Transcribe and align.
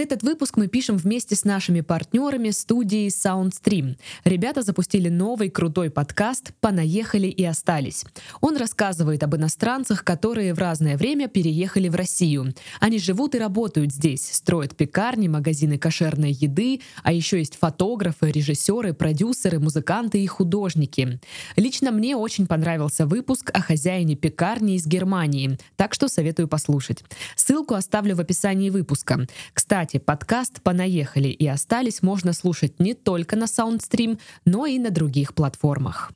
Этот 0.00 0.22
выпуск 0.22 0.56
мы 0.56 0.66
пишем 0.66 0.96
вместе 0.96 1.36
с 1.36 1.44
нашими 1.44 1.82
партнерами 1.82 2.48
студии 2.52 3.08
SoundStream. 3.08 3.98
Ребята 4.24 4.62
запустили 4.62 5.10
новый 5.10 5.50
крутой 5.50 5.90
подкаст 5.90 6.54
«Понаехали 6.62 7.26
и 7.26 7.44
остались». 7.44 8.06
Он 8.40 8.56
рассказывает 8.56 9.22
об 9.22 9.36
иностранцах, 9.36 10.02
которые 10.02 10.54
в 10.54 10.58
разное 10.58 10.96
время 10.96 11.28
переехали 11.28 11.90
в 11.90 11.96
Россию. 11.96 12.54
Они 12.80 12.98
живут 12.98 13.34
и 13.34 13.38
работают 13.38 13.92
здесь, 13.92 14.26
строят 14.32 14.74
пекарни, 14.74 15.28
магазины 15.28 15.76
кошерной 15.76 16.32
еды, 16.32 16.80
а 17.02 17.12
еще 17.12 17.36
есть 17.36 17.58
фотографы, 17.58 18.30
режиссеры, 18.30 18.94
продюсеры, 18.94 19.58
музыканты 19.58 20.24
и 20.24 20.26
художники. 20.26 21.20
Лично 21.56 21.90
мне 21.90 22.16
очень 22.16 22.46
понравился 22.46 23.04
выпуск 23.04 23.50
о 23.52 23.60
хозяине 23.60 24.16
пекарни 24.16 24.76
из 24.76 24.86
Германии, 24.86 25.58
так 25.76 25.92
что 25.92 26.08
советую 26.08 26.48
послушать. 26.48 27.04
Ссылку 27.36 27.74
оставлю 27.74 28.16
в 28.16 28.20
описании 28.20 28.70
выпуска. 28.70 29.26
Кстати, 29.52 29.89
кстати, 29.90 30.04
подкаст 30.04 30.62
«Понаехали 30.62 31.26
и 31.26 31.48
остались» 31.48 32.00
можно 32.00 32.32
слушать 32.32 32.78
не 32.78 32.94
только 32.94 33.34
на 33.34 33.44
SoundStream, 33.44 34.20
но 34.44 34.64
и 34.64 34.78
на 34.78 34.92
других 34.92 35.34
платформах. 35.34 36.12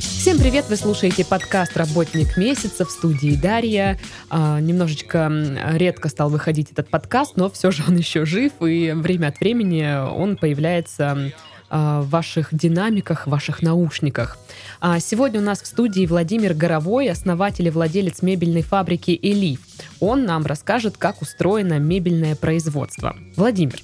Всем 0.00 0.38
привет! 0.38 0.64
Вы 0.68 0.74
слушаете 0.74 1.24
подкаст 1.24 1.76
«Работник 1.76 2.36
месяца» 2.36 2.84
в 2.84 2.90
студии 2.90 3.36
Дарья. 3.40 4.00
А, 4.30 4.58
немножечко 4.60 5.30
редко 5.74 6.08
стал 6.08 6.30
выходить 6.30 6.72
этот 6.72 6.88
подкаст, 6.88 7.36
но 7.36 7.48
все 7.48 7.70
же 7.70 7.84
он 7.86 7.94
еще 7.94 8.24
жив, 8.24 8.50
и 8.60 8.90
время 8.90 9.28
от 9.28 9.38
времени 9.38 9.96
он 9.96 10.36
появляется 10.36 11.32
в 11.70 12.04
ваших 12.08 12.54
динамиках, 12.54 13.26
в 13.26 13.30
ваших 13.30 13.62
наушниках. 13.62 14.38
А 14.80 15.00
сегодня 15.00 15.40
у 15.40 15.42
нас 15.42 15.62
в 15.62 15.66
студии 15.66 16.06
Владимир 16.06 16.54
Горовой, 16.54 17.10
основатель 17.10 17.66
и 17.66 17.70
владелец 17.70 18.22
мебельной 18.22 18.62
фабрики 18.62 19.18
«Элиф». 19.20 19.60
Он 20.00 20.24
нам 20.24 20.46
расскажет, 20.46 20.96
как 20.96 21.22
устроено 21.22 21.78
мебельное 21.78 22.36
производство. 22.36 23.16
Владимир. 23.36 23.80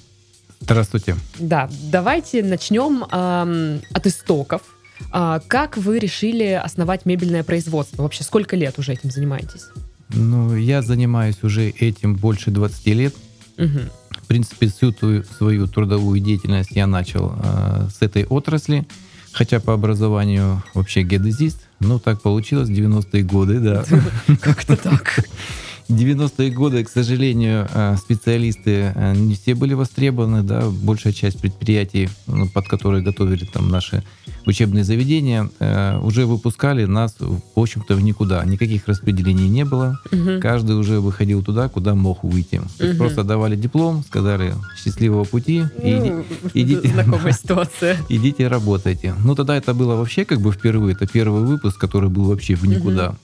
Здравствуйте. 0.61 1.17
Да, 1.39 1.69
давайте 1.91 2.41
начнем 2.41 3.03
э, 3.03 3.79
от 3.91 4.07
истоков. 4.07 4.61
А, 5.11 5.41
как 5.47 5.77
вы 5.77 5.99
решили 5.99 6.51
основать 6.51 7.05
мебельное 7.05 7.43
производство? 7.43 8.03
Вообще, 8.03 8.23
сколько 8.23 8.55
лет 8.55 8.79
уже 8.79 8.93
этим 8.93 9.11
занимаетесь? 9.11 9.65
Ну, 10.09 10.55
я 10.55 10.81
занимаюсь 10.81 11.43
уже 11.43 11.69
этим 11.69 12.15
больше 12.15 12.51
20 12.51 12.85
лет. 12.87 13.13
Угу. 13.57 13.79
Принципе, 14.33 14.67
всю 14.67 14.91
ту, 14.91 15.23
свою 15.37 15.67
трудовую 15.67 16.19
деятельность 16.19 16.71
я 16.71 16.87
начал 16.87 17.35
э, 17.37 17.87
с 17.95 18.01
этой 18.01 18.25
отрасли, 18.25 18.83
хотя 19.31 19.59
по 19.59 19.75
образованию 19.75 20.63
вообще 20.73 21.03
геодезист, 21.03 21.67
но 21.79 21.99
так 21.99 22.19
получилось, 22.19 22.67
90-е 22.67 23.21
годы, 23.21 23.59
да. 23.59 23.85
Как-то 24.41 24.75
так. 24.75 25.19
90-е 25.89 26.51
годы, 26.51 26.83
к 26.83 26.89
сожалению, 26.89 27.67
э, 27.73 27.95
специалисты 27.97 28.93
э, 28.95 29.13
не 29.15 29.35
все 29.35 29.55
были 29.55 29.73
востребованы, 29.73 30.43
да, 30.43 30.69
большая 30.69 31.13
часть 31.13 31.39
предприятий, 31.39 32.09
ну, 32.27 32.47
под 32.47 32.67
которые 32.67 33.03
готовили 33.03 33.45
там 33.45 33.69
наши 33.69 34.03
учебные 34.45 34.83
заведения, 34.83 35.49
э, 35.59 35.99
уже 35.99 36.25
выпускали 36.25 36.85
нас, 36.85 37.15
в 37.19 37.41
общем-то, 37.55 37.95
в 37.95 38.01
никуда. 38.01 38.43
Никаких 38.45 38.87
распределений 38.87 39.49
не 39.49 39.65
было. 39.65 39.99
Угу. 40.11 40.41
Каждый 40.41 40.75
уже 40.75 40.99
выходил 40.99 41.43
туда, 41.43 41.69
куда 41.69 41.95
мог 41.95 42.23
выйти. 42.23 42.61
Есть 42.79 42.97
просто 42.97 43.23
давали 43.23 43.55
диплом, 43.55 44.03
сказали 44.03 44.53
счастливого 44.81 45.23
пути, 45.23 45.65
ну, 45.81 45.83
и, 45.83 46.23
идите, 46.53 46.87
знакомая 46.89 47.33
ситуация. 47.33 47.97
идите 48.09 48.47
работайте. 48.47 49.15
Ну 49.23 49.35
тогда 49.35 49.55
это 49.55 49.73
было 49.73 49.95
вообще 49.95 50.25
как 50.25 50.41
бы 50.41 50.51
впервые, 50.51 50.95
это 50.95 51.07
первый 51.07 51.43
выпуск, 51.43 51.77
который 51.77 52.09
был 52.09 52.25
вообще 52.25 52.55
в 52.55 52.65
никуда. 52.65 53.09
Угу. 53.09 53.17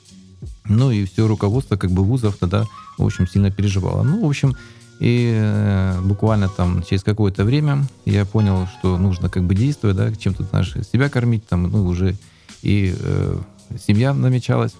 Ну 0.65 0.91
и 0.91 1.05
все 1.05 1.27
руководство 1.27 1.75
как 1.75 1.91
бы 1.91 2.03
вузов 2.03 2.37
тогда, 2.37 2.65
в 2.97 3.05
общем, 3.05 3.27
сильно 3.27 3.51
переживало. 3.51 4.03
Ну, 4.03 4.25
в 4.25 4.29
общем, 4.29 4.55
и 4.99 5.31
э, 5.33 6.01
буквально 6.01 6.49
там 6.49 6.83
через 6.83 7.03
какое-то 7.03 7.45
время 7.45 7.85
я 8.05 8.25
понял, 8.25 8.67
что 8.67 8.97
нужно 8.97 9.29
как 9.29 9.43
бы 9.43 9.55
действовать, 9.55 9.97
да, 9.97 10.13
чем-то 10.13 10.45
наши 10.51 10.83
себя 10.83 11.09
кормить, 11.09 11.47
там, 11.47 11.63
ну, 11.63 11.85
уже 11.85 12.15
и 12.61 12.93
э, 12.97 13.37
семья 13.85 14.13
намечалась. 14.13 14.73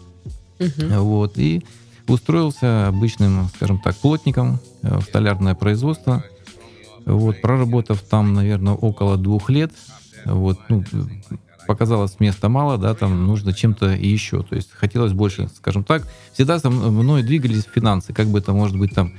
Uh-huh. 0.59 0.99
Вот, 0.99 1.37
и 1.37 1.63
устроился 2.07 2.87
обычным, 2.87 3.47
скажем 3.55 3.79
так, 3.79 3.95
плотником 3.95 4.59
э, 4.81 4.99
в 4.99 5.03
столярное 5.03 5.55
производство. 5.55 6.23
Вот, 7.05 7.41
проработав 7.41 8.01
там, 8.01 8.33
наверное, 8.33 8.73
около 8.73 9.17
двух 9.17 9.49
лет, 9.49 9.71
вот, 10.25 10.59
ну, 10.67 10.83
показалось 11.69 12.19
места 12.19 12.49
мало, 12.49 12.79
да, 12.79 12.95
там 12.95 13.27
нужно 13.27 13.53
чем-то 13.53 13.89
еще. 13.89 14.41
То 14.41 14.55
есть 14.55 14.71
хотелось 14.73 15.13
больше, 15.13 15.49
скажем 15.55 15.83
так. 15.83 16.01
Всегда 16.33 16.57
со 16.57 16.71
мной 16.71 17.21
двигались 17.21 17.63
финансы, 17.75 18.11
как 18.11 18.25
бы 18.25 18.39
это, 18.39 18.53
может 18.53 18.75
быть, 18.75 18.95
там, 18.95 19.13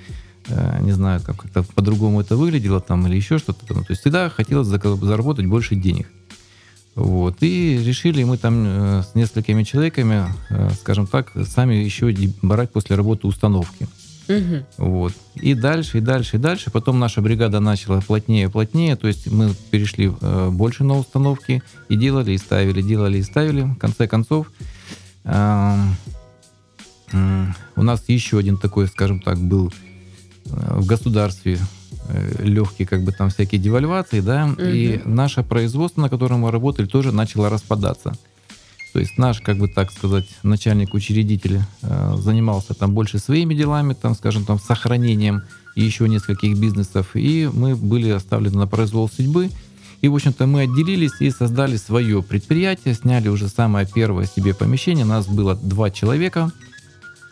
э, 0.48 0.78
не 0.82 0.90
знаю, 0.90 1.20
как- 1.24 1.36
как-то 1.36 1.62
по-другому 1.62 2.20
это 2.20 2.34
выглядело 2.36 2.80
там 2.80 3.06
или 3.06 3.14
еще 3.14 3.38
что-то. 3.38 3.64
Там. 3.66 3.84
То 3.84 3.92
есть 3.92 4.00
всегда 4.00 4.28
хотелось 4.30 4.66
заработать 4.66 5.46
больше 5.46 5.76
денег. 5.76 6.08
Вот. 6.96 7.36
И 7.40 7.78
решили 7.84 8.24
мы 8.24 8.36
там 8.36 8.64
э, 8.66 9.02
с 9.04 9.14
несколькими 9.14 9.62
человеками, 9.62 10.24
э, 10.50 10.70
скажем 10.80 11.06
так, 11.06 11.30
сами 11.46 11.74
еще 11.74 12.12
брать 12.42 12.72
после 12.72 12.96
работы 12.96 13.28
установки. 13.28 13.86
Угу. 14.30 14.64
Вот. 14.78 15.12
И 15.34 15.54
дальше, 15.54 15.98
и 15.98 16.00
дальше, 16.00 16.36
и 16.36 16.38
дальше. 16.38 16.70
Потом 16.70 16.98
наша 16.98 17.20
бригада 17.20 17.60
начала 17.60 18.00
плотнее 18.00 18.44
и 18.44 18.48
плотнее. 18.48 18.96
То 18.96 19.08
есть 19.08 19.30
мы 19.30 19.52
перешли 19.70 20.12
э, 20.20 20.50
больше 20.50 20.84
на 20.84 20.96
установки 20.98 21.62
и 21.88 21.96
делали, 21.96 22.32
и 22.32 22.38
ставили, 22.38 22.82
делали, 22.82 23.18
и 23.18 23.22
ставили. 23.22 23.62
В 23.62 23.76
конце 23.76 24.06
концов, 24.06 24.50
э, 25.24 25.76
э, 27.12 27.46
у 27.76 27.82
нас 27.82 28.04
еще 28.08 28.38
один 28.38 28.56
такой, 28.56 28.86
скажем 28.86 29.20
так, 29.20 29.38
был 29.38 29.72
э, 30.46 30.78
в 30.78 30.86
государстве 30.86 31.58
э, 32.08 32.44
легкие 32.44 32.86
как 32.86 33.02
бы 33.02 33.12
там 33.12 33.30
всякие 33.30 33.60
девальвации, 33.60 34.20
да, 34.20 34.46
угу. 34.46 34.62
и 34.62 35.00
наше 35.04 35.42
производство, 35.42 36.02
на 36.02 36.08
котором 36.08 36.40
мы 36.40 36.50
работали, 36.52 36.86
тоже 36.86 37.10
начало 37.12 37.50
распадаться. 37.50 38.16
То 38.92 38.98
есть 38.98 39.18
наш, 39.18 39.40
как 39.40 39.58
бы 39.58 39.68
так 39.68 39.92
сказать, 39.92 40.26
начальник 40.42 40.94
учредитель 40.94 41.60
э, 41.82 42.16
занимался 42.18 42.74
там 42.74 42.92
больше 42.92 43.18
своими 43.18 43.54
делами, 43.54 43.94
там, 43.94 44.14
скажем, 44.14 44.44
там, 44.44 44.58
сохранением 44.58 45.42
еще 45.76 46.08
нескольких 46.08 46.58
бизнесов, 46.58 47.14
и 47.14 47.48
мы 47.52 47.76
были 47.76 48.10
оставлены 48.10 48.58
на 48.58 48.66
произвол 48.66 49.08
судьбы. 49.08 49.50
И, 50.00 50.08
в 50.08 50.14
общем-то, 50.14 50.46
мы 50.46 50.62
отделились 50.62 51.20
и 51.20 51.30
создали 51.30 51.76
свое 51.76 52.22
предприятие, 52.22 52.94
сняли 52.94 53.28
уже 53.28 53.48
самое 53.48 53.86
первое 53.86 54.26
себе 54.26 54.54
помещение. 54.54 55.04
Нас 55.04 55.26
было 55.26 55.54
два 55.54 55.90
человека. 55.90 56.50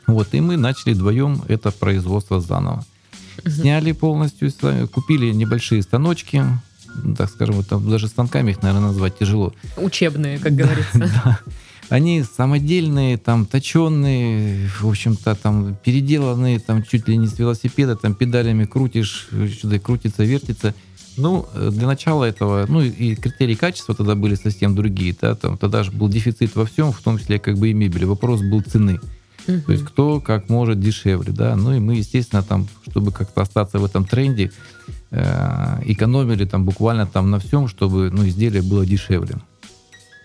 Вот, 0.06 0.28
и 0.32 0.40
мы 0.40 0.56
начали 0.56 0.94
вдвоем 0.94 1.42
это 1.48 1.70
производство 1.70 2.40
заново. 2.40 2.84
Сняли 3.46 3.92
полностью, 3.92 4.52
купили 4.92 5.30
небольшие 5.32 5.82
станочки, 5.82 6.44
так 7.16 7.30
скажем, 7.30 7.56
вот, 7.56 7.68
там, 7.68 7.88
даже 7.88 8.08
станками 8.08 8.50
их, 8.50 8.62
наверное, 8.62 8.88
назвать 8.88 9.18
тяжело. 9.18 9.52
Учебные, 9.76 10.38
как 10.38 10.52
говорится. 10.56 10.98
Да. 11.24 11.38
Они 11.88 12.22
самодельные, 12.22 13.16
там, 13.16 13.46
точенные, 13.46 14.68
в 14.78 14.86
общем-то, 14.86 15.34
там, 15.34 15.74
переделанные, 15.82 16.58
там, 16.58 16.82
чуть 16.82 17.08
ли 17.08 17.16
не 17.16 17.28
с 17.28 17.38
велосипеда, 17.38 17.96
там, 17.96 18.14
педалями 18.14 18.66
крутишь, 18.66 19.28
что-то 19.56 19.78
крутится, 19.78 20.22
вертится. 20.22 20.74
Ну, 21.16 21.48
для 21.54 21.86
начала 21.86 22.24
этого, 22.24 22.66
ну, 22.68 22.82
и 22.82 23.14
критерии 23.14 23.54
качества 23.54 23.94
тогда 23.94 24.14
были 24.14 24.34
совсем 24.34 24.74
другие, 24.74 25.16
да, 25.18 25.34
там, 25.34 25.56
тогда 25.56 25.82
же 25.82 25.90
был 25.90 26.10
дефицит 26.10 26.54
во 26.56 26.66
всем, 26.66 26.92
в 26.92 27.00
том 27.00 27.18
числе, 27.18 27.38
как 27.38 27.56
бы, 27.56 27.70
и 27.70 27.72
мебели. 27.72 28.04
Вопрос 28.04 28.42
был 28.42 28.60
цены. 28.60 29.00
Uh-huh. 29.48 29.62
То 29.62 29.72
есть 29.72 29.84
кто 29.84 30.20
как 30.20 30.50
может 30.50 30.78
дешевле, 30.78 31.32
да. 31.32 31.56
Ну 31.56 31.74
и 31.74 31.78
мы, 31.78 31.96
естественно, 31.96 32.42
там, 32.42 32.68
чтобы 32.88 33.12
как-то 33.12 33.40
остаться 33.40 33.78
в 33.78 33.84
этом 33.84 34.04
тренде, 34.04 34.44
э, 34.44 34.92
экономили 35.10 36.44
там 36.44 36.64
буквально 36.64 37.06
там 37.06 37.30
на 37.30 37.38
всем, 37.38 37.68
чтобы 37.68 38.10
ну, 38.10 38.26
изделие 38.26 38.62
было 38.62 38.84
дешевле. 38.84 39.36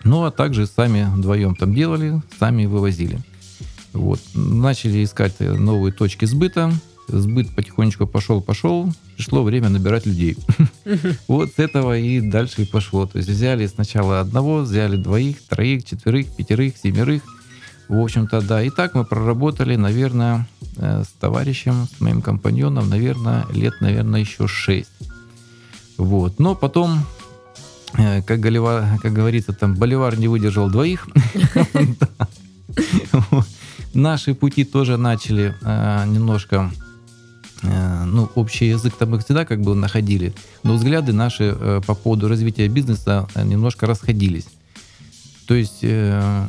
Ну 0.04 0.24
а 0.24 0.30
также 0.30 0.66
сами 0.66 1.06
вдвоем 1.10 1.56
там 1.56 1.74
делали, 1.74 2.20
сами 2.38 2.66
вывозили. 2.66 3.18
Вот. 3.94 4.20
Начали 4.34 5.02
искать 5.02 5.40
новые 5.40 5.92
точки 5.92 6.26
сбыта. 6.26 6.72
Сбыт 7.08 7.54
потихонечку 7.54 8.06
пошел-пошел. 8.06 8.92
Пришло 9.16 9.42
время 9.42 9.68
набирать 9.68 10.06
людей. 10.06 10.36
Вот 11.28 11.50
с 11.56 11.58
этого 11.58 11.98
и 11.98 12.20
дальше 12.20 12.62
и 12.62 12.66
пошло. 12.66 13.06
То 13.06 13.18
есть 13.18 13.30
взяли 13.30 13.66
сначала 13.66 14.20
одного, 14.20 14.58
взяли 14.58 14.96
двоих, 14.96 15.40
троих, 15.48 15.84
четверых, 15.84 16.34
пятерых, 16.36 16.76
семерых. 16.76 17.22
В 17.88 17.98
общем-то, 17.98 18.40
да. 18.40 18.62
И 18.62 18.70
так 18.70 18.94
мы 18.94 19.04
проработали, 19.04 19.76
наверное, 19.76 20.46
э, 20.76 21.02
с 21.04 21.08
товарищем, 21.20 21.86
с 21.96 22.00
моим 22.00 22.22
компаньоном, 22.22 22.88
наверное, 22.88 23.46
лет, 23.50 23.80
наверное, 23.80 24.20
еще 24.20 24.48
шесть. 24.48 24.90
Вот. 25.98 26.38
Но 26.38 26.54
потом, 26.54 27.04
э, 27.98 28.22
как, 28.22 28.40
Голивар, 28.40 28.98
как 29.02 29.12
говорится, 29.12 29.52
там, 29.52 29.74
Боливар 29.74 30.18
не 30.18 30.28
выдержал 30.28 30.70
двоих. 30.70 31.06
Наши 33.94 34.34
пути 34.34 34.64
тоже 34.64 34.96
начали 34.96 35.54
э, 35.62 36.04
немножко 36.06 36.70
ну, 37.62 38.28
общий 38.34 38.68
язык 38.68 38.94
там 38.98 39.12
мы 39.12 39.18
всегда 39.20 39.46
как 39.46 39.62
бы 39.62 39.74
находили, 39.74 40.34
но 40.64 40.74
взгляды 40.74 41.14
наши 41.14 41.80
по 41.86 41.94
поводу 41.94 42.28
развития 42.28 42.68
бизнеса 42.68 43.26
немножко 43.34 43.86
расходились. 43.86 44.48
То 45.46 45.54
есть 45.54 45.80
э, 45.82 46.46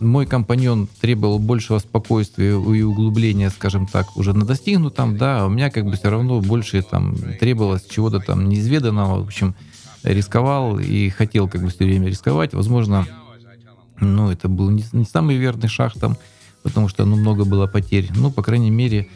мой 0.00 0.26
компаньон 0.26 0.88
требовал 1.00 1.38
большего 1.38 1.78
спокойствия 1.78 2.50
и 2.50 2.82
углубления, 2.82 3.50
скажем 3.50 3.86
так, 3.86 4.16
уже 4.16 4.32
на 4.32 4.44
достигнутом, 4.44 5.16
да, 5.16 5.42
а 5.42 5.46
у 5.46 5.50
меня 5.50 5.70
как 5.70 5.84
бы 5.84 5.92
все 5.96 6.10
равно 6.10 6.40
больше 6.40 6.82
там 6.82 7.14
требовалось 7.38 7.86
чего-то 7.88 8.18
там 8.18 8.48
неизведанного, 8.48 9.20
в 9.20 9.26
общем, 9.26 9.54
рисковал 10.02 10.78
и 10.78 11.08
хотел 11.10 11.48
как 11.48 11.62
бы 11.62 11.68
все 11.68 11.84
время 11.84 12.08
рисковать. 12.08 12.54
Возможно, 12.54 13.06
ну, 14.00 14.30
это 14.30 14.48
был 14.48 14.70
не, 14.70 14.84
не 14.92 15.04
самый 15.04 15.36
верный 15.36 15.68
шаг 15.68 15.92
там, 15.94 16.16
потому 16.62 16.88
что, 16.88 17.04
ну, 17.04 17.16
много 17.16 17.44
было 17.44 17.66
потерь. 17.66 18.10
Ну, 18.14 18.32
по 18.32 18.42
крайней 18.42 18.70
мере, 18.70 19.08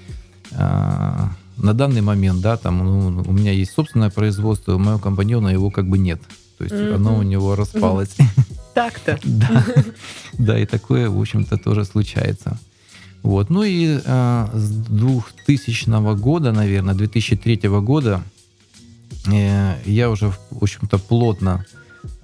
э, 0.52 0.56
на 1.56 1.74
данный 1.74 2.02
момент, 2.02 2.40
да, 2.40 2.56
там, 2.56 2.78
ну, 2.78 3.24
у 3.26 3.32
меня 3.32 3.52
есть 3.52 3.72
собственное 3.72 4.10
производство, 4.10 4.76
у 4.76 4.78
моего 4.78 4.98
компаньона 4.98 5.48
его 5.48 5.70
как 5.70 5.88
бы 5.88 5.98
нет. 5.98 6.20
То 6.56 6.64
есть 6.64 6.74
mm-hmm. 6.74 6.94
оно 6.94 7.18
у 7.18 7.22
него 7.22 7.56
распалось. 7.56 8.16
Так-то. 8.78 9.19
Да. 9.25 9.64
да, 10.38 10.58
и 10.58 10.64
такое, 10.64 11.10
в 11.10 11.20
общем-то, 11.20 11.56
тоже 11.56 11.84
случается. 11.84 12.58
Вот. 13.22 13.50
Ну 13.50 13.64
и 13.64 13.98
э, 14.04 14.46
с 14.54 14.70
2000 14.70 16.14
года, 16.14 16.52
наверное, 16.52 16.94
2003 16.94 17.69
года 17.80 18.22
э, 19.26 19.75
я 19.84 20.10
уже, 20.10 20.30
в 20.50 20.62
общем-то, 20.62 20.98
плотно 20.98 21.66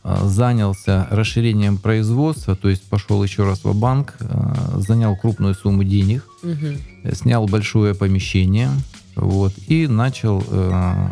э, 0.04 0.16
занялся 0.22 1.08
расширением 1.10 1.78
производства, 1.78 2.54
то 2.54 2.68
есть 2.68 2.84
пошел 2.84 3.24
еще 3.24 3.42
раз 3.44 3.64
в 3.64 3.74
банк, 3.76 4.14
э, 4.20 4.78
занял 4.78 5.16
крупную 5.16 5.54
сумму 5.54 5.82
денег, 5.82 6.24
угу. 6.44 7.14
снял 7.14 7.46
большое 7.46 7.94
помещение, 7.94 8.70
вот, 9.16 9.52
и 9.66 9.88
начал 9.88 10.44
э, 10.48 11.08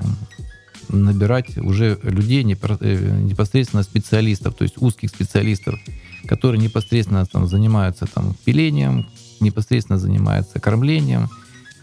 набирать 0.93 1.57
уже 1.59 1.99
людей, 2.03 2.43
э, 2.43 3.21
непосредственно 3.23 3.83
специалистов, 3.83 4.55
то 4.55 4.63
есть 4.65 4.75
узких 4.79 5.11
специалистов, 5.11 5.79
которые 6.27 6.61
непосредственно 6.61 7.27
там, 7.27 7.49
занимаются 7.49 8.07
там, 8.07 8.35
пилением, 8.45 9.07
непосредственно 9.41 9.99
занимаются 9.99 10.61
кормлением, 10.61 11.29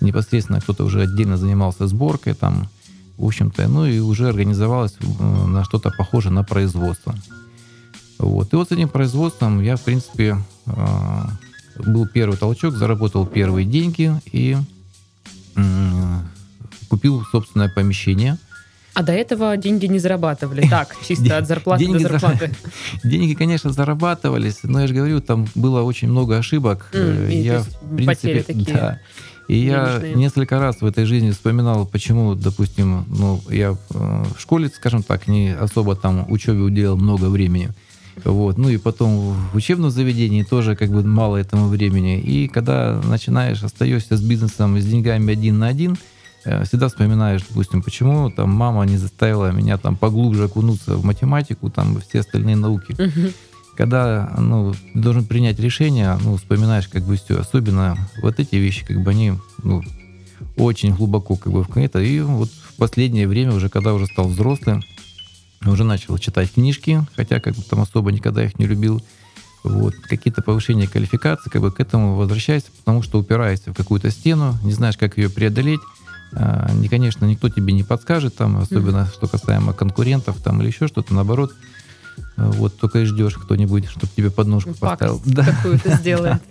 непосредственно 0.01 0.61
кто-то 0.61 0.85
уже 0.85 1.01
отдельно 1.01 1.37
занимался 1.37 1.87
сборкой, 1.87 2.33
там, 2.33 2.69
в 3.17 3.25
общем-то, 3.25 3.67
ну 3.67 3.85
и 3.85 3.99
уже 3.99 4.29
организовалось 4.29 4.95
на 5.19 5.63
что-то 5.65 5.91
похожее 5.97 6.31
на 6.31 6.43
производство. 6.43 7.15
Вот. 8.17 8.53
И 8.53 8.55
вот 8.55 8.69
с 8.69 8.71
этим 8.71 8.89
производством 8.89 9.61
я, 9.61 9.75
в 9.75 9.81
принципе, 9.81 10.37
э, 10.65 11.21
был 11.77 12.07
первый 12.07 12.37
толчок, 12.37 12.75
заработал 12.75 13.25
первые 13.25 13.65
деньги 13.65 14.13
и 14.31 14.57
купил 16.89 17.23
собственное 17.31 17.69
помещение– 17.69 18.37
а 18.99 19.03
до 19.03 19.13
этого 19.13 19.55
деньги 19.55 19.85
не 19.85 19.97
зарабатывали. 19.97 20.67
Так, 20.67 20.93
чисто 21.07 21.37
от 21.37 21.47
зарплаты 21.47 21.85
деньги 21.85 22.03
до 22.03 22.09
зарплаты. 22.09 22.51
За... 23.01 23.07
Деньги, 23.09 23.33
конечно, 23.33 23.71
зарабатывались, 23.71 24.59
но 24.63 24.81
я 24.81 24.87
же 24.87 24.93
говорю, 24.93 25.21
там 25.21 25.47
было 25.55 25.83
очень 25.83 26.09
много 26.09 26.37
ошибок. 26.37 26.89
Mm, 26.91 27.31
я, 27.41 27.59
в 27.59 27.95
принципе, 27.95 28.43
такие. 28.43 28.75
Да. 28.75 28.99
И 29.47 29.55
я 29.55 30.01
несколько 30.15 30.59
раз 30.59 30.81
в 30.81 30.85
этой 30.85 31.05
жизни 31.05 31.31
вспоминал, 31.31 31.85
почему, 31.85 32.35
допустим, 32.35 33.05
ну, 33.07 33.41
я 33.49 33.69
э, 33.69 34.23
в 34.35 34.41
школе, 34.41 34.67
скажем 34.67 35.01
так, 35.01 35.29
не 35.29 35.55
особо 35.55 35.95
там 35.95 36.29
учебе 36.29 36.59
уделял 36.59 36.97
много 36.97 37.29
времени. 37.29 37.69
Вот. 38.25 38.57
Ну 38.57 38.67
и 38.67 38.77
потом 38.77 39.33
в 39.53 39.55
учебном 39.55 39.91
заведении 39.91 40.43
тоже 40.43 40.75
как 40.75 40.89
бы 40.89 41.03
мало 41.03 41.37
этому 41.37 41.69
времени. 41.69 42.19
И 42.19 42.49
когда 42.49 42.99
начинаешь, 43.01 43.63
остаешься 43.63 44.17
с 44.17 44.21
бизнесом, 44.21 44.77
с 44.77 44.85
деньгами 44.85 45.31
один 45.31 45.59
на 45.59 45.67
один, 45.67 45.97
всегда 46.43 46.87
вспоминаешь, 46.87 47.41
допустим, 47.47 47.81
почему 47.81 48.29
там 48.29 48.49
мама 48.51 48.85
не 48.85 48.97
заставила 48.97 49.51
меня 49.51 49.77
там 49.77 49.95
поглубже 49.95 50.45
окунуться 50.45 50.95
в 50.95 51.03
математику, 51.03 51.69
там 51.69 51.99
все 52.01 52.19
остальные 52.19 52.55
науки. 52.55 52.93
Угу. 52.93 53.33
Когда 53.77 54.33
ну, 54.37 54.73
ты 54.73 54.99
должен 54.99 55.25
принять 55.25 55.59
решение, 55.59 56.17
ну, 56.21 56.35
вспоминаешь 56.37 56.87
как 56.87 57.03
бы 57.03 57.15
все. 57.15 57.39
Особенно 57.39 57.97
вот 58.21 58.39
эти 58.39 58.55
вещи, 58.55 58.85
как 58.85 59.01
бы 59.01 59.11
они 59.11 59.33
ну, 59.63 59.81
очень 60.57 60.93
глубоко 60.93 61.35
как 61.35 61.53
бы 61.53 61.63
в 61.63 61.77
это. 61.77 61.99
И 61.99 62.19
вот 62.19 62.49
в 62.49 62.75
последнее 62.75 63.27
время, 63.27 63.53
уже 63.53 63.69
когда 63.69 63.93
уже 63.93 64.05
стал 64.07 64.27
взрослым, 64.27 64.83
уже 65.65 65.83
начал 65.83 66.17
читать 66.17 66.53
книжки, 66.53 67.05
хотя 67.15 67.39
как 67.39 67.55
бы 67.55 67.61
там 67.63 67.81
особо 67.81 68.11
никогда 68.11 68.43
их 68.43 68.57
не 68.59 68.65
любил. 68.65 69.01
Вот. 69.63 69.93
Какие-то 69.95 70.41
повышения 70.41 70.87
квалификации, 70.87 71.49
как 71.49 71.61
бы 71.61 71.71
к 71.71 71.79
этому 71.79 72.15
возвращайся, 72.15 72.67
потому 72.79 73.03
что 73.03 73.19
упираешься 73.19 73.71
в 73.71 73.75
какую-то 73.75 74.09
стену, 74.09 74.57
не 74.63 74.71
знаешь, 74.71 74.97
как 74.97 75.17
ее 75.17 75.29
преодолеть. 75.29 75.81
А, 76.33 76.71
не, 76.73 76.87
конечно, 76.87 77.25
никто 77.25 77.49
тебе 77.49 77.73
не 77.73 77.83
подскажет, 77.83 78.35
там, 78.35 78.57
особенно 78.57 78.99
mm-hmm. 78.99 79.13
что 79.13 79.27
касаемо 79.27 79.73
конкурентов 79.73 80.37
там, 80.43 80.61
или 80.61 80.67
еще 80.67 80.87
что-то, 80.87 81.13
наоборот, 81.13 81.53
вот 82.37 82.77
только 82.77 82.99
и 82.99 83.05
ждешь 83.05 83.35
кто-нибудь, 83.35 83.85
чтобы 83.85 84.07
тебе 84.15 84.29
подножку 84.29 84.73
Пакость 84.73 84.99
поставил. 84.99 85.21
Да. 85.25 85.43
какую-то 85.43 85.95
сделает. 85.97 86.41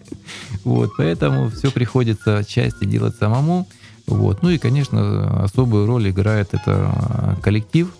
Вот, 0.64 0.92
поэтому 0.96 1.50
все 1.50 1.70
приходится 1.70 2.44
части 2.44 2.84
делать 2.84 3.16
самому. 3.16 3.68
Вот. 4.06 4.42
Ну 4.42 4.50
и, 4.50 4.58
конечно, 4.58 5.44
особую 5.44 5.86
роль 5.86 6.10
играет 6.10 6.48
это 6.52 6.62
а, 6.66 7.36
коллектив, 7.42 7.92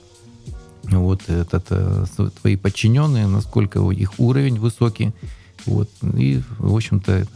вот 0.85 1.29
этот, 1.29 1.67
э, 1.71 2.07
твои 2.41 2.57
подчиненные, 2.57 3.27
насколько 3.27 3.79
их 3.91 4.19
уровень 4.19 4.59
высокий. 4.59 5.13
Вот. 5.67 5.91
И, 6.15 6.43
в 6.59 6.75
общем-то, 6.75 7.27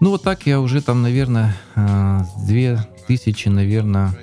ну 0.00 0.10
вот 0.10 0.22
так 0.22 0.46
я 0.46 0.60
уже 0.60 0.80
там, 0.80 1.02
наверное, 1.02 1.56
а, 1.74 2.26
две 2.46 2.86
тысячи, 3.06 3.48
наверное, 3.48 4.16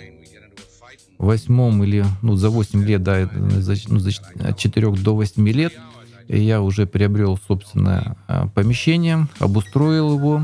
восьмом 1.18 1.84
или, 1.84 2.06
ну, 2.22 2.36
за 2.36 2.50
8 2.50 2.84
лет, 2.84 3.04
да, 3.04 3.30
за, 3.60 3.76
ну, 3.88 4.00
за, 4.00 4.12
от 4.40 4.58
4 4.58 4.92
до 4.92 5.16
8 5.16 5.50
лет 5.50 5.74
я 6.28 6.62
уже 6.62 6.86
приобрел 6.86 7.40
собственное 7.48 8.18
а, 8.28 8.48
помещение, 8.48 9.28
обустроил 9.40 10.16
его, 10.16 10.44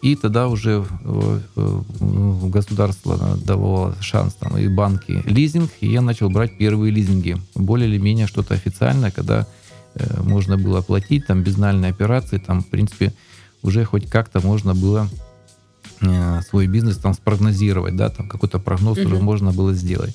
и 0.00 0.14
тогда 0.14 0.48
уже 0.48 0.84
э, 1.04 1.40
э, 1.56 1.80
государство 2.44 3.36
давало 3.44 3.96
шанс, 4.00 4.34
там, 4.34 4.56
и 4.56 4.68
банки, 4.68 5.22
лизинг, 5.24 5.72
и 5.80 5.90
я 5.90 6.00
начал 6.02 6.30
брать 6.30 6.56
первые 6.56 6.92
лизинги. 6.92 7.36
Более 7.56 7.88
или 7.88 7.98
менее 7.98 8.28
что-то 8.28 8.54
официальное, 8.54 9.10
когда 9.10 9.46
э, 9.96 10.22
можно 10.22 10.56
было 10.56 10.82
платить, 10.82 11.26
там, 11.26 11.42
безнальные 11.42 11.90
операции, 11.90 12.38
там, 12.38 12.62
в 12.62 12.68
принципе, 12.68 13.12
уже 13.62 13.84
хоть 13.84 14.08
как-то 14.08 14.40
можно 14.40 14.74
было 14.74 15.08
Э, 16.00 16.40
свой 16.48 16.66
бизнес 16.66 16.96
там 16.98 17.14
спрогнозировать, 17.14 17.96
да, 17.96 18.08
там 18.08 18.28
какой-то 18.28 18.58
прогноз 18.58 18.98
угу. 18.98 19.08
уже 19.08 19.18
можно 19.18 19.52
было 19.52 19.72
сделать. 19.72 20.14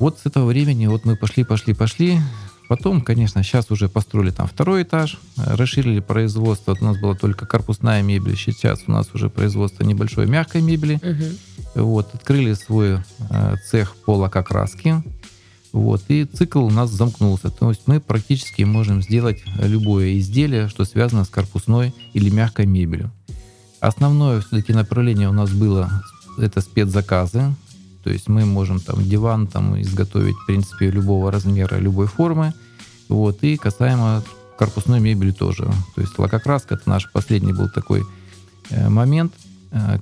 Вот 0.00 0.18
с 0.18 0.26
этого 0.26 0.46
времени 0.46 0.86
вот 0.86 1.04
мы 1.04 1.16
пошли, 1.16 1.44
пошли, 1.44 1.74
пошли. 1.74 2.20
Потом, 2.68 3.00
конечно, 3.00 3.42
сейчас 3.42 3.70
уже 3.70 3.88
построили 3.88 4.30
там 4.30 4.46
второй 4.46 4.82
этаж, 4.82 5.18
расширили 5.36 6.00
производство. 6.00 6.76
У 6.78 6.84
нас 6.84 6.98
была 6.98 7.14
только 7.14 7.46
корпусная 7.46 8.02
мебель, 8.02 8.36
сейчас 8.36 8.80
у 8.86 8.92
нас 8.92 9.08
уже 9.14 9.30
производство 9.30 9.84
небольшой 9.84 10.26
мягкой 10.26 10.60
мебели. 10.60 10.96
Угу. 10.96 11.84
Вот, 11.84 12.14
открыли 12.14 12.52
свой 12.54 12.98
э, 13.30 13.56
цех 13.70 13.96
по 13.96 14.16
лакокраске. 14.16 15.02
Вот, 15.72 16.02
и 16.08 16.24
цикл 16.24 16.64
у 16.64 16.70
нас 16.70 16.90
замкнулся. 16.90 17.50
То 17.50 17.68
есть 17.70 17.82
мы 17.86 18.00
практически 18.00 18.62
можем 18.62 19.02
сделать 19.02 19.42
любое 19.58 20.18
изделие, 20.18 20.68
что 20.68 20.84
связано 20.84 21.24
с 21.24 21.28
корпусной 21.28 21.94
или 22.14 22.30
мягкой 22.30 22.66
мебелью. 22.66 23.10
Основное 23.80 24.40
все-таки 24.40 24.72
направление 24.72 25.28
у 25.28 25.32
нас 25.32 25.50
было 25.50 26.02
это 26.38 26.60
спецзаказы. 26.60 27.54
То 28.02 28.10
есть 28.10 28.28
мы 28.28 28.46
можем 28.46 28.80
там 28.80 29.02
диван 29.02 29.46
там 29.46 29.80
изготовить, 29.80 30.36
в 30.36 30.46
принципе, 30.46 30.90
любого 30.90 31.30
размера, 31.30 31.76
любой 31.76 32.06
формы. 32.06 32.54
Вот. 33.08 33.42
И 33.42 33.56
касаемо 33.56 34.22
корпусной 34.58 35.00
мебели 35.00 35.30
тоже. 35.30 35.64
То 35.94 36.00
есть 36.00 36.18
лакокраска 36.18 36.74
это 36.74 36.88
наш 36.88 37.10
последний 37.12 37.52
был 37.52 37.68
такой 37.68 38.04
э, 38.70 38.88
момент, 38.88 39.32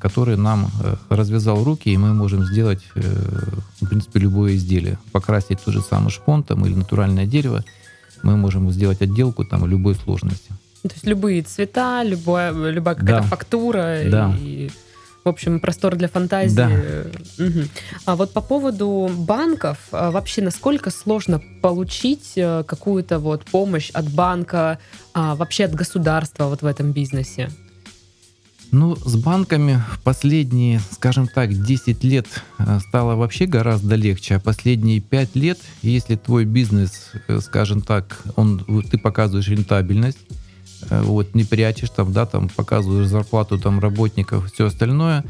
который 0.00 0.36
нам 0.36 0.70
э, 0.82 0.94
развязал 1.08 1.64
руки, 1.64 1.90
и 1.90 1.96
мы 1.96 2.14
можем 2.14 2.44
сделать, 2.44 2.82
в 2.94 3.86
принципе, 3.88 4.20
любое 4.20 4.54
изделие. 4.54 4.98
Покрасить 5.12 5.60
тот 5.64 5.74
же 5.74 5.82
самый 5.82 6.10
шпон 6.10 6.42
там, 6.42 6.64
или 6.66 6.74
натуральное 6.74 7.26
дерево. 7.26 7.64
Мы 8.22 8.36
можем 8.36 8.70
сделать 8.70 9.02
отделку 9.02 9.44
там 9.44 9.66
любой 9.66 9.94
сложности. 9.94 10.52
То 10.82 10.94
есть 10.94 11.06
любые 11.06 11.42
цвета, 11.42 12.02
любая, 12.04 12.52
любая 12.52 12.94
какая-то 12.94 13.22
да. 13.22 13.28
фактура. 13.28 13.98
Да. 14.08 14.34
И, 14.38 14.70
в 15.24 15.28
общем, 15.28 15.58
простор 15.58 15.96
для 15.96 16.08
фантазии. 16.08 16.54
Да. 16.54 16.70
Угу. 17.38 17.60
А 18.04 18.14
вот 18.14 18.32
по 18.32 18.40
поводу 18.40 19.10
банков, 19.12 19.78
а 19.90 20.10
вообще 20.12 20.42
насколько 20.42 20.90
сложно 20.90 21.42
получить 21.60 22.34
э, 22.36 22.62
какую-то 22.64 23.18
вот 23.18 23.44
помощь 23.44 23.90
от 23.90 24.08
банка, 24.10 24.78
а 25.12 25.34
вообще 25.34 25.64
от 25.64 25.74
государства 25.74 26.44
вот 26.44 26.62
в 26.62 26.66
этом 26.66 26.92
бизнесе? 26.92 27.50
Ну, 28.72 28.96
с 28.96 29.16
банками 29.16 29.82
в 29.92 30.00
последние, 30.00 30.80
скажем 30.90 31.28
так, 31.28 31.52
10 31.52 32.04
лет 32.04 32.26
э, 32.58 32.80
стало 32.88 33.14
вообще 33.14 33.46
гораздо 33.46 33.94
легче, 33.94 34.36
а 34.36 34.40
последние 34.40 35.00
5 35.00 35.36
лет, 35.36 35.58
если 35.82 36.16
твой 36.16 36.44
бизнес, 36.44 37.12
э, 37.28 37.40
скажем 37.40 37.80
так, 37.80 38.22
он, 38.36 38.64
ты 38.90 38.98
показываешь 38.98 39.48
рентабельность, 39.48 40.18
Э, 40.90 41.02
вот, 41.02 41.34
не 41.34 41.44
прячешь 41.44 41.90
там, 41.90 42.12
да, 42.12 42.26
там 42.26 42.48
показываешь 42.48 43.08
зарплату 43.08 43.58
там 43.58 43.80
работников, 43.80 44.52
все 44.52 44.66
остальное, 44.66 45.24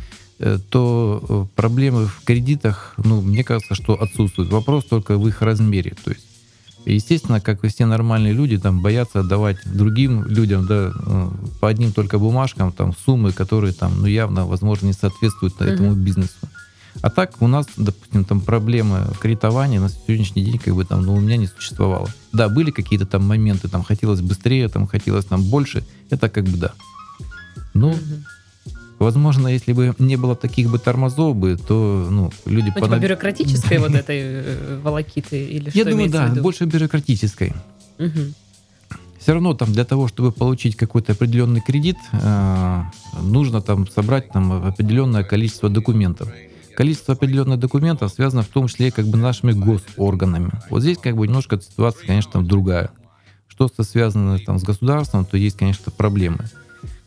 то 0.71 1.49
проблемы 1.57 2.07
в 2.07 2.23
кредитах, 2.23 2.93
ну, 2.99 3.23
мне 3.23 3.43
кажется, 3.43 3.75
что 3.75 3.95
отсутствуют. 3.95 4.51
Вопрос 4.51 4.85
только 4.85 5.17
в 5.17 5.27
их 5.27 5.41
размере. 5.41 5.95
То 6.05 6.11
есть, 6.11 6.27
естественно, 6.95 7.41
как 7.41 7.65
и 7.65 7.69
все 7.69 7.87
нормальные 7.87 8.33
люди, 8.33 8.59
там 8.59 8.81
боятся 8.81 9.21
отдавать 9.21 9.59
другим 9.65 10.25
людям, 10.25 10.67
да, 10.67 10.93
э, 10.95 11.29
по 11.61 11.69
одним 11.69 11.93
только 11.93 12.19
бумажкам, 12.19 12.73
там, 12.73 12.95
суммы, 13.05 13.33
которые 13.33 13.73
там, 13.73 14.01
ну, 14.01 14.07
явно, 14.07 14.47
возможно, 14.47 14.87
не 14.87 14.93
соответствуют 14.93 15.55
uh-huh. 15.55 15.73
этому 15.73 15.95
бизнесу. 15.95 16.37
А 17.03 17.11
так 17.11 17.41
у 17.41 17.47
нас, 17.47 17.67
допустим, 17.77 18.25
там 18.25 18.41
проблемы 18.41 19.07
кредитования 19.21 19.81
на 19.81 19.89
сегодняшний 19.89 20.45
день 20.45 20.59
как 20.59 20.75
бы 20.75 20.85
там, 20.85 21.03
ну, 21.03 21.15
у 21.15 21.21
меня 21.21 21.37
не 21.37 21.47
существовало. 21.47 22.09
Да, 22.33 22.49
были 22.49 22.71
какие-то 22.71 23.07
там 23.07 23.25
моменты, 23.27 23.69
там 23.69 23.83
хотелось 23.83 24.21
быстрее, 24.21 24.69
там 24.69 24.87
хотелось 24.87 25.25
там 25.25 25.43
больше, 25.43 25.85
это 26.11 26.29
как 26.29 26.45
бы 26.45 26.57
да. 26.57 26.73
Ну, 27.75 27.91
угу. 27.91 27.99
Возможно, 28.99 29.49
если 29.49 29.73
бы 29.73 29.95
не 29.99 30.17
было 30.17 30.35
таких 30.35 30.71
бы 30.71 30.79
тормозов 30.79 31.37
бы, 31.37 31.57
то 31.57 32.09
ну, 32.11 32.33
люди... 32.47 32.73
Ну, 32.75 32.81
понад... 32.81 33.01
бюрократической 33.01 33.79
вот 33.79 33.91
этой 33.95 34.21
э, 34.21 34.81
волокиты 34.83 35.45
или 35.45 35.69
что 35.69 35.79
Я 35.79 35.85
думаю, 35.85 36.11
да, 36.11 36.29
больше 36.29 36.65
бюрократической. 36.65 37.53
Все 39.19 39.33
равно 39.33 39.55
там 39.55 39.73
для 39.73 39.85
того, 39.85 40.07
чтобы 40.07 40.31
получить 40.31 40.77
какой-то 40.77 41.13
определенный 41.13 41.61
кредит, 41.61 41.97
э, 42.13 42.83
нужно 43.21 43.61
там 43.61 43.87
собрать 43.89 44.31
там 44.31 44.53
определенное 44.67 45.25
количество 45.25 45.69
документов. 45.69 46.29
Количество 46.77 47.15
определенных 47.15 47.59
документов 47.59 48.13
связано 48.13 48.43
в 48.43 48.49
том 48.49 48.69
числе 48.69 48.93
как 48.93 49.07
бы 49.07 49.19
нашими 49.19 49.53
госорганами. 49.53 50.53
Вот 50.71 50.81
здесь 50.81 50.99
как 50.99 51.17
бы 51.17 51.27
немножко 51.27 51.61
ситуация, 51.61 52.07
конечно, 52.07 52.33
там 52.33 52.47
другая. 52.47 52.91
Что-то 53.49 53.83
связано 53.83 54.39
там 54.39 54.59
с 54.59 54.63
государством, 54.63 55.25
то 55.25 55.37
есть, 55.37 55.57
конечно, 55.57 55.91
проблемы 55.91 56.47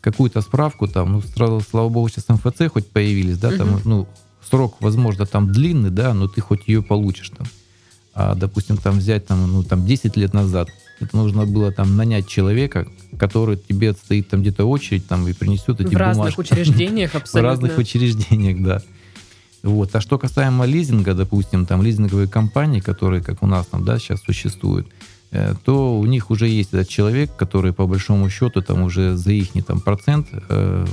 какую-то 0.00 0.40
справку 0.40 0.88
там, 0.88 1.12
ну, 1.12 1.22
сразу, 1.22 1.60
слава 1.60 1.88
богу, 1.88 2.08
сейчас 2.08 2.28
МФЦ 2.28 2.70
хоть 2.72 2.88
появились, 2.88 3.38
да, 3.38 3.50
там, 3.56 3.80
ну, 3.84 4.08
срок, 4.48 4.76
возможно, 4.80 5.26
там 5.26 5.52
длинный, 5.52 5.90
да, 5.90 6.14
но 6.14 6.28
ты 6.28 6.40
хоть 6.40 6.66
ее 6.66 6.82
получишь 6.82 7.30
там. 7.30 7.46
А, 8.14 8.34
допустим, 8.34 8.76
там 8.76 8.98
взять 8.98 9.26
там, 9.26 9.50
ну, 9.52 9.62
там 9.62 9.86
10 9.86 10.16
лет 10.16 10.34
назад, 10.34 10.68
это 11.00 11.16
нужно 11.16 11.46
было 11.46 11.72
там 11.72 11.96
нанять 11.96 12.26
человека, 12.26 12.86
который 13.18 13.56
тебе 13.56 13.92
стоит 13.92 14.28
там 14.28 14.40
где-то 14.42 14.64
очередь 14.64 15.06
там 15.06 15.26
и 15.28 15.32
принесет 15.32 15.80
эти 15.80 15.88
В 15.88 15.92
бумажки. 15.92 16.18
разных 16.18 16.38
учреждениях 16.38 17.14
абсолютно. 17.14 17.40
В 17.40 17.44
разных 17.44 17.78
учреждениях, 17.78 18.62
да. 18.62 18.82
Вот. 19.62 19.94
А 19.94 20.00
что 20.00 20.18
касаемо 20.18 20.64
лизинга, 20.64 21.14
допустим, 21.14 21.66
там 21.66 21.82
лизинговые 21.82 22.28
компании, 22.28 22.80
которые, 22.80 23.22
как 23.22 23.42
у 23.42 23.46
нас 23.46 23.66
там, 23.66 23.84
да, 23.84 23.98
сейчас 23.98 24.20
существуют, 24.22 24.88
то 25.64 25.98
у 25.98 26.06
них 26.06 26.30
уже 26.30 26.48
есть 26.48 26.74
этот 26.74 26.88
человек, 26.88 27.36
который 27.36 27.72
по 27.72 27.86
большому 27.86 28.28
счету 28.30 28.62
там 28.62 28.82
уже 28.82 29.16
за 29.16 29.32
их 29.32 29.50
там 29.64 29.80
процент 29.80 30.26
э, 30.32 30.86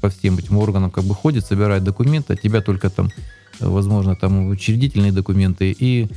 по 0.00 0.08
всем 0.10 0.38
этим 0.38 0.58
органам 0.58 0.90
как 0.90 1.04
бы 1.04 1.14
ходит, 1.14 1.44
собирает 1.44 1.84
документы, 1.84 2.34
от 2.34 2.40
тебя 2.40 2.60
только 2.60 2.90
там, 2.90 3.10
возможно, 3.60 4.14
там 4.16 4.48
учредительные 4.48 5.12
документы 5.12 5.74
и 5.76 6.08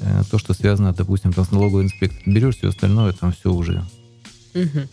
э, 0.00 0.22
то, 0.30 0.38
что 0.38 0.54
связано, 0.54 0.92
допустим, 0.92 1.32
там 1.32 1.44
с 1.44 1.50
налоговой 1.50 1.84
инспекцией. 1.84 2.32
Берешь 2.32 2.56
все 2.56 2.68
остальное, 2.68 3.12
там 3.12 3.32
все 3.32 3.52
уже. 3.52 3.84
Угу. 4.54 4.88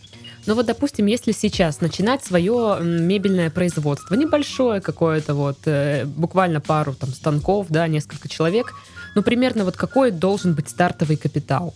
Ну 0.46 0.54
вот, 0.54 0.66
допустим, 0.66 1.06
если 1.06 1.32
сейчас 1.32 1.80
начинать 1.80 2.24
свое 2.24 2.78
мебельное 2.80 3.50
производство, 3.50 4.14
небольшое 4.14 4.80
какое-то 4.80 5.34
вот, 5.34 5.58
э, 5.64 6.04
буквально 6.04 6.60
пару 6.60 6.94
там 6.94 7.10
станков, 7.10 7.66
да, 7.68 7.88
несколько 7.88 8.28
человек, 8.28 8.72
ну 9.16 9.22
примерно 9.22 9.64
вот 9.64 9.76
какой 9.76 10.12
должен 10.12 10.54
быть 10.54 10.68
стартовый 10.68 11.16
капитал? 11.16 11.74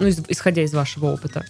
Ну, 0.00 0.08
исходя 0.08 0.62
из 0.62 0.72
вашего 0.72 1.06
опыта. 1.06 1.44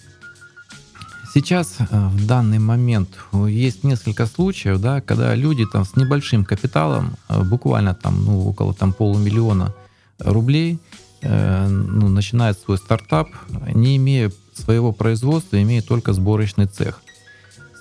Сейчас 1.33 1.75
э, 1.79 1.85
в 1.89 2.25
данный 2.25 2.59
момент 2.59 3.09
есть 3.47 3.83
несколько 3.83 4.25
случаев, 4.25 4.79
да, 4.79 5.01
когда 5.01 5.35
люди 5.35 5.65
там 5.65 5.83
с 5.83 5.95
небольшим 5.97 6.45
капиталом, 6.45 7.17
э, 7.27 7.43
буквально 7.43 7.93
там, 7.93 8.23
ну, 8.23 8.47
около 8.47 8.73
там 8.73 8.93
полумиллиона 8.93 9.73
рублей, 10.19 10.79
э, 11.21 11.67
ну, 11.67 12.07
начинают 12.07 12.57
свой 12.59 12.77
стартап, 12.77 13.27
не 13.73 13.97
имея 13.97 14.31
своего 14.53 14.93
производства, 14.93 15.61
имея 15.61 15.81
только 15.81 16.13
сборочный 16.13 16.67
цех. 16.67 17.01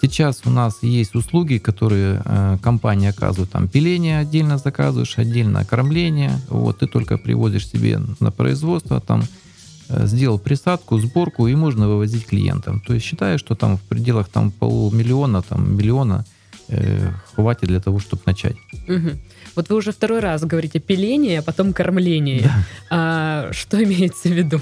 Сейчас 0.02 0.42
у 0.44 0.50
нас 0.50 0.78
есть 0.82 1.14
услуги, 1.14 1.58
которые 1.58 2.22
э, 2.24 2.58
компания 2.60 3.10
оказывает. 3.10 3.52
Там 3.52 3.68
пиление 3.68 4.18
отдельно 4.18 4.58
заказываешь, 4.58 5.16
отдельно 5.16 5.64
кормление. 5.64 6.40
Вот 6.48 6.80
ты 6.80 6.88
только 6.88 7.18
привозишь 7.18 7.68
себе 7.68 8.00
на 8.18 8.32
производство, 8.32 9.00
там 9.00 9.22
Э, 9.22 9.43
сделал 9.88 10.38
присадку, 10.38 10.98
сборку, 10.98 11.46
и 11.46 11.54
можно 11.54 11.88
вывозить 11.88 12.26
клиентам. 12.26 12.80
То 12.80 12.94
есть 12.94 13.06
считаю, 13.06 13.38
что 13.38 13.54
там 13.54 13.76
в 13.76 13.82
пределах 13.82 14.28
там 14.28 14.50
полумиллиона, 14.50 15.42
там 15.42 15.76
миллиона 15.76 16.24
э, 16.68 17.10
хватит 17.34 17.68
для 17.68 17.80
того, 17.80 17.98
чтобы 17.98 18.22
начать. 18.26 18.56
Угу. 18.88 19.10
Вот 19.56 19.68
вы 19.68 19.76
уже 19.76 19.92
второй 19.92 20.20
раз 20.20 20.42
говорите 20.42 20.80
пиление, 20.80 21.38
а 21.38 21.42
потом 21.42 21.72
кормление. 21.72 22.42
Да. 22.42 22.54
А, 22.90 23.52
что 23.52 23.82
имеется 23.82 24.28
в 24.28 24.32
виду? 24.32 24.60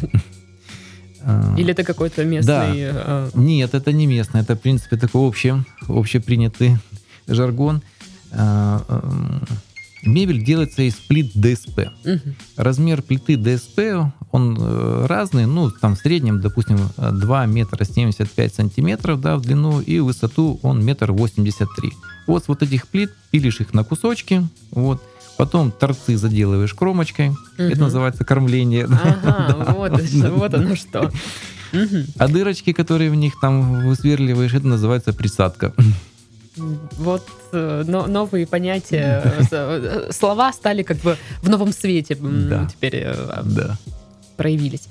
А, 1.24 1.54
Или 1.56 1.72
это 1.72 1.84
какой-то 1.84 2.24
местный... 2.24 2.92
Да. 2.92 2.94
А... 2.94 3.30
Нет, 3.34 3.74
это 3.74 3.92
не 3.92 4.06
местный. 4.06 4.40
Это, 4.40 4.54
в 4.56 4.60
принципе, 4.60 4.96
такой 4.96 5.22
общий, 5.22 5.54
общепринятый 5.88 6.78
жаргон. 7.26 7.82
Мебель 10.02 10.44
делается 10.44 10.82
из 10.82 10.94
плит 10.94 11.32
ДСП. 11.34 11.90
Угу. 12.04 12.34
Размер 12.56 13.02
плиты 13.02 13.36
ДСП, 13.36 14.12
он 14.32 14.58
э, 14.58 15.06
разный, 15.06 15.46
ну, 15.46 15.70
там 15.70 15.94
в 15.94 15.98
среднем, 15.98 16.40
допустим, 16.40 16.78
2 16.96 17.46
метра 17.46 17.84
75 17.84 18.54
сантиметров, 18.54 19.20
да, 19.20 19.36
в 19.36 19.42
длину, 19.42 19.80
и 19.80 20.00
высоту 20.00 20.58
он 20.62 20.84
метр 20.84 21.12
83. 21.12 21.92
Вот 22.26 22.44
с 22.44 22.48
вот 22.48 22.62
этих 22.62 22.88
плит 22.88 23.12
пилишь 23.30 23.60
их 23.60 23.74
на 23.74 23.84
кусочки, 23.84 24.46
вот, 24.70 25.02
потом 25.36 25.70
торцы 25.70 26.16
заделываешь 26.16 26.74
кромочкой, 26.74 27.30
угу. 27.30 27.38
это 27.56 27.80
называется 27.80 28.24
кормление. 28.24 28.86
Ага, 28.86 29.72
вот, 29.76 30.02
вот 30.02 30.54
оно 30.54 30.74
что. 30.74 31.12
А 32.18 32.28
дырочки, 32.28 32.72
которые 32.72 33.10
в 33.10 33.14
них 33.14 33.34
там 33.40 33.86
высверливаешь, 33.86 34.52
это 34.52 34.66
называется 34.66 35.12
присадка. 35.12 35.72
Вот 36.56 37.26
э, 37.52 37.84
но, 37.86 38.06
новые 38.06 38.46
понятия, 38.46 39.22
э, 39.24 39.42
э, 39.50 40.12
слова 40.12 40.52
стали 40.52 40.82
как 40.82 40.98
бы 40.98 41.16
в 41.40 41.48
новом 41.48 41.72
свете 41.72 42.14
да. 42.14 42.68
теперь 42.70 43.06
да. 43.46 43.76
проявились. 44.36 44.88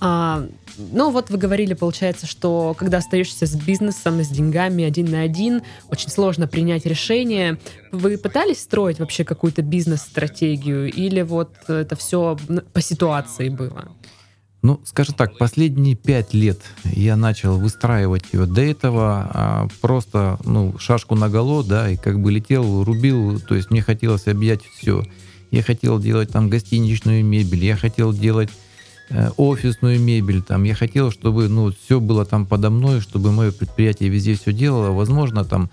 А, 0.00 0.44
ну 0.76 1.10
вот 1.10 1.30
вы 1.30 1.38
говорили, 1.38 1.74
получается, 1.74 2.26
что 2.26 2.74
когда 2.76 2.98
остаешься 2.98 3.46
с 3.46 3.54
бизнесом, 3.54 4.22
с 4.22 4.28
деньгами 4.28 4.82
один 4.82 5.10
на 5.10 5.20
один, 5.20 5.62
очень 5.88 6.10
сложно 6.10 6.48
принять 6.48 6.84
решение. 6.84 7.58
Вы 7.92 8.18
пытались 8.18 8.60
строить 8.60 8.98
вообще 8.98 9.24
какую-то 9.24 9.62
бизнес-стратегию 9.62 10.92
или 10.92 11.22
вот 11.22 11.54
это 11.68 11.94
все 11.94 12.36
по 12.72 12.80
ситуации 12.80 13.50
было? 13.50 13.88
Ну, 14.64 14.80
скажем 14.86 15.14
так, 15.14 15.36
последние 15.36 15.94
пять 15.94 16.32
лет 16.32 16.58
я 16.84 17.16
начал 17.16 17.58
выстраивать 17.58 18.24
ее. 18.32 18.46
До 18.46 18.62
этого 18.62 19.30
а, 19.30 19.68
просто, 19.82 20.38
ну, 20.46 20.74
шашку 20.78 21.14
на 21.16 21.28
голо, 21.28 21.62
да, 21.62 21.90
и 21.90 21.98
как 21.98 22.18
бы 22.18 22.32
летел, 22.32 22.82
рубил, 22.82 23.38
то 23.40 23.54
есть 23.54 23.70
мне 23.70 23.82
хотелось 23.82 24.26
объять 24.26 24.62
все. 24.64 25.04
Я 25.50 25.62
хотел 25.62 25.98
делать 26.00 26.30
там 26.30 26.48
гостиничную 26.48 27.22
мебель, 27.22 27.62
я 27.62 27.76
хотел 27.76 28.14
делать 28.14 28.48
э, 29.10 29.28
офисную 29.36 30.00
мебель, 30.00 30.40
там, 30.40 30.64
я 30.64 30.74
хотел, 30.74 31.10
чтобы, 31.10 31.48
ну, 31.50 31.70
все 31.84 32.00
было 32.00 32.24
там 32.24 32.46
подо 32.46 32.70
мной, 32.70 33.02
чтобы 33.02 33.32
мое 33.32 33.52
предприятие 33.52 34.08
везде 34.08 34.34
все 34.34 34.54
делало. 34.54 34.92
Возможно, 34.92 35.44
там, 35.44 35.68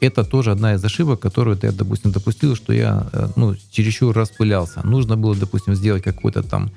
это 0.00 0.24
тоже 0.24 0.52
одна 0.52 0.72
из 0.72 0.82
ошибок, 0.82 1.20
которую 1.20 1.58
я, 1.60 1.70
допустим, 1.70 2.12
допустил, 2.12 2.56
что 2.56 2.72
я, 2.72 3.06
э, 3.12 3.28
ну, 3.36 3.56
чересчур 3.70 4.16
распылялся. 4.16 4.80
Нужно 4.86 5.18
было, 5.18 5.36
допустим, 5.36 5.74
сделать 5.74 6.02
какой-то 6.02 6.42
там 6.42 6.70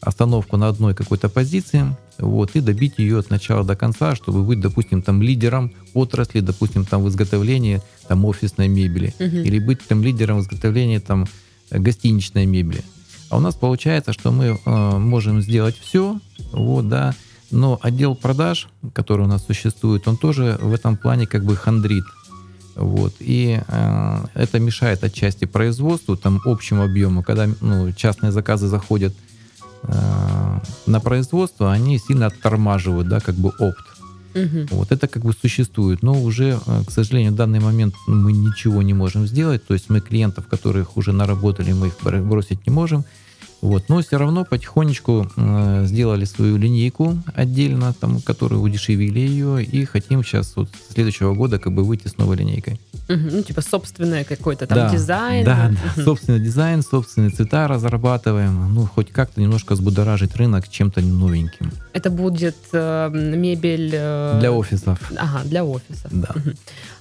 остановку 0.00 0.56
на 0.56 0.68
одной 0.68 0.94
какой-то 0.94 1.28
позиции, 1.28 1.96
вот, 2.18 2.50
и 2.54 2.60
добить 2.60 2.94
ее 2.98 3.18
от 3.18 3.30
начала 3.30 3.64
до 3.64 3.76
конца, 3.76 4.14
чтобы 4.14 4.42
быть, 4.42 4.60
допустим, 4.60 5.02
там 5.02 5.22
лидером 5.22 5.72
отрасли, 5.94 6.40
допустим, 6.40 6.84
там 6.84 7.02
в 7.02 7.08
изготовлении 7.08 7.80
там 8.06 8.24
офисной 8.24 8.68
мебели, 8.68 9.14
угу. 9.18 9.36
или 9.36 9.58
быть 9.58 9.86
там 9.86 10.02
лидером 10.02 10.38
в 10.38 10.42
изготовлении 10.42 10.98
там 10.98 11.26
гостиничной 11.70 12.46
мебели. 12.46 12.82
А 13.30 13.36
у 13.36 13.40
нас 13.40 13.54
получается, 13.54 14.12
что 14.12 14.32
мы 14.32 14.58
э, 14.64 14.98
можем 14.98 15.42
сделать 15.42 15.76
все, 15.78 16.18
вот, 16.52 16.88
да, 16.88 17.14
но 17.50 17.78
отдел 17.82 18.14
продаж, 18.14 18.68
который 18.92 19.22
у 19.22 19.28
нас 19.28 19.44
существует, 19.44 20.06
он 20.08 20.16
тоже 20.16 20.58
в 20.60 20.72
этом 20.72 20.96
плане 20.96 21.26
как 21.26 21.44
бы 21.44 21.56
хандрит. 21.56 22.04
Вот. 22.74 23.14
И 23.18 23.60
э, 23.66 24.24
это 24.34 24.60
мешает 24.60 25.02
отчасти 25.02 25.44
производству, 25.44 26.16
там, 26.16 26.40
общему 26.44 26.84
объему, 26.84 27.22
когда 27.22 27.48
ну, 27.60 27.92
частные 27.92 28.32
заказы 28.32 28.68
заходят– 28.68 29.14
на 30.86 31.00
производство, 31.00 31.72
они 31.72 31.98
сильно 31.98 32.26
оттормаживают, 32.26 33.08
да, 33.08 33.20
как 33.20 33.34
бы 33.34 33.50
опт. 33.58 33.98
Угу. 34.34 34.66
Вот 34.70 34.92
это 34.92 35.08
как 35.08 35.24
бы 35.24 35.32
существует, 35.32 36.02
но 36.02 36.20
уже, 36.20 36.58
э, 36.64 36.82
к 36.86 36.90
сожалению, 36.90 37.32
в 37.32 37.36
данный 37.36 37.60
момент 37.60 37.94
мы 38.06 38.32
ничего 38.32 38.82
не 38.82 38.94
можем 38.94 39.26
сделать, 39.26 39.66
то 39.66 39.74
есть 39.74 39.90
мы 39.90 40.00
клиентов, 40.00 40.46
которых 40.46 40.96
уже 40.96 41.12
наработали, 41.12 41.72
мы 41.72 41.88
их 41.88 41.94
бросить 42.02 42.66
не 42.66 42.72
можем. 42.72 43.04
Вот, 43.60 43.88
но 43.88 44.00
все 44.02 44.18
равно 44.18 44.44
потихонечку 44.44 45.26
э, 45.36 45.84
сделали 45.86 46.24
свою 46.24 46.56
линейку 46.58 47.18
отдельно, 47.34 47.92
там, 47.92 48.20
которую 48.20 48.60
удешевили 48.60 49.18
ее, 49.18 49.64
и 49.64 49.84
хотим 49.84 50.22
сейчас 50.22 50.54
вот 50.54 50.68
с 50.88 50.92
следующего 50.94 51.34
года 51.34 51.58
как 51.58 51.72
бы 51.72 51.82
выйти 51.82 52.06
с 52.06 52.18
новой 52.18 52.36
линейкой. 52.36 52.78
Мгм. 53.08 53.28
Ну, 53.32 53.42
типа 53.42 53.62
собственное 53.62 54.24
какой-то 54.24 54.66
там 54.66 54.78
да, 54.78 54.90
дизайн. 54.90 55.44
Да, 55.44 55.70
да, 55.96 56.02
собственный 56.02 56.40
дизайн, 56.40 56.82
собственные 56.82 57.30
цвета 57.30 57.66
разрабатываем. 57.66 58.74
Ну, 58.74 58.86
хоть 58.86 59.10
как-то 59.10 59.40
немножко 59.40 59.72
взбудоражить 59.72 60.36
рынок 60.36 60.68
чем-то 60.68 61.00
новеньким. 61.00 61.72
Это 61.94 62.10
будет 62.10 62.56
э, 62.72 63.10
мебель... 63.12 63.90
э, 63.94 64.36
Для 64.40 64.52
офисов. 64.52 64.98
Ага, 65.16 65.40
для 65.44 65.64
офиса. 65.64 66.08
Да. 66.10 66.28
Мгм. 66.34 66.54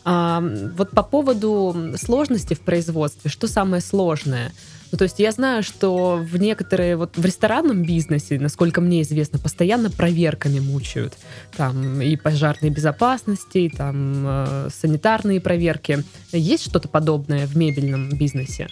А, 0.05 0.43
вот 0.77 0.91
по 0.91 1.03
поводу 1.03 1.93
сложности 1.97 2.53
в 2.53 2.61
производстве, 2.61 3.29
что 3.29 3.47
самое 3.47 3.81
сложное? 3.81 4.51
Ну, 4.91 4.97
то 4.97 5.03
есть 5.03 5.19
я 5.19 5.31
знаю, 5.31 5.63
что 5.63 6.17
в 6.17 6.37
некоторые, 6.37 6.95
вот 6.95 7.17
в 7.17 7.25
ресторанном 7.25 7.83
бизнесе, 7.83 8.39
насколько 8.39 8.79
мне 8.79 9.01
известно, 9.01 9.37
постоянно 9.37 9.89
проверками 9.89 10.59
мучают. 10.59 11.13
Там 11.55 12.01
и 12.01 12.15
пожарной 12.15 12.69
безопасности, 12.69 13.57
и 13.57 13.69
там 13.69 14.23
э, 14.25 14.69
санитарные 14.73 15.41
проверки. 15.41 16.03
Есть 16.31 16.65
что-то 16.65 16.87
подобное 16.87 17.47
в 17.47 17.57
мебельном 17.57 18.09
бизнесе? 18.09 18.69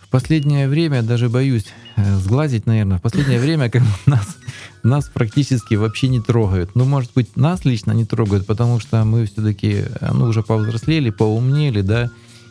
В 0.00 0.08
последнее 0.08 0.68
время, 0.68 1.02
даже 1.02 1.28
боюсь 1.28 1.66
э, 1.96 2.16
сглазить, 2.16 2.66
наверное, 2.66 2.98
в 2.98 3.02
последнее 3.02 3.40
время 3.40 3.70
как 3.70 3.82
нас, 4.06 4.36
нас 4.84 5.08
практически 5.08 5.74
вообще 5.74 6.06
не 6.08 6.20
трогают. 6.20 6.76
Ну, 6.76 6.84
может 6.84 7.12
быть, 7.12 7.36
нас 7.36 7.64
лично 7.64 7.90
не 7.90 8.04
трогают, 8.04 8.46
потому 8.46 8.78
что 8.78 9.04
мы 9.04 9.26
все-таки, 9.26 9.84
ну, 10.12 10.26
уже 10.26 10.44
повзрослели, 10.44 11.10
поумнели, 11.10 11.80
да, 11.80 12.10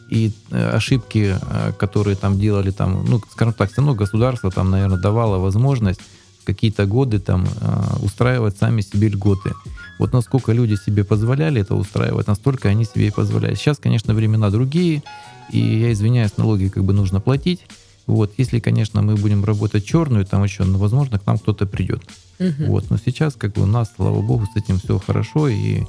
и 0.09 0.31
э, 0.51 0.69
ошибки, 0.69 1.35
э, 1.39 1.71
которые 1.77 2.15
там 2.15 2.39
делали, 2.39 2.71
там, 2.71 3.05
ну, 3.05 3.21
скажем 3.31 3.53
так, 3.53 3.71
все 3.71 3.81
равно 3.81 3.95
государство 3.95 4.51
там, 4.51 4.69
наверное, 4.71 4.97
давало 4.97 5.37
возможность 5.37 6.01
какие-то 6.45 6.85
годы 6.85 7.19
там 7.19 7.45
э, 7.45 8.03
устраивать 8.03 8.57
сами 8.57 8.81
себе 8.81 9.09
льготы. 9.09 9.51
Вот 9.99 10.13
насколько 10.13 10.51
люди 10.51 10.75
себе 10.75 11.03
позволяли 11.03 11.61
это 11.61 11.75
устраивать, 11.75 12.27
настолько 12.27 12.69
они 12.69 12.85
себе 12.85 13.07
и 13.07 13.11
позволяли. 13.11 13.55
Сейчас, 13.55 13.77
конечно, 13.77 14.13
времена 14.13 14.49
другие, 14.49 15.03
и 15.51 15.59
я 15.59 15.91
извиняюсь, 15.91 16.37
налоги 16.37 16.69
как 16.69 16.83
бы 16.83 16.93
нужно 16.93 17.19
платить. 17.19 17.61
Вот, 18.07 18.31
если, 18.37 18.59
конечно, 18.59 19.03
мы 19.03 19.15
будем 19.15 19.45
работать 19.45 19.85
черную, 19.85 20.25
там 20.25 20.43
еще, 20.43 20.63
ну, 20.63 20.79
возможно, 20.79 21.19
к 21.19 21.27
нам 21.27 21.37
кто-то 21.37 21.67
придет. 21.67 22.01
Мгм. 22.39 22.65
Вот, 22.65 22.89
но 22.89 22.97
сейчас, 22.97 23.35
как 23.35 23.53
бы, 23.53 23.61
у 23.61 23.67
нас, 23.67 23.91
слава 23.95 24.21
богу, 24.21 24.47
с 24.51 24.57
этим 24.57 24.79
все 24.79 24.97
хорошо, 24.97 25.47
И, 25.47 25.83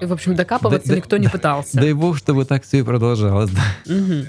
В 0.00 0.12
общем, 0.12 0.34
докапываться 0.34 0.88
Да- 0.88 0.94
да- 0.94 0.96
никто 0.98 1.16
не 1.16 1.28
пытался. 1.28 1.76
дай 1.76 1.92
бог, 1.92 2.16
чтобы 2.18 2.44
так 2.44 2.64
все 2.64 2.78
и 2.78 2.82
продолжалось. 2.82 3.50
да. 3.50 3.92
Мгм. 3.94 4.26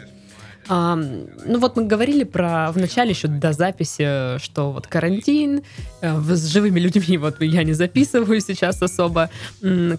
А, 0.70 0.96
ну 0.96 1.60
вот 1.60 1.76
мы 1.76 1.86
говорили 1.86 2.24
про 2.24 2.72
в 2.72 2.78
начале 2.78 3.10
еще 3.12 3.28
до 3.28 3.52
записи, 3.52 4.38
что 4.38 4.72
вот 4.72 4.86
карантин, 4.88 5.64
э, 6.02 6.20
с 6.30 6.46
живыми 6.48 6.80
людьми 6.80 7.18
вот 7.18 7.42
я 7.42 7.64
не 7.64 7.74
записываю 7.74 8.40
сейчас 8.42 8.82
особо. 8.82 9.30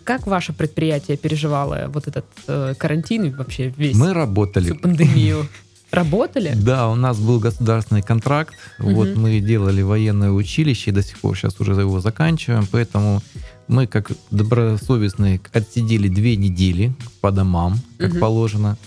Как 0.04 0.26
ваше 0.26 0.52
предприятие 0.52 1.16
переживало 1.16 1.90
вот 1.92 2.06
этот 2.06 2.24
э, 2.46 2.74
карантин 2.78 3.24
и 3.24 3.30
вообще 3.30 3.72
весь 3.76 3.96
Мы 3.96 4.14
работали. 4.14 4.64
всю 4.66 4.76
пандемию? 4.76 5.46
Работали? 5.92 6.54
Да, 6.56 6.88
у 6.88 6.94
нас 6.94 7.18
был 7.18 7.38
государственный 7.38 8.00
контракт. 8.00 8.54
Вот 8.78 9.08
Мгм. 9.08 9.20
мы 9.22 9.40
делали 9.40 9.82
военное 9.82 10.30
училище, 10.30 10.90
и 10.90 10.94
до 10.94 11.02
сих 11.02 11.18
пор 11.18 11.36
сейчас 11.36 11.60
уже 11.60 11.72
его 11.72 12.00
заканчиваем. 12.00 12.66
Поэтому 12.70 13.22
мы, 13.68 13.86
как 13.86 14.10
добросовестные, 14.30 15.38
отсидели 15.52 16.08
две 16.08 16.36
недели 16.36 16.94
по 17.20 17.30
домам, 17.30 17.78
как 17.98 18.12
Мгм. 18.12 18.20
положено. 18.20 18.78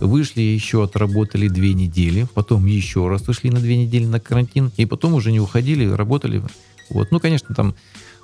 Вышли 0.00 0.40
еще, 0.40 0.84
отработали 0.84 1.48
две 1.48 1.74
недели. 1.74 2.28
Потом 2.32 2.66
еще 2.66 3.08
раз 3.08 3.28
ушли 3.28 3.50
на 3.50 3.58
две 3.58 3.76
недели 3.76 4.04
на 4.06 4.20
карантин. 4.20 4.70
И 4.76 4.86
потом 4.86 5.14
уже 5.14 5.32
не 5.32 5.40
уходили, 5.40 5.84
работали. 5.90 6.42
Вот. 6.90 7.08
Ну, 7.10 7.18
конечно, 7.18 7.54
там 7.56 7.74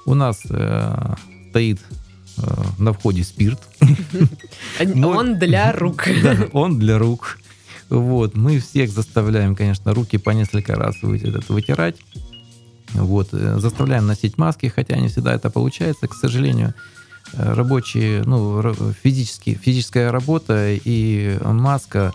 у 0.07 0.15
нас 0.15 0.43
э, 0.49 1.15
стоит 1.51 1.81
э, 2.37 2.43
на 2.79 2.93
входе 2.93 3.25
спирт. 3.25 3.61
Он 5.05 5.39
для 5.41 5.73
рук. 5.73 6.07
Он 6.53 6.79
для 6.79 6.99
рук. 6.99 7.39
Вот, 7.89 8.37
мы 8.37 8.59
всех 8.61 8.91
заставляем, 8.91 9.57
конечно, 9.57 9.95
руки 9.95 10.19
по 10.19 10.31
несколько 10.31 10.75
раз 10.75 10.97
вытирать. 11.03 11.97
Вот, 12.95 13.29
э, 13.33 13.59
заставляем 13.59 14.07
носить 14.07 14.39
маски, 14.39 14.67
хотя 14.67 14.97
не 14.97 15.09
всегда 15.09 15.35
это 15.35 15.51
получается, 15.51 16.07
к 16.07 16.15
сожалению. 16.15 16.75
Э, 17.35 17.53
Рабочие, 17.55 18.23
ну, 18.25 18.63
физически, 19.03 19.59
физическая 19.61 20.11
работа 20.11 20.71
и 20.73 21.39
маска 21.43 22.13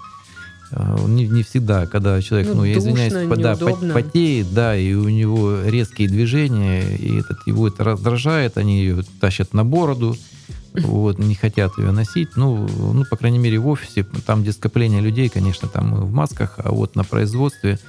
э, 0.72 0.98
не, 1.08 1.28
не 1.28 1.44
всегда, 1.44 1.86
когда 1.86 2.20
человек, 2.22 2.50
Ну, 2.50 2.56
ну, 2.58 2.64
я 2.64 2.78
извиняюсь, 2.78 3.14
душно, 3.14 3.36
да, 3.36 3.52
неудобно. 3.54 3.94
потеет, 3.94 4.54
да, 4.54 4.76
и 4.76 4.94
у 4.94 5.10
него 5.10 5.62
резкие 5.64 6.08
движения, 6.08 6.96
и 6.96 7.20
этот, 7.20 7.46
его 7.46 7.68
это 7.68 7.84
раздражает, 7.84 8.58
они 8.58 8.80
ее 8.80 9.04
тащат 9.20 9.54
на 9.54 9.64
бороду, 9.64 10.18
вот, 10.74 11.20
не 11.20 11.36
хотят 11.36 11.78
ее 11.78 11.92
носить. 11.92 12.30
Ну, 12.36 12.68
ну, 12.68 13.06
по 13.06 13.16
крайней 13.18 13.40
мере, 13.40 13.60
в 13.60 13.68
офисе, 13.68 14.04
там, 14.26 14.42
где 14.42 14.52
скопление 14.52 15.02
людей, 15.02 15.30
конечно, 15.30 15.68
там 15.68 15.94
в 15.96 16.12
масках, 16.12 16.56
а 16.58 16.72
вот 16.72 16.96
на 16.96 17.04
производстве, 17.04 17.80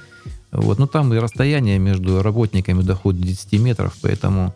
вот, 0.51 0.79
ну, 0.79 0.87
там 0.87 1.13
и 1.13 1.17
расстояние 1.17 1.79
между 1.79 2.21
работниками 2.21 2.81
доходит 2.81 3.21
до 3.21 3.27
10 3.27 3.53
метров, 3.59 3.95
поэтому 4.01 4.53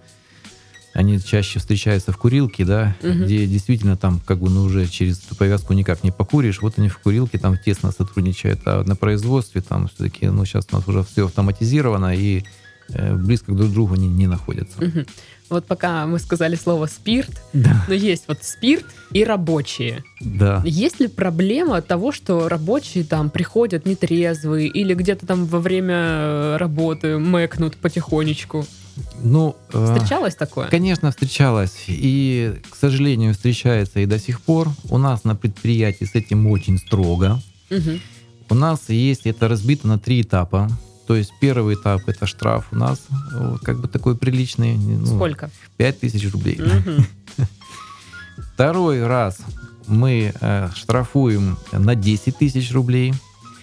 они 0.93 1.19
чаще 1.19 1.59
встречаются 1.59 2.11
в 2.11 2.17
курилке, 2.17 2.65
да, 2.65 2.95
Мгм. 3.03 3.25
где 3.25 3.45
действительно 3.45 3.95
там 3.95 4.19
как 4.25 4.39
бы 4.39 4.49
ну 4.49 4.63
уже 4.63 4.87
через 4.87 5.23
эту 5.23 5.35
повязку 5.35 5.73
никак 5.73 6.03
не 6.03 6.11
покуришь. 6.11 6.61
Вот 6.61 6.73
они 6.79 6.89
в 6.89 6.97
курилке 6.97 7.37
там 7.37 7.57
тесно 7.57 7.91
сотрудничают, 7.91 8.61
а 8.65 8.83
на 8.83 8.95
производстве 8.95 9.61
там 9.61 9.87
все-таки, 9.87 10.27
ну 10.27 10.45
сейчас 10.45 10.67
у 10.71 10.75
нас 10.75 10.87
уже 10.87 11.03
все 11.03 11.25
автоматизировано 11.25 12.15
и 12.15 12.43
э, 12.89 13.15
близко 13.15 13.51
друг 13.53 13.69
к 13.69 13.73
другу 13.73 13.95
не, 13.95 14.07
не 14.07 14.25
находятся. 14.27 14.83
Мгм. 14.83 15.05
Вот 15.49 15.65
пока 15.65 16.05
мы 16.05 16.19
сказали 16.19 16.55
слово 16.55 16.85
спирт, 16.87 17.41
Да, 17.53 17.83
но 17.87 17.93
есть 17.93 18.25
вот 18.27 18.39
спирт 18.43 18.85
и 19.11 19.23
рабочие. 19.23 20.03
да. 20.21 20.61
Есть 20.65 20.99
ли 20.99 21.07
проблема 21.07 21.81
того, 21.81 22.11
что 22.11 22.47
рабочие 22.49 23.03
там 23.03 23.29
приходят 23.29 23.85
нетрезвые 23.85 24.67
или 24.67 24.93
где-то 24.93 25.25
там 25.25 25.45
во 25.45 25.59
время 25.59 25.95
э, 25.95 26.57
работы 26.57 27.17
мэкнут 27.17 27.77
потихонечку? 27.77 28.65
Ну, 29.23 29.55
э, 29.73 29.95
Встречалось 29.95 30.35
такое? 30.35 30.67
Конечно, 30.67 31.09
встречалась. 31.09 31.85
И, 31.87 32.53
к 32.69 32.75
сожалению, 32.75 33.33
встречается 33.33 33.99
и 34.01 34.05
до 34.05 34.19
сих 34.19 34.41
пор. 34.41 34.69
У 34.89 34.97
нас 34.97 35.23
на 35.23 35.35
предприятии 35.35 36.05
с 36.05 36.15
этим 36.15 36.47
очень 36.47 36.77
строго. 36.77 37.41
Мгм. 37.69 37.99
У 38.49 38.55
нас 38.55 38.89
есть 38.89 39.25
это 39.25 39.47
разбито 39.47 39.87
на 39.87 39.97
три 39.99 40.21
этапа. 40.21 40.69
То 41.09 41.15
есть 41.15 41.33
первый 41.41 41.73
этап 41.73 42.07
это 42.07 42.27
штраф 42.27 42.67
у 42.71 42.75
нас, 42.75 42.99
вот, 43.33 43.61
как 43.61 43.79
бы 43.79 43.87
такой 43.87 44.15
приличный. 44.15 44.77
ну, 44.77 45.07
Сколько? 45.07 45.49
5 45.77 45.99
тысяч 46.01 46.31
рублей. 46.31 46.59
Мгм. 46.61 47.03
Второй 48.53 49.03
раз 49.07 49.39
мы 49.87 50.31
э, 50.39 50.69
штрафуем 50.75 51.57
на 51.71 51.95
10 51.95 52.37
тысяч 52.37 52.71
рублей. 52.71 53.15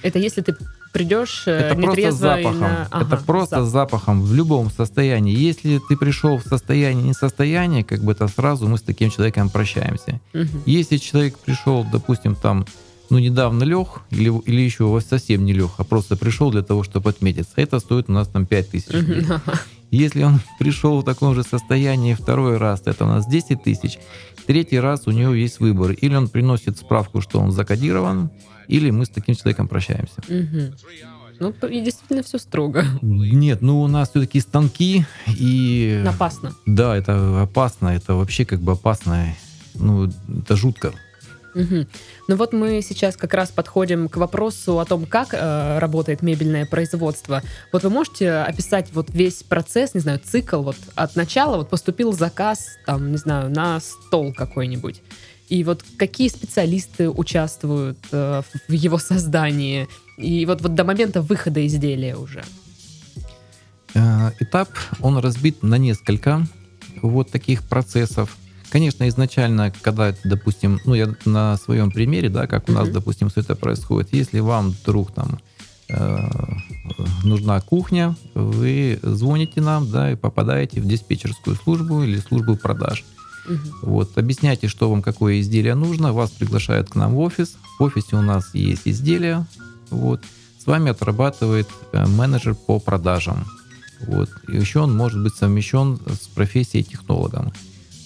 Это 0.03 0.19
если 0.19 0.41
ты 0.41 0.57
придешь 0.93 1.45
э, 1.47 1.53
Это 1.53 1.81
просто 1.81 2.11
запахом. 2.11 2.59
на- 2.59 2.67
это 2.83 2.89
Ага, 2.91 3.17
просто 3.25 3.65
запах. 3.65 3.71
запахом 3.71 4.23
в 4.25 4.35
любом 4.35 4.69
состоянии. 4.73 5.33
Если 5.37 5.81
ты 5.89 5.97
пришел 5.97 6.39
в 6.39 6.43
состояние 6.43 7.05
несостояния, 7.11 7.85
как 7.85 8.01
бы 8.03 8.11
это 8.11 8.27
сразу 8.27 8.67
мы 8.67 8.77
с 8.77 8.83
таким 8.83 9.11
человеком 9.13 9.51
прощаемся. 9.51 10.21
Мгм. 10.33 10.63
Если 10.67 10.97
человек 10.97 11.39
пришел, 11.39 11.85
допустим, 11.93 12.35
там, 12.35 12.67
ну, 13.11 13.19
недавно 13.19 13.65
лег, 13.65 14.03
или, 14.11 14.33
или 14.47 14.61
еще 14.61 14.85
вот 14.85 15.05
совсем 15.05 15.45
не 15.45 15.53
лег, 15.53 15.71
а 15.79 15.85
просто 15.85 16.17
пришел 16.17 16.51
для 16.51 16.63
того, 16.63 16.83
чтобы 16.83 17.11
отметиться, 17.11 17.53
это 17.57 17.79
стоит 17.79 18.09
у 18.09 18.13
нас 18.13 18.29
там 18.29 18.47
5 18.47 18.71
тысяч 18.71 18.89
рублей. 18.91 19.25
Если 19.91 20.23
он 20.23 20.41
пришел 20.59 21.01
в 21.01 21.05
таком 21.05 21.35
же 21.35 21.43
состоянии 21.43 22.15
второй 22.15 22.57
раз, 22.57 22.83
это 22.87 23.05
у 23.05 23.09
нас 23.09 23.27
10 23.27 23.63
тысяч. 23.63 23.99
Третий 24.47 24.79
раз 24.79 25.07
у 25.07 25.11
него 25.11 25.35
есть 25.35 25.61
выбор. 25.61 25.93
Или 25.93 26.15
он 26.15 26.29
приносит 26.29 26.79
справку, 26.79 27.21
что 27.21 27.41
он 27.41 27.53
закодирован, 27.53 28.31
или 28.69 28.91
мы 28.91 29.07
с 29.07 29.09
таким 29.09 29.35
человеком 29.35 29.69
прощаемся. 29.69 30.23
Ну, 31.39 31.51
и 31.69 31.81
действительно 31.83 32.23
все 32.23 32.39
строго. 32.39 32.85
Нет, 33.03 33.61
ну 33.61 33.83
у 33.83 33.89
нас 33.89 34.11
все-таки 34.11 34.41
станки, 34.41 35.05
и... 35.27 36.03
Опасно. 36.07 36.55
Да, 36.65 36.97
это 36.97 37.43
опасно, 37.43 37.89
это 37.89 38.15
вообще 38.15 38.47
как 38.47 38.61
бы 38.61 38.73
опасно. 38.73 39.35
Ну, 39.75 40.11
это 40.29 40.57
жутко. 40.57 40.95
Мгм. 41.57 41.89
Ну 42.29 42.37
вот 42.37 42.53
мы 42.53 42.83
сейчас 42.83 43.17
как 43.17 43.33
раз 43.33 43.51
подходим 43.51 44.11
к 44.11 44.19
вопросу 44.19 44.79
о 44.79 44.85
том, 44.85 45.07
как 45.07 45.29
э, 45.33 45.79
работает 45.79 46.21
мебельное 46.21 46.67
производство. 46.67 47.43
Вот 47.73 47.83
вы 47.83 47.89
можете 47.89 48.31
описать 48.31 48.91
вот 48.93 49.09
весь 49.09 49.43
процесс, 49.43 49.95
не 49.95 50.01
знаю, 50.01 50.21
цикл 50.23 50.61
вот 50.61 50.77
от 50.95 51.17
начала, 51.17 51.57
вот 51.57 51.71
поступил 51.71 52.13
заказ, 52.13 52.67
там, 52.85 53.11
не 53.11 53.17
знаю, 53.17 53.49
на 53.49 53.81
стол 53.81 54.35
какой-нибудь. 54.35 55.01
И 55.49 55.65
вот 55.65 55.83
какие 55.97 56.29
специалисты 56.29 57.09
участвуют 57.09 57.99
э, 58.13 58.43
в 58.69 58.73
его 58.73 58.99
создании? 58.99 59.89
И 60.19 60.45
вот, 60.45 60.61
вот 60.61 60.75
до 60.75 60.85
момента 60.85 61.23
выхода 61.23 61.67
изделия 61.67 62.17
уже. 62.17 62.45
Э, 63.95 64.31
Этап, 64.41 64.69
он 65.01 65.17
разбит 65.17 65.63
на 65.63 65.77
несколько 65.79 66.47
вот 67.01 67.31
таких 67.31 67.63
процессов. 67.63 68.37
Конечно, 68.71 69.09
изначально, 69.09 69.73
когда, 69.83 70.15
допустим, 70.25 70.81
ну, 70.85 70.95
я 70.95 71.15
на 71.25 71.57
своем 71.57 71.91
примере, 71.91 72.29
да, 72.29 72.47
как 72.47 72.69
у 72.69 72.73
нас, 72.73 72.89
допустим, 72.89 73.29
все 73.29 73.41
это 73.41 73.55
происходит, 73.55 74.13
если 74.13 74.41
вам 74.41 74.71
вдруг 74.71 75.13
там 75.13 75.39
э, 75.89 76.29
нужна 77.25 77.61
кухня, 77.61 78.17
вы 78.35 78.99
звоните 79.03 79.61
нам, 79.61 79.91
да, 79.91 80.13
и 80.13 80.17
попадаете 80.17 80.81
в 80.81 80.87
диспетчерскую 80.87 81.57
службу 81.57 82.03
или 82.03 82.19
службу 82.19 82.57
продаж. 82.57 83.05
Угу. 83.49 83.91
Вот, 83.91 84.19
объясняйте, 84.19 84.69
что 84.69 84.91
вам 84.91 85.03
какое 85.03 85.41
изделие 85.41 85.75
нужно, 85.75 86.13
вас 86.13 86.31
приглашают 86.31 86.91
к 86.91 86.97
нам 86.97 87.15
в 87.15 87.21
офис. 87.21 87.57
В 87.79 87.83
офисе 87.85 88.17
у 88.17 88.23
нас 88.23 88.55
есть 88.55 88.83
изделия, 88.85 89.47
вот. 89.91 90.21
С 90.59 90.67
вами 90.67 90.91
отрабатывает 90.91 91.69
э, 91.93 92.05
менеджер 92.07 92.57
по 92.57 92.81
продажам. 92.81 93.47
Вот. 94.01 94.29
И 94.49 94.57
еще 94.57 94.81
он 94.81 94.97
может 94.97 95.23
быть 95.23 95.35
совмещен 95.35 96.01
с 96.09 96.27
профессией 96.27 96.83
технологом. 96.83 97.53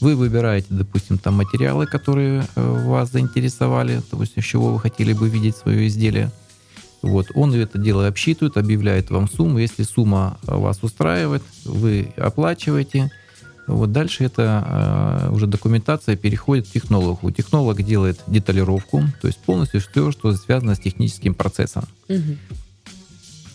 Вы 0.01 0.17
выбираете, 0.17 0.69
допустим, 0.71 1.19
там 1.19 1.35
материалы, 1.35 1.87
которые 1.87 2.47
э, 2.57 2.85
вас 2.87 3.13
заинтересовали, 3.13 4.01
допустим, 4.11 4.43
с 4.43 4.47
чего 4.47 4.73
вы 4.73 4.81
хотели 4.81 5.13
бы 5.13 5.29
видеть 5.29 5.57
свое 5.57 5.87
изделие. 5.87 6.31
Вот, 7.03 7.29
он 7.35 7.55
это 7.55 7.79
дело 7.79 8.07
обсчитывает, 8.07 8.57
объявляет 8.57 9.11
вам 9.11 9.29
сумму. 9.29 9.59
Если 9.59 9.83
сумма 9.83 10.39
вас 10.43 10.83
устраивает, 10.83 11.43
вы 11.65 12.13
оплачиваете. 12.17 13.11
Вот 13.67 13.93
дальше 13.93 14.25
это 14.25 15.29
э, 15.29 15.35
уже 15.35 15.47
документация 15.47 16.17
переходит 16.17 16.67
к 16.67 16.71
технологу. 16.71 17.31
Технолог 17.31 17.83
делает 17.83 18.21
деталировку, 18.27 19.05
то 19.21 19.29
есть 19.29 19.39
полностью 19.39 19.81
все, 19.81 20.11
что 20.13 20.33
связано 20.33 20.75
с 20.75 20.81
техническим 20.81 21.35
процессом. 21.35 21.85
Угу. 22.09 22.37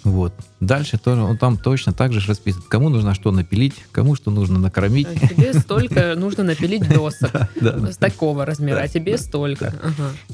Вот. 0.06 0.34
Дальше 0.60 1.00
тоже, 1.00 1.24
он 1.24 1.36
там 1.36 1.58
точно 1.58 1.92
так 1.92 2.14
же 2.14 2.26
расписан. 2.28 2.62
Кому 2.70 2.90
нужно 2.90 3.16
что 3.16 3.32
напилить, 3.32 3.74
кому 3.92 4.16
что 4.16 4.30
нужно 4.30 4.60
накормить. 4.60 5.08
А 5.08 5.28
тебе 5.28 5.54
столько 5.56 6.14
нужно 6.16 6.44
напилить 6.44 6.88
досок 6.88 7.50
с 7.60 7.98
такого 7.98 8.46
размера, 8.46 8.82
а 8.82 8.88
тебе 8.88 9.18
столько. 9.18 9.74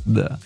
Да. 0.05 0.39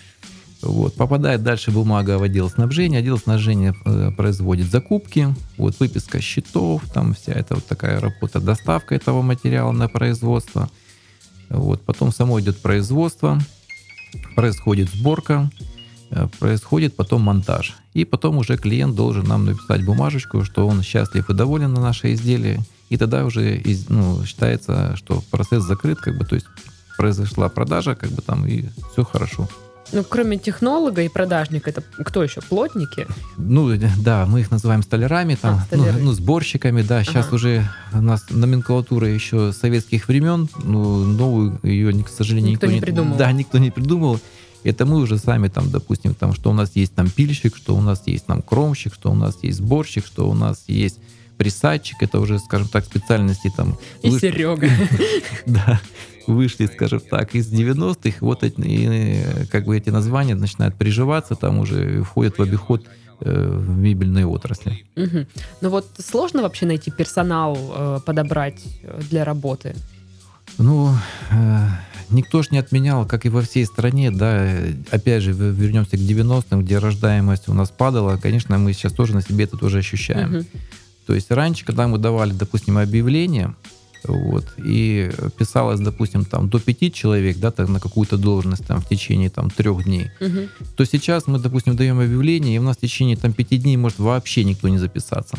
Вот. 0.62 0.94
Попадает 0.94 1.42
дальше 1.42 1.72
бумага 1.72 2.18
в 2.18 2.22
отдел 2.22 2.48
снабжения. 2.48 3.00
Отдел 3.00 3.18
снабжения 3.18 3.74
э, 3.84 4.12
производит 4.16 4.70
закупки, 4.70 5.34
вот 5.58 5.78
выписка 5.80 6.20
счетов, 6.20 6.82
там 6.94 7.14
вся 7.14 7.32
эта 7.32 7.56
вот 7.56 7.66
такая 7.66 8.00
работа, 8.00 8.40
доставка 8.40 8.94
этого 8.94 9.22
материала 9.22 9.72
на 9.72 9.88
производство. 9.88 10.70
Вот. 11.48 11.82
Потом 11.82 12.12
само 12.12 12.40
идет 12.40 12.58
производство, 12.62 13.40
происходит 14.36 14.88
сборка, 14.88 15.50
происходит 16.38 16.96
потом 16.96 17.22
монтаж. 17.22 17.74
И 17.94 18.04
потом 18.04 18.38
уже 18.38 18.56
клиент 18.56 18.94
должен 18.94 19.26
нам 19.26 19.44
написать 19.44 19.84
бумажечку, 19.84 20.44
что 20.44 20.66
он 20.66 20.82
счастлив 20.82 21.28
и 21.30 21.34
доволен 21.34 21.72
на 21.72 21.80
наше 21.80 22.12
изделие. 22.12 22.60
И 22.88 22.96
тогда 22.96 23.24
уже 23.24 23.62
ну, 23.88 24.24
считается, 24.24 24.94
что 24.96 25.22
процесс 25.30 25.64
закрыт, 25.64 25.98
как 25.98 26.16
бы, 26.16 26.24
то 26.24 26.34
есть 26.34 26.46
произошла 26.96 27.48
продажа, 27.48 27.94
как 27.94 28.10
бы 28.10 28.22
там, 28.22 28.46
и 28.46 28.64
все 28.92 29.04
хорошо. 29.04 29.48
Ну, 29.92 30.02
кроме 30.02 30.36
технолога 30.36 31.02
и 31.02 31.08
продажника, 31.08 31.70
это 31.70 31.80
кто 31.80 32.22
еще? 32.22 32.40
Плотники? 32.40 33.06
Ну, 33.36 33.70
да, 33.98 34.26
мы 34.26 34.40
их 34.40 34.50
называем 34.50 34.82
столярами, 34.82 35.36
там, 35.36 35.60
а, 35.70 35.76
ну, 35.76 35.86
ну, 36.00 36.12
сборщиками, 36.12 36.82
да. 36.82 37.04
Сейчас 37.04 37.26
ага. 37.26 37.36
уже 37.36 37.68
у 37.92 38.00
нас 38.00 38.24
номенклатура 38.30 39.08
еще 39.08 39.52
советских 39.52 40.08
времен, 40.08 40.48
ну, 40.64 41.04
новую 41.04 41.60
ее, 41.62 41.92
к 42.02 42.08
сожалению, 42.08 42.52
никто, 42.52 42.66
никто 42.66 42.76
не 42.76 42.80
придумал. 42.80 43.16
Да, 43.16 43.30
никто 43.30 43.58
не 43.58 43.70
придумал. 43.70 44.20
Это 44.66 44.86
мы 44.86 44.96
уже 44.96 45.18
сами 45.18 45.48
там, 45.48 45.70
допустим, 45.70 46.14
там, 46.14 46.32
что 46.34 46.50
у 46.50 46.52
нас 46.52 46.72
есть 46.74 46.94
там 46.94 47.08
пильщик, 47.08 47.56
что 47.56 47.76
у 47.76 47.80
нас 47.80 48.02
есть 48.06 48.26
там 48.26 48.42
кромщик, 48.42 48.94
что 48.94 49.10
у 49.10 49.14
нас 49.14 49.38
есть 49.42 49.58
сборщик, 49.58 50.06
что 50.06 50.28
у 50.28 50.34
нас 50.34 50.64
есть 50.68 50.98
присадчик, 51.36 52.02
это 52.02 52.18
уже, 52.20 52.38
скажем 52.38 52.68
так, 52.68 52.84
специальности 52.84 53.52
там... 53.56 53.78
И 54.02 54.10
выш... 54.10 54.20
Серега. 54.20 54.68
Да, 55.46 55.80
вышли, 56.26 56.66
скажем 56.66 57.00
так, 57.00 57.34
из 57.34 57.52
90-х, 57.52 58.18
вот 58.20 58.42
эти, 58.42 59.46
как 59.50 59.64
бы 59.64 59.76
эти 59.76 59.90
названия 59.90 60.34
начинают 60.34 60.74
приживаться, 60.76 61.34
там 61.34 61.58
уже 61.58 62.02
входят 62.02 62.38
в 62.38 62.42
обиход 62.42 62.86
э, 63.20 63.58
в 63.58 63.76
мебельной 63.76 64.24
отрасли. 64.24 64.84
Угу. 64.96 65.26
Ну 65.60 65.70
вот 65.70 65.86
сложно 65.98 66.42
вообще 66.42 66.66
найти 66.66 66.90
персонал, 66.90 67.56
э, 67.58 68.00
подобрать 68.04 68.62
для 69.10 69.24
работы? 69.24 69.76
Ну, 70.58 70.94
э, 71.30 71.68
никто 72.10 72.42
ж 72.42 72.50
не 72.50 72.58
отменял, 72.58 73.06
как 73.06 73.26
и 73.26 73.28
во 73.28 73.42
всей 73.42 73.66
стране, 73.66 74.10
да, 74.10 74.50
опять 74.90 75.22
же, 75.22 75.32
вернемся 75.32 75.96
к 75.96 76.00
90-м, 76.00 76.62
где 76.62 76.78
рождаемость 76.78 77.48
у 77.48 77.54
нас 77.54 77.70
падала, 77.70 78.16
конечно, 78.16 78.58
мы 78.58 78.72
сейчас 78.72 78.92
тоже 78.92 79.14
на 79.14 79.22
себе 79.22 79.44
это 79.44 79.56
тоже 79.56 79.78
ощущаем. 79.78 80.36
Угу. 80.36 80.44
То 81.06 81.14
есть 81.14 81.30
раньше, 81.30 81.64
когда 81.64 81.86
мы 81.86 81.98
давали, 81.98 82.32
допустим, 82.32 82.78
объявление, 82.78 83.54
вот, 84.04 84.44
и 84.58 85.10
писалось, 85.38 85.80
допустим, 85.80 86.24
там 86.24 86.48
до 86.48 86.60
пяти 86.60 86.92
человек, 86.92 87.38
да, 87.38 87.50
так, 87.50 87.68
на 87.68 87.80
какую-то 87.80 88.16
должность 88.16 88.66
там 88.66 88.80
в 88.80 88.88
течение 88.88 89.30
там 89.30 89.50
трех 89.50 89.84
дней, 89.84 90.10
угу. 90.20 90.48
то 90.76 90.84
сейчас 90.84 91.26
мы, 91.26 91.38
допустим, 91.38 91.76
даем 91.76 91.98
объявление, 91.98 92.56
и 92.56 92.58
у 92.58 92.62
нас 92.62 92.76
в 92.76 92.80
течение 92.80 93.16
там 93.16 93.32
пяти 93.32 93.58
дней 93.58 93.76
может 93.76 93.98
вообще 93.98 94.44
никто 94.44 94.68
не 94.68 94.78
записаться. 94.78 95.38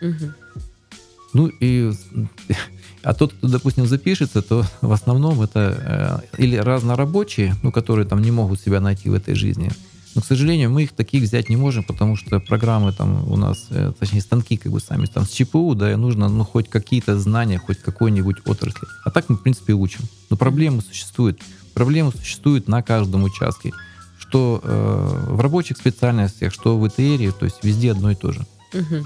Угу. 0.00 0.32
Ну 1.34 1.48
и 1.60 1.92
а 3.06 3.14
тот, 3.14 3.32
кто, 3.32 3.46
допустим, 3.46 3.86
запишется, 3.86 4.42
то 4.42 4.64
в 4.80 4.90
основном 4.90 5.40
это 5.40 6.22
э, 6.36 6.42
или 6.42 6.56
разнорабочие, 6.56 7.54
ну, 7.62 7.70
которые 7.70 8.04
там 8.04 8.20
не 8.20 8.32
могут 8.32 8.60
себя 8.60 8.80
найти 8.80 9.08
в 9.08 9.14
этой 9.14 9.36
жизни. 9.36 9.70
Но, 10.16 10.22
к 10.22 10.24
сожалению, 10.24 10.70
мы 10.72 10.82
их 10.82 10.90
таких 10.92 11.22
взять 11.22 11.48
не 11.48 11.56
можем, 11.56 11.84
потому 11.84 12.16
что 12.16 12.40
программы 12.40 12.92
там 12.92 13.30
у 13.30 13.36
нас, 13.36 13.68
э, 13.70 13.92
точнее, 13.96 14.22
станки 14.22 14.56
как 14.56 14.72
бы 14.72 14.80
сами 14.80 15.06
там 15.06 15.24
с 15.24 15.30
ЧПУ, 15.30 15.76
да, 15.76 15.92
и 15.92 15.94
нужно, 15.94 16.28
ну, 16.28 16.44
хоть 16.44 16.68
какие-то 16.68 17.16
знания, 17.16 17.58
хоть 17.58 17.78
какой-нибудь 17.78 18.38
отрасли. 18.44 18.88
А 19.04 19.12
так 19.12 19.28
мы, 19.28 19.36
в 19.36 19.42
принципе, 19.42 19.74
учим. 19.74 20.00
Но 20.28 20.36
проблемы 20.36 20.82
существуют. 20.82 21.40
Проблемы 21.74 22.10
существуют 22.10 22.66
на 22.66 22.82
каждом 22.82 23.22
участке. 23.22 23.70
Что 24.18 24.60
э, 24.64 25.26
в 25.28 25.40
рабочих 25.40 25.76
специальностях, 25.76 26.52
что 26.52 26.76
в 26.76 26.88
ИТРе, 26.88 27.30
то 27.30 27.44
есть 27.44 27.62
везде 27.62 27.92
одно 27.92 28.10
и 28.10 28.16
то 28.16 28.32
же. 28.32 28.44
Угу. 28.74 29.04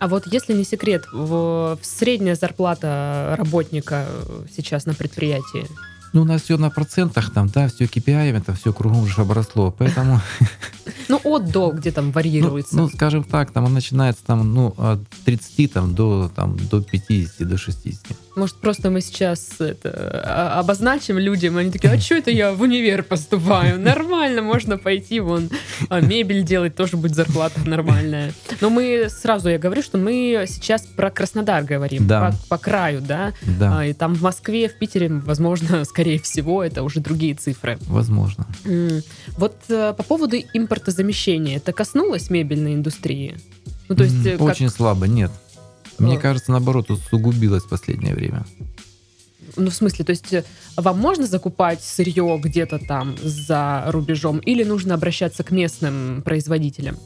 А 0.00 0.08
вот 0.08 0.26
если 0.26 0.54
не 0.54 0.64
секрет, 0.64 1.04
в, 1.12 1.78
средняя 1.82 2.34
зарплата 2.34 3.34
работника 3.38 4.06
сейчас 4.50 4.86
на 4.86 4.94
предприятии? 4.94 5.66
Ну, 6.14 6.22
у 6.22 6.24
нас 6.24 6.42
все 6.42 6.56
на 6.56 6.70
процентах, 6.70 7.30
там, 7.32 7.48
да, 7.48 7.68
все 7.68 7.84
KPI, 7.84 8.36
это 8.36 8.54
все 8.54 8.72
кругом 8.72 9.02
уже 9.02 9.20
обросло, 9.20 9.70
поэтому... 9.70 10.20
Ну, 11.08 11.20
от 11.24 11.50
до, 11.50 11.70
где 11.70 11.90
там 11.92 12.12
варьируется? 12.12 12.76
Ну, 12.76 12.88
скажем 12.88 13.24
так, 13.24 13.50
там 13.50 13.64
он 13.64 13.74
начинается 13.74 14.24
там, 14.24 14.54
ну, 14.54 14.74
от 14.78 15.00
30 15.24 15.72
там, 15.72 15.94
до, 15.94 16.30
там, 16.34 16.56
до 16.56 16.80
50, 16.82 17.46
до 17.48 17.58
60. 17.58 18.16
Может, 18.36 18.56
просто 18.56 18.90
мы 18.90 19.00
сейчас 19.00 19.60
это, 19.60 20.22
а, 20.24 20.60
обозначим 20.60 21.18
людям, 21.18 21.56
они 21.56 21.70
такие, 21.70 21.92
а 21.92 21.98
что 21.98 22.14
это 22.14 22.30
я 22.30 22.52
в 22.52 22.60
универ 22.62 23.02
поступаю? 23.02 23.80
Нормально, 23.80 24.40
можно 24.40 24.78
пойти 24.78 25.20
вон 25.20 25.50
а, 25.88 26.00
мебель 26.00 26.44
делать, 26.44 26.76
тоже 26.76 26.96
будет 26.96 27.14
зарплата 27.14 27.60
нормальная. 27.68 28.32
Но 28.60 28.70
мы 28.70 29.08
сразу, 29.10 29.48
я 29.48 29.58
говорю, 29.58 29.82
что 29.82 29.98
мы 29.98 30.44
сейчас 30.48 30.82
про 30.82 31.10
Краснодар 31.10 31.64
говорим, 31.64 32.06
да. 32.06 32.30
по, 32.48 32.56
по 32.56 32.58
краю, 32.58 33.00
да? 33.00 33.32
да. 33.42 33.80
А, 33.80 33.86
и 33.86 33.92
там 33.92 34.14
в 34.14 34.22
Москве, 34.22 34.68
в 34.68 34.78
Питере, 34.78 35.08
возможно, 35.08 35.84
скорее 35.90 36.20
всего, 36.20 36.62
это 36.62 36.82
уже 36.82 37.00
другие 37.00 37.34
цифры. 37.34 37.78
Возможно. 37.86 38.46
Вот 39.36 39.56
э, 39.68 39.92
по 39.96 40.02
поводу 40.02 40.36
импортозамещения, 40.36 41.56
это 41.56 41.72
коснулось 41.72 42.30
мебельной 42.30 42.74
индустрии? 42.74 43.36
Ну, 43.88 43.96
то 43.96 44.04
есть, 44.04 44.24
э, 44.24 44.36
Очень 44.36 44.66
как... 44.66 44.76
слабо, 44.76 45.08
нет. 45.08 45.32
Мне 46.00 46.18
кажется, 46.18 46.50
наоборот, 46.50 46.90
усугубилось 46.90 47.64
в 47.64 47.68
последнее 47.68 48.14
время. 48.14 48.44
Ну, 49.56 49.70
в 49.70 49.74
смысле, 49.74 50.04
то 50.04 50.10
есть 50.10 50.32
э, 50.32 50.44
вам 50.76 50.98
можно 50.98 51.26
закупать 51.26 51.82
сырье 51.82 52.38
где-то 52.42 52.78
там 52.78 53.16
за 53.22 53.84
рубежом 53.88 54.38
или 54.38 54.64
нужно 54.64 54.94
обращаться 54.94 55.42
к 55.42 55.50
местным 55.50 56.22
производителям? 56.22 56.96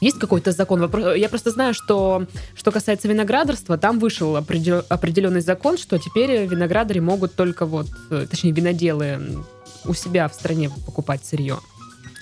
Есть 0.00 0.18
какой-то 0.18 0.52
закон? 0.52 0.82
Я 1.14 1.28
просто 1.28 1.50
знаю, 1.50 1.74
что 1.74 2.26
что 2.54 2.72
касается 2.72 3.08
виноградарства, 3.08 3.78
там 3.78 4.00
вышел 4.00 4.36
определенный 4.36 5.40
закон, 5.40 5.78
что 5.78 5.98
теперь 5.98 6.46
виноградари 6.46 6.98
могут 6.98 7.34
только 7.34 7.66
вот, 7.66 7.88
э, 8.10 8.26
точнее, 8.28 8.52
виноделы 8.52 9.44
у 9.84 9.94
себя 9.94 10.28
в 10.28 10.34
стране 10.34 10.70
покупать 10.86 11.24
сырье. 11.24 11.58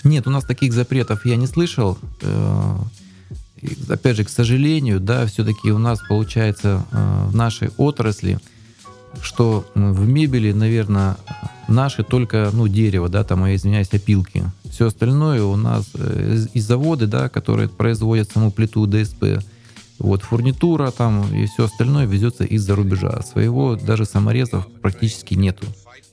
Нет, 0.03 0.27
у 0.27 0.29
нас 0.29 0.45
таких 0.45 0.73
запретов 0.73 1.25
я 1.25 1.35
не 1.35 1.47
слышал. 1.47 1.97
Опять 3.89 4.17
же, 4.17 4.23
к 4.23 4.29
сожалению, 4.29 4.99
да, 4.99 5.25
все-таки 5.25 5.71
у 5.71 5.77
нас 5.77 5.99
получается 6.07 6.85
э, 6.91 7.25
в 7.27 7.35
нашей 7.35 7.69
отрасли, 7.77 8.39
что 9.21 9.65
в 9.75 10.07
мебели, 10.07 10.51
наверное, 10.51 11.17
наши 11.67 12.03
только, 12.03 12.49
ну, 12.53 12.67
дерево, 12.67 13.09
да, 13.09 13.23
там, 13.23 13.45
я 13.45 13.55
извиняюсь, 13.55 13.93
опилки. 13.93 14.43
Все 14.69 14.87
остальное 14.87 15.43
у 15.43 15.55
нас 15.55 15.89
э, 15.93 16.45
и 16.53 16.59
заводы, 16.59 17.07
да, 17.07 17.29
которые 17.29 17.69
производят 17.69 18.31
саму 18.31 18.51
плиту 18.51 18.87
ДСП, 18.87 19.43
вот, 20.01 20.23
фурнитура 20.23 20.89
там 20.89 21.31
и 21.31 21.45
все 21.45 21.65
остальное 21.65 22.07
везется 22.07 22.43
из-за 22.43 22.75
рубежа. 22.75 23.21
Своего 23.21 23.75
даже 23.75 24.05
саморезов 24.05 24.67
практически 24.81 25.35
нету. 25.35 25.65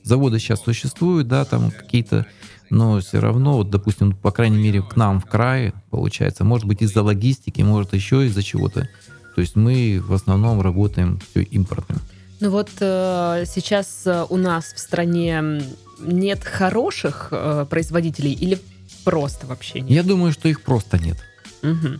Заводы 0.03 0.37
сейчас 0.37 0.61
существуют, 0.61 1.27
да, 1.27 1.43
там 1.43 1.71
какие-то 1.71 2.27
но 2.69 2.99
все 2.99 3.19
равно, 3.19 3.57
вот, 3.57 3.69
допустим, 3.69 4.13
по 4.13 4.31
крайней 4.31 4.57
мере, 4.57 4.81
к 4.81 4.95
нам 4.95 5.19
в 5.19 5.25
крае, 5.25 5.73
получается, 5.89 6.43
может 6.43 6.65
быть, 6.65 6.81
из-за 6.81 7.03
логистики, 7.03 7.61
может, 7.61 7.93
еще 7.93 8.25
из-за 8.27 8.43
чего-то. 8.43 8.87
То 9.35 9.41
есть 9.41 9.55
мы 9.55 10.01
в 10.05 10.13
основном 10.13 10.61
работаем 10.61 11.19
все 11.29 11.43
импортным. 11.43 11.99
Ну 12.39 12.51
вот 12.51 12.69
э, 12.79 13.43
сейчас 13.45 14.03
э, 14.05 14.25
у 14.29 14.37
нас 14.37 14.73
в 14.73 14.79
стране 14.79 15.61
нет 15.99 16.43
хороших 16.43 17.29
э, 17.31 17.65
производителей 17.69 18.31
или 18.31 18.59
просто 19.03 19.45
вообще 19.45 19.81
нет? 19.81 19.89
Я 19.89 20.03
думаю, 20.03 20.31
что 20.31 20.47
их 20.47 20.61
просто 20.61 20.97
нет. 20.97 21.17
Угу. 21.63 21.99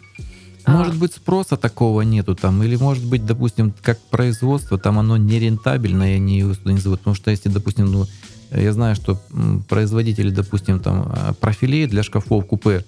А. 0.66 0.72
Может 0.72 0.98
быть, 0.98 1.14
спроса 1.14 1.58
такого 1.58 2.02
нету 2.02 2.36
там, 2.36 2.64
или 2.64 2.76
может 2.76 3.06
быть, 3.06 3.26
допустим, 3.26 3.74
как 3.82 4.00
производство, 4.00 4.78
там 4.78 5.00
оно 5.00 5.18
нерентабельное, 5.18 6.16
они 6.16 6.40
его 6.40 6.54
сюда 6.54 6.74
не 6.74 6.80
зовут. 6.80 7.00
Потому 7.00 7.16
что 7.16 7.32
если, 7.32 7.50
допустим, 7.50 7.92
ну, 7.92 8.06
я 8.52 8.74
знаю, 8.74 8.96
что 8.96 9.22
производители, 9.68 10.32
допустим, 10.32 10.80
там 10.80 11.12
а, 11.14 11.34
профилей 11.34 11.86
для 11.88 12.04
шкафов 12.04 12.46
купе 12.46 12.84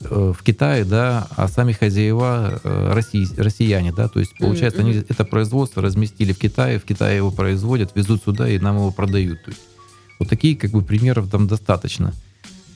э, 0.00 0.32
в 0.36 0.42
Китае, 0.42 0.84
да, 0.84 1.28
а 1.36 1.48
сами 1.48 1.72
хозяева 1.72 2.60
э, 2.62 2.92
россий, 2.92 3.26
россияне, 3.36 3.92
да, 3.92 4.08
то 4.08 4.18
есть 4.18 4.36
получается, 4.36 4.80
mm-hmm. 4.80 4.90
они 4.90 5.04
это 5.08 5.24
производство 5.24 5.82
разместили 5.82 6.32
в 6.32 6.38
Китае, 6.38 6.78
в 6.78 6.84
Китае 6.84 7.18
его 7.18 7.30
производят, 7.30 7.94
везут 7.94 8.24
сюда 8.24 8.48
и 8.48 8.58
нам 8.58 8.76
его 8.76 8.90
продают. 8.90 9.42
То 9.44 9.50
есть 9.50 9.62
вот 10.18 10.28
такие 10.28 10.56
как 10.56 10.70
бы 10.70 10.82
примеров 10.82 11.30
там 11.30 11.46
достаточно. 11.46 12.12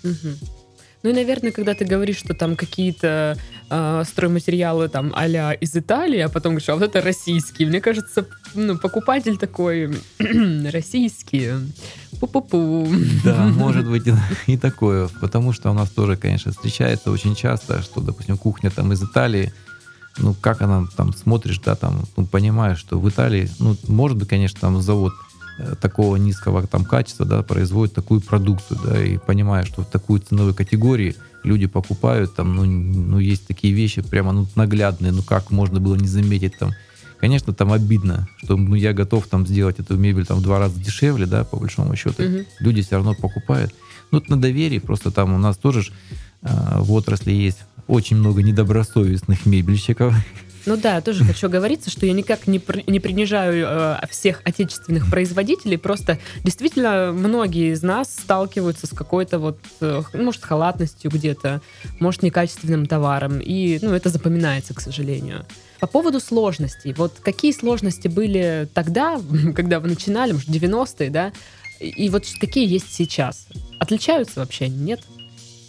Mm-hmm. 0.05 0.58
Ну 1.03 1.11
и, 1.11 1.13
наверное, 1.13 1.53
когда 1.53 1.75
ты 1.75 1.85
говоришь, 1.85 2.17
что 2.17 2.35
там 2.35 2.57
какие-то 2.57 3.39
э, 3.71 4.03
стройматериалы 4.05 4.89
там 4.89 5.13
а 5.15 5.53
из 5.53 5.77
Италии, 5.77 6.19
а 6.19 6.29
потом 6.29 6.53
говоришь, 6.53 6.69
а 6.69 6.75
вот 6.75 6.83
это 6.83 7.01
российские. 7.01 7.69
Мне 7.69 7.81
кажется, 7.81 8.27
ну, 8.55 8.77
покупатель 8.77 9.37
такой 9.37 9.97
российский. 10.19 11.53
Пу-пу-пу. 12.21 12.89
Да, 13.25 13.47
может 13.47 13.89
быть 13.89 14.09
и, 14.09 14.15
и 14.47 14.57
такое. 14.57 15.09
Потому 15.21 15.53
что 15.53 15.71
у 15.71 15.75
нас 15.75 15.89
тоже, 15.91 16.17
конечно, 16.17 16.51
встречается 16.51 17.13
очень 17.13 17.37
часто, 17.37 17.81
что, 17.83 18.01
допустим, 18.01 18.37
кухня 18.37 18.71
там 18.71 18.93
из 18.93 19.03
Италии, 19.03 19.53
ну, 20.19 20.35
как 20.35 20.63
она 20.63 20.87
там 20.97 21.13
смотришь, 21.15 21.61
да, 21.61 21.77
там, 21.77 22.07
ну, 22.17 22.27
понимаешь, 22.27 22.79
что 22.79 22.99
в 22.99 23.09
Италии, 23.09 23.49
ну, 23.61 23.77
может 23.87 24.17
быть, 24.17 24.29
конечно, 24.29 24.59
там 24.61 24.83
завод 24.83 25.13
такого 25.81 26.17
низкого 26.17 26.67
там 26.67 26.85
качества, 26.85 27.27
да, 27.27 27.43
производит 27.43 27.95
такую 27.95 28.21
продукцию, 28.21 28.79
да, 28.85 29.03
и 29.03 29.19
понимая, 29.19 29.65
что 29.65 29.83
в 29.83 29.87
такую 29.87 30.21
ценовую 30.21 30.55
категорию 30.55 31.15
люди 31.43 31.67
покупают, 31.67 32.35
там, 32.35 32.55
ну, 32.55 32.65
ну, 32.65 33.19
есть 33.19 33.47
такие 33.47 33.73
вещи 33.75 34.03
прямо, 34.03 34.33
ну, 34.33 34.47
наглядные, 34.55 35.13
ну, 35.13 35.23
как 35.23 35.51
можно 35.51 35.81
было 35.81 35.97
не 35.97 36.07
заметить, 36.07 36.59
там, 36.59 36.71
конечно, 37.19 37.53
там 37.53 37.73
обидно, 37.73 38.29
что 38.37 38.57
ну, 38.57 38.75
я 38.75 38.93
готов 38.93 39.27
там 39.27 39.47
сделать 39.47 39.79
эту 39.79 39.97
мебель 39.97 40.27
там 40.27 40.39
в 40.39 40.43
два 40.43 40.59
раза 40.59 40.79
дешевле, 40.79 41.27
да, 41.27 41.45
по 41.45 41.57
большому 41.57 41.97
счету. 41.97 42.23
Угу. 42.23 42.45
Люди 42.61 42.83
все 42.83 42.97
равно 42.97 43.15
покупают. 43.15 43.75
Ну, 44.11 44.23
на 44.29 44.41
доверии, 44.41 44.79
просто 44.79 45.11
там 45.11 45.35
у 45.35 45.39
нас 45.39 45.57
тоже 45.57 45.83
ж, 45.83 45.93
э, 46.43 46.79
в 46.81 46.93
отрасли 46.93 47.33
есть 47.33 47.59
очень 47.87 48.17
много 48.17 48.43
недобросовестных 48.43 49.47
мебельщиков, 49.47 50.15
ну 50.69 50.77
да, 50.77 50.97
я 50.97 51.01
тоже 51.01 51.25
хочу 51.25 51.49
говориться, 51.49 51.89
что 51.89 52.05
я 52.05 52.13
никак 52.13 52.47
не, 52.47 52.61
не 52.87 53.01
принижаю 53.01 53.67
э, 53.67 54.07
всех 54.11 54.43
отечественных 54.45 55.11
производителей, 55.11 55.79
просто 55.79 56.19
действительно 56.45 57.11
многие 57.13 57.73
из 57.73 57.83
нас 57.83 58.15
сталкиваются 58.15 58.87
с 58.87 58.91
какой-то 58.91 59.39
вот, 59.39 59.59
э, 59.81 60.03
может, 60.13 60.45
халатностью 60.45 61.11
где-то, 61.11 61.63
может, 62.01 62.23
некачественным 62.23 62.85
товаром, 62.85 63.41
и, 63.41 63.79
ну, 63.81 63.95
это 63.95 64.11
запоминается, 64.11 64.75
к 64.75 64.81
сожалению. 64.81 65.47
По 65.81 65.87
поводу 65.87 66.21
сложностей, 66.21 66.93
вот 66.93 67.15
какие 67.23 67.53
сложности 67.53 68.09
были 68.09 68.69
тогда, 68.75 69.19
когда 69.57 69.81
вы 69.81 69.89
начинали, 69.89 70.33
может, 70.33 70.51
90-е, 70.51 71.09
да, 71.09 71.33
и 71.81 72.11
вот 72.11 72.25
какие 72.39 72.69
есть 72.69 72.93
сейчас? 72.93 73.47
Отличаются 73.79 74.41
вообще, 74.41 74.69
нет? 74.69 75.01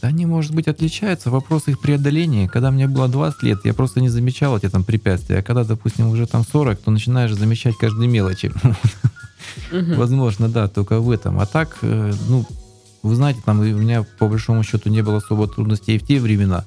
Они, 0.02 0.26
может 0.26 0.54
быть, 0.54 0.68
отличаются. 0.68 1.30
Вопрос 1.30 1.68
их 1.68 1.80
преодоления. 1.80 2.48
Когда 2.48 2.72
мне 2.72 2.88
было 2.88 3.08
20 3.08 3.44
лет, 3.44 3.60
я 3.66 3.74
просто 3.74 4.00
не 4.00 4.10
замечал 4.10 4.58
эти 4.58 4.70
там 4.70 4.84
препятствия. 4.84 5.40
А 5.40 5.42
когда, 5.42 5.64
допустим, 5.64 6.08
уже 6.10 6.26
там 6.26 6.46
40, 6.50 6.80
то 6.80 6.92
начинаешь 6.92 7.34
замечать 7.34 7.76
каждой 7.78 8.08
мелочи. 8.08 8.52
Возможно, 9.72 10.48
да, 10.48 10.68
только 10.68 11.00
в 11.00 11.12
этом. 11.12 11.40
А 11.40 11.46
так, 11.46 11.78
э, 11.82 12.14
ну, 12.30 12.46
вы 13.04 13.16
знаете, 13.16 13.42
там 13.46 13.60
у 13.60 13.64
меня 13.64 14.04
по 14.18 14.28
большому 14.28 14.64
счету 14.64 14.90
не 14.90 15.02
было 15.02 15.18
особо 15.18 15.48
трудностей 15.48 15.98
в 15.98 16.06
те 16.06 16.20
времена. 16.20 16.66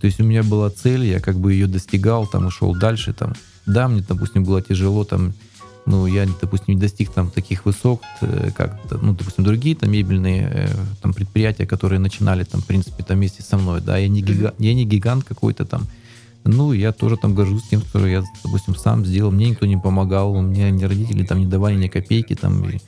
То 0.00 0.06
есть 0.06 0.20
у 0.20 0.24
меня 0.24 0.42
была 0.42 0.70
цель, 0.70 1.04
я 1.04 1.20
как 1.20 1.36
бы 1.36 1.52
ее 1.52 1.66
достигал, 1.66 2.26
там, 2.26 2.48
и 2.48 2.50
шел 2.50 2.74
дальше, 2.74 3.12
там. 3.12 3.34
Да, 3.66 3.88
мне, 3.88 4.02
допустим, 4.06 4.44
было 4.44 4.62
тяжело, 4.62 5.04
там, 5.04 5.34
ну, 5.90 6.06
я, 6.06 6.26
допустим, 6.40 6.74
не 6.74 6.80
достиг 6.80 7.10
там 7.10 7.30
таких 7.30 7.66
высот, 7.66 8.00
э, 8.20 8.50
как, 8.56 8.78
ну, 9.02 9.12
допустим, 9.12 9.44
другие 9.44 9.74
там 9.74 9.90
мебельные 9.90 10.50
э, 10.52 10.68
там 11.02 11.12
предприятия, 11.12 11.66
которые 11.66 11.98
начинали 11.98 12.44
там, 12.44 12.60
в 12.60 12.66
принципе, 12.66 13.02
там 13.02 13.16
вместе 13.16 13.42
со 13.42 13.58
мной, 13.58 13.80
да, 13.80 13.98
я 13.98 14.08
не, 14.08 14.22
гига, 14.22 14.54
я 14.58 14.74
не 14.74 14.84
гигант 14.84 15.24
какой-то 15.24 15.64
там, 15.64 15.88
ну, 16.44 16.72
я 16.72 16.92
тоже 16.92 17.16
там 17.16 17.34
горжусь 17.34 17.64
тем, 17.68 17.82
что 17.82 18.06
я, 18.06 18.22
допустим, 18.44 18.76
сам 18.76 19.04
сделал, 19.04 19.32
мне 19.32 19.50
никто 19.50 19.66
не 19.66 19.76
помогал, 19.76 20.32
у 20.32 20.42
меня 20.42 20.70
ни 20.70 20.84
родители 20.84 21.24
там 21.24 21.40
не 21.40 21.46
давали 21.46 21.76
ни 21.76 21.88
копейки, 21.88 22.34
там, 22.34 22.64
и, 22.68 22.78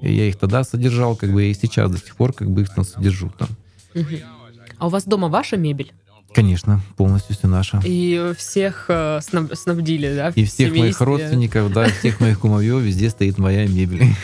и 0.00 0.14
я 0.14 0.28
их 0.28 0.36
тогда 0.36 0.64
содержал, 0.64 1.14
как 1.14 1.32
бы, 1.32 1.44
и 1.44 1.54
сейчас 1.54 1.90
до 1.90 1.98
сих 1.98 2.16
пор, 2.16 2.32
как 2.32 2.50
бы, 2.50 2.62
их 2.62 2.74
там 2.74 2.84
содержу, 2.84 3.30
там. 3.38 3.48
А 4.78 4.86
у 4.86 4.90
вас 4.90 5.04
дома 5.04 5.28
ваша 5.28 5.56
мебель? 5.56 5.92
Конечно, 6.36 6.82
полностью 6.98 7.34
все 7.34 7.48
наше. 7.48 7.80
И 7.82 8.34
всех 8.36 8.84
э, 8.88 9.20
снаб 9.22 9.54
снабдили, 9.54 10.14
да? 10.14 10.28
И 10.34 10.44
всех 10.44 10.68
семействе. 10.68 10.80
моих 10.80 11.00
родственников, 11.00 11.72
да, 11.72 11.88
всех 11.88 12.20
моих 12.20 12.40
кумовьев, 12.42 12.82
везде 12.82 13.08
стоит 13.08 13.38
моя 13.38 13.66
мебель. 13.66 14.14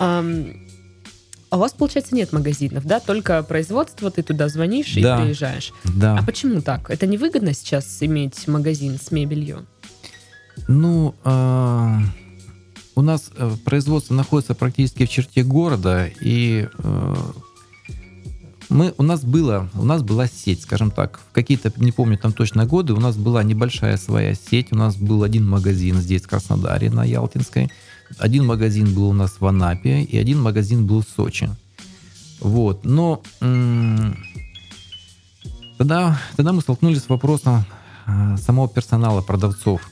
А 0.00 1.56
у 1.56 1.60
вас, 1.60 1.72
получается, 1.72 2.16
нет 2.16 2.32
магазинов, 2.32 2.84
да? 2.84 2.98
Только 2.98 3.44
производство, 3.44 4.10
ты 4.10 4.24
туда 4.24 4.48
звонишь 4.48 4.96
и 4.96 5.02
приезжаешь. 5.02 5.72
Да. 5.84 6.18
А 6.18 6.24
почему 6.24 6.60
так? 6.62 6.90
Это 6.90 7.06
невыгодно 7.06 7.54
сейчас 7.54 7.98
иметь 8.00 8.48
магазин 8.48 8.98
с 8.98 9.12
мебелью? 9.12 9.66
Ну, 10.66 11.14
а, 11.22 12.00
у 12.96 13.02
нас 13.02 13.30
э, 13.36 13.52
производство 13.64 14.14
находится 14.14 14.54
практически 14.56 15.06
в 15.06 15.10
черте 15.10 15.44
города, 15.44 16.10
и 16.20 16.66
э, 16.76 17.14
мы, 18.72 18.94
у 18.96 19.02
нас 19.02 19.22
было, 19.22 19.68
у 19.74 19.84
нас 19.84 20.02
была 20.02 20.26
сеть, 20.26 20.62
скажем 20.62 20.90
так, 20.90 21.18
в 21.18 21.32
какие-то, 21.32 21.72
не 21.76 21.92
помню 21.92 22.16
там 22.16 22.32
точно 22.32 22.64
годы, 22.64 22.94
у 22.94 23.00
нас 23.00 23.16
была 23.16 23.42
небольшая 23.42 23.96
своя 23.98 24.34
сеть, 24.34 24.72
у 24.72 24.76
нас 24.76 24.96
был 24.96 25.22
один 25.22 25.48
магазин 25.48 25.96
здесь, 25.96 26.22
в 26.22 26.28
Краснодаре, 26.28 26.90
на 26.90 27.04
Ялтинской, 27.04 27.70
один 28.18 28.46
магазин 28.46 28.94
был 28.94 29.10
у 29.10 29.12
нас 29.12 29.36
в 29.38 29.46
Анапе, 29.46 30.02
и 30.02 30.18
один 30.18 30.40
магазин 30.40 30.86
был 30.86 31.02
в 31.02 31.06
Сочи. 31.08 31.50
Вот, 32.40 32.84
но 32.84 33.22
тогда, 35.78 36.18
тогда 36.36 36.52
мы 36.52 36.60
столкнулись 36.62 37.02
с 37.02 37.08
вопросом 37.08 37.64
э, 38.06 38.36
самого 38.38 38.68
персонала, 38.68 39.20
продавцов. 39.20 39.82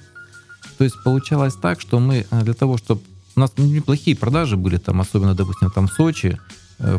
То 0.78 0.84
есть 0.84 0.96
получалось 1.04 1.54
так, 1.54 1.80
что 1.80 2.00
мы 2.00 2.26
э, 2.30 2.42
для 2.42 2.54
того, 2.54 2.78
чтобы... 2.78 3.02
У 3.36 3.40
нас 3.40 3.52
неплохие 3.56 4.16
продажи 4.16 4.56
были 4.56 4.78
там, 4.78 5.00
особенно, 5.00 5.34
допустим, 5.34 5.70
там 5.70 5.86
в 5.86 5.92
Сочи, 5.92 6.38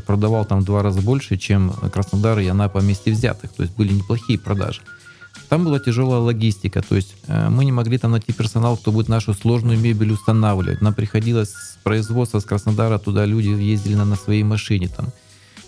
продавал 0.06 0.46
там 0.46 0.62
в 0.62 0.66
два 0.66 0.84
раза 0.84 1.02
больше, 1.02 1.38
чем 1.38 1.72
Краснодар 1.72 2.40
и 2.40 2.48
Анапа 2.48 2.80
вместе 2.80 3.12
взятых. 3.12 3.52
То 3.54 3.64
есть 3.64 3.76
были 3.76 3.94
неплохие 3.94 4.38
продажи. 4.38 4.82
Там 5.50 5.66
была 5.66 5.80
тяжелая 5.80 6.22
логистика, 6.22 6.82
то 6.82 6.96
есть 6.96 7.14
э, 7.28 7.50
мы 7.50 7.66
не 7.66 7.74
могли 7.74 7.98
там 7.98 8.12
найти 8.12 8.32
персонал, 8.32 8.78
кто 8.78 8.92
будет 8.92 9.10
нашу 9.10 9.34
сложную 9.34 9.78
мебель 9.78 10.12
устанавливать. 10.14 10.82
Нам 10.82 10.94
приходилось 10.94 11.50
с 11.50 11.78
производства 11.84 12.40
с 12.40 12.46
Краснодара 12.46 13.00
туда 13.00 13.26
люди 13.26 13.50
ездили 13.50 13.96
на, 13.96 14.06
на 14.06 14.16
своей 14.16 14.44
машине 14.44 14.88
там. 14.88 15.08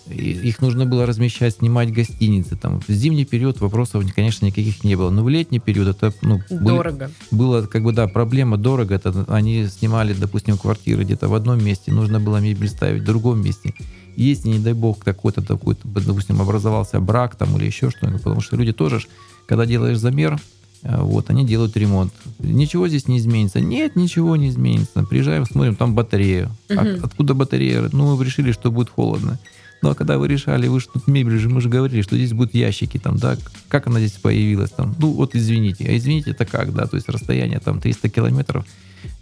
И 0.07 0.31
их 0.31 0.61
нужно 0.61 0.85
было 0.85 1.05
размещать, 1.05 1.55
снимать 1.55 1.93
гостиницы. 1.93 2.55
Там. 2.55 2.81
В 2.87 2.91
зимний 2.91 3.25
период 3.25 3.61
вопросов, 3.61 4.03
конечно, 4.13 4.45
никаких 4.45 4.83
не 4.83 4.95
было. 4.95 5.09
Но 5.09 5.23
в 5.23 5.29
летний 5.29 5.59
период 5.59 5.87
это 5.87 6.13
ну, 6.21 6.41
дорого. 6.49 7.09
Были, 7.31 7.41
было 7.41 7.61
как 7.65 7.83
бы 7.83 7.93
да 7.93 8.07
проблема 8.07 8.57
дорого. 8.57 8.95
Это 8.95 9.25
они 9.27 9.67
снимали, 9.67 10.13
допустим, 10.13 10.57
квартиры 10.57 11.03
где-то 11.03 11.29
в 11.29 11.33
одном 11.33 11.63
месте, 11.63 11.91
нужно 11.91 12.19
было 12.19 12.37
мебель 12.37 12.69
ставить 12.69 13.01
в 13.01 13.05
другом 13.05 13.41
месте. 13.41 13.73
Если, 14.15 14.49
не 14.49 14.59
дай 14.59 14.73
бог, 14.73 14.99
какой-то 14.99 15.41
такой, 15.41 15.75
допустим, 15.83 16.41
образовался 16.41 16.99
брак 16.99 17.35
там 17.35 17.57
или 17.57 17.65
еще 17.65 17.89
что-нибудь, 17.89 18.21
потому 18.21 18.41
что 18.41 18.55
люди 18.55 18.73
тоже, 18.73 19.01
когда 19.47 19.65
делаешь 19.65 19.97
замер, 19.97 20.39
э, 20.83 21.01
вот, 21.01 21.29
они 21.29 21.45
делают 21.45 21.75
ремонт. 21.77 22.13
Ничего 22.39 22.87
здесь 22.87 23.07
не 23.07 23.17
изменится. 23.17 23.59
Нет, 23.59 23.95
ничего 23.95 24.35
не 24.35 24.49
изменится. 24.49 25.03
Приезжаем, 25.03 25.45
смотрим, 25.45 25.75
там 25.75 25.95
батарея. 25.95 26.45
Угу. 26.69 26.79
А, 26.79 26.97
откуда 27.03 27.33
батарея? 27.33 27.89
Ну, 27.91 28.15
мы 28.15 28.23
решили, 28.23 28.51
что 28.51 28.71
будет 28.71 28.89
холодно. 28.89 29.39
Ну, 29.83 29.89
а 29.89 29.95
когда 29.95 30.17
вы 30.17 30.29
решали, 30.29 30.69
вы 30.69 30.79
же 30.79 30.87
тут 30.93 31.07
мебель 31.07 31.37
же, 31.39 31.49
мы 31.49 31.59
же 31.59 31.67
говорили, 31.67 32.01
что 32.03 32.15
здесь 32.15 32.31
будут 32.31 32.53
ящики, 32.55 32.97
там, 32.97 33.17
да, 33.17 33.35
как 33.67 33.85
она 33.87 33.99
здесь 33.99 34.13
появилась, 34.13 34.69
там, 34.69 34.95
ну, 34.97 35.11
вот 35.11 35.35
извините. 35.35 35.85
А 35.89 35.97
извините, 35.97 36.31
это 36.31 36.45
как, 36.45 36.73
да, 36.73 36.85
то 36.85 36.95
есть 36.95 37.09
расстояние 37.09 37.59
там 37.59 37.81
300 37.81 38.07
километров, 38.07 38.65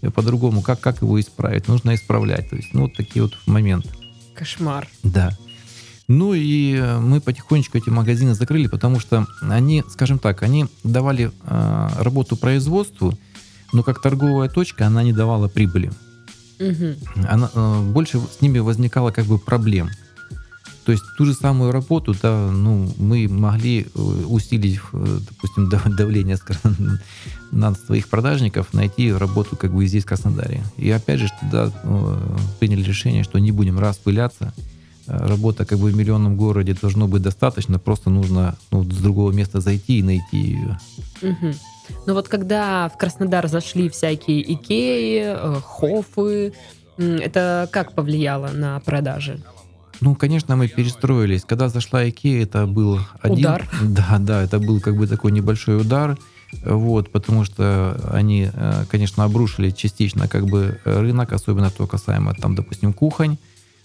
э, 0.04 0.12
по-другому, 0.12 0.62
как, 0.62 0.80
как 0.80 1.01
его 1.01 1.19
исправить? 1.19 1.67
Нужно 1.67 1.95
исправлять, 1.95 2.47
то 2.51 2.58
есть, 2.58 2.75
ну, 2.75 2.84
вот 2.84 2.93
такие 2.93 3.23
вот 3.23 3.34
моменты. 3.47 3.89
Кошмар. 4.41 4.88
Да. 5.04 5.38
Ну 6.08 6.34
и 6.34 6.73
э, 6.73 6.99
мы 6.99 7.21
потихонечку 7.21 7.77
эти 7.77 7.91
магазины 7.91 8.34
закрыли, 8.34 8.65
потому 8.65 8.99
что 8.99 9.27
они, 9.39 9.84
скажем 9.88 10.17
так, 10.17 10.41
они 10.41 10.65
давали 10.84 11.32
э, 11.43 11.89
работу 11.99 12.36
производству, 12.36 13.15
но 13.71 13.84
как 13.84 14.01
торговая 14.01 14.49
точка 14.49 14.88
она 14.88 15.04
не 15.04 15.13
давала 15.13 15.47
прибыли. 15.47 15.91
Угу. 16.60 17.27
Она, 17.30 17.51
э, 17.54 17.82
больше 17.91 18.19
с 18.19 18.41
ними 18.41 18.58
возникало 18.58 19.12
как 19.12 19.25
бы 19.25 19.38
проблем. 19.38 19.91
То 20.86 20.91
есть 20.91 21.04
ту 21.15 21.26
же 21.26 21.34
самую 21.34 21.72
работу, 21.72 22.15
да, 22.22 22.50
ну, 22.52 22.91
мы 22.98 23.28
могли 23.28 23.84
э, 23.84 24.00
усилить, 24.28 24.80
э, 24.94 25.20
допустим, 25.30 25.70
давление 25.96 26.38
на 27.52 27.76
своих 27.76 28.08
продажников, 28.08 28.74
найти 28.74 29.13
работу 29.13 29.56
как 29.56 29.74
бы 29.74 29.86
здесь, 29.86 30.04
в 30.04 30.08
Краснодаре. 30.08 30.63
И 30.78 30.89
опять 30.89 31.20
же, 31.20 31.30
тогда 31.39 31.72
э, 31.84 32.17
приняли 32.60 32.82
решение, 32.82 33.24
что 33.24 33.38
не 33.38 33.52
будем 33.52 33.78
распыляться, 33.80 34.54
работа 35.06 35.65
как 35.65 35.78
бы 35.78 35.91
в 35.91 35.96
миллионном 35.96 36.36
городе 36.36 36.76
должно 36.80 37.08
быть 37.08 37.22
достаточно, 37.22 37.78
просто 37.78 38.10
нужно 38.10 38.56
ну, 38.72 38.84
с 38.84 38.98
другого 38.98 39.32
места 39.32 39.60
зайти 39.60 40.00
и 40.00 40.04
найти 40.04 40.38
ее. 40.38 40.80
Угу. 41.22 41.54
Ну 42.08 42.13
вот 42.13 42.28
когда 42.28 42.89
в 42.89 42.98
Краснодар 42.98 43.48
зашли 43.48 43.89
всякие 43.89 44.54
Икеи, 44.54 45.60
Хофы, 45.62 46.54
это 46.98 47.67
как 47.72 47.94
повлияло 47.94 48.50
на 48.50 48.80
продажи? 48.80 49.41
Ну, 50.02 50.16
конечно, 50.16 50.56
мы 50.56 50.68
перестроились. 50.68 51.44
Когда 51.46 51.70
зашла 51.70 52.10
Икея, 52.10 52.44
это 52.44 52.66
был 52.66 53.00
один... 53.22 53.40
Удар. 53.40 53.70
Да, 53.82 54.18
да, 54.20 54.42
это 54.42 54.60
был 54.60 54.82
как 54.82 54.98
бы 54.98 55.08
такой 55.08 55.32
небольшой 55.32 55.80
удар. 55.80 56.18
Вот, 56.66 57.12
потому 57.12 57.46
что 57.46 57.98
они, 58.12 58.50
э, 58.52 58.86
конечно, 58.90 59.24
обрушили 59.24 59.70
частично 59.70 60.28
как 60.28 60.48
бы 60.48 60.80
рынок, 60.84 61.32
особенно 61.32 61.70
то 61.70 61.88
касаемо, 61.88 62.34
там, 62.34 62.56
допустим, 62.56 62.94
кухонь. 62.94 63.38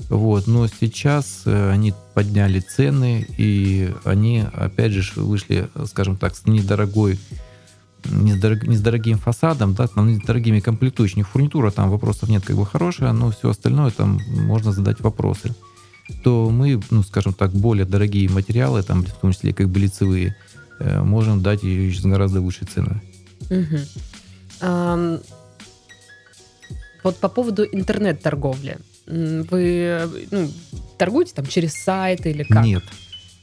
Вот, 0.08 0.46
но 0.46 0.66
сейчас 0.66 1.42
э, 1.44 1.70
они 1.70 1.94
подняли 2.14 2.60
цены, 2.60 3.26
и 3.38 3.94
они, 4.04 4.44
опять 4.52 4.92
же, 4.92 5.20
вышли, 5.20 5.68
скажем 5.86 6.16
так, 6.16 6.34
с 6.34 6.46
недорогой 6.46 7.18
не 8.10 8.32
с, 8.32 8.40
дорог, 8.40 8.62
не 8.64 8.76
с 8.76 8.80
дорогим 8.80 9.18
фасадом, 9.18 9.74
да, 9.74 9.86
там 9.86 10.08
не 10.08 10.16
с 10.16 10.22
дорогими 10.22 10.60
комплектующими. 10.60 11.22
Фурнитура 11.22 11.70
там 11.70 11.90
вопросов 11.90 12.28
нет, 12.28 12.44
как 12.44 12.56
бы 12.56 12.66
хорошая, 12.66 13.12
но 13.12 13.30
все 13.30 13.50
остальное 13.50 13.90
там 13.90 14.20
можно 14.28 14.72
задать 14.72 15.00
вопросы. 15.00 15.54
То 16.22 16.50
мы, 16.50 16.80
ну, 16.90 17.02
скажем 17.02 17.32
так, 17.32 17.52
более 17.52 17.84
дорогие 17.84 18.28
материалы, 18.28 18.82
там, 18.82 19.04
в 19.04 19.12
том 19.14 19.32
числе 19.32 19.52
как 19.52 19.68
бы 19.68 19.80
лицевые, 19.80 20.36
э, 20.78 21.02
можем 21.02 21.42
дать 21.42 21.62
ее 21.62 21.92
с 21.92 22.02
гораздо 22.02 22.40
выше 22.40 22.64
цены. 22.64 23.02
Угу. 23.50 23.78
Um, 24.60 25.22
вот 27.02 27.18
по 27.18 27.28
поводу 27.28 27.64
интернет-торговли. 27.64 28.78
Вы 29.06 30.00
ну, 30.30 30.50
торгуете 30.98 31.34
там 31.34 31.46
через 31.46 31.74
сайт 31.74 32.26
или 32.26 32.42
как? 32.42 32.64
Нет. 32.64 32.82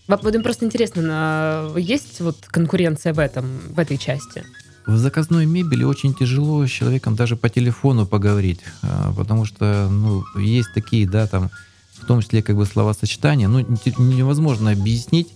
Вам 0.08 0.19
просто 0.19 0.65
интересно, 0.65 1.71
есть 1.78 2.19
вот 2.19 2.38
конкуренция 2.47 3.13
в 3.13 3.19
этом, 3.19 3.60
в 3.69 3.80
этой 3.80 3.97
части? 3.97 4.43
В 4.86 4.97
заказной 4.97 5.45
мебели 5.45 5.86
очень 5.86 6.13
тяжело 6.13 6.65
с 6.67 6.69
человеком 6.69 7.15
даже 7.15 7.38
по 7.38 7.47
телефону 7.47 8.06
поговорить, 8.06 8.60
а, 8.82 9.13
потому 9.13 9.45
что, 9.45 9.88
ну, 9.89 10.26
есть 10.38 10.73
такие, 10.73 11.08
да, 11.08 11.26
там, 11.26 11.49
в 12.04 12.08
том 12.08 12.22
числе 12.22 12.44
как 12.44 12.56
бы 12.56 12.66
словосочетания, 12.66 13.48
ну, 13.48 13.60
невозможно 13.98 14.72
объяснить, 14.72 15.30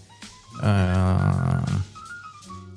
а, 0.62 1.66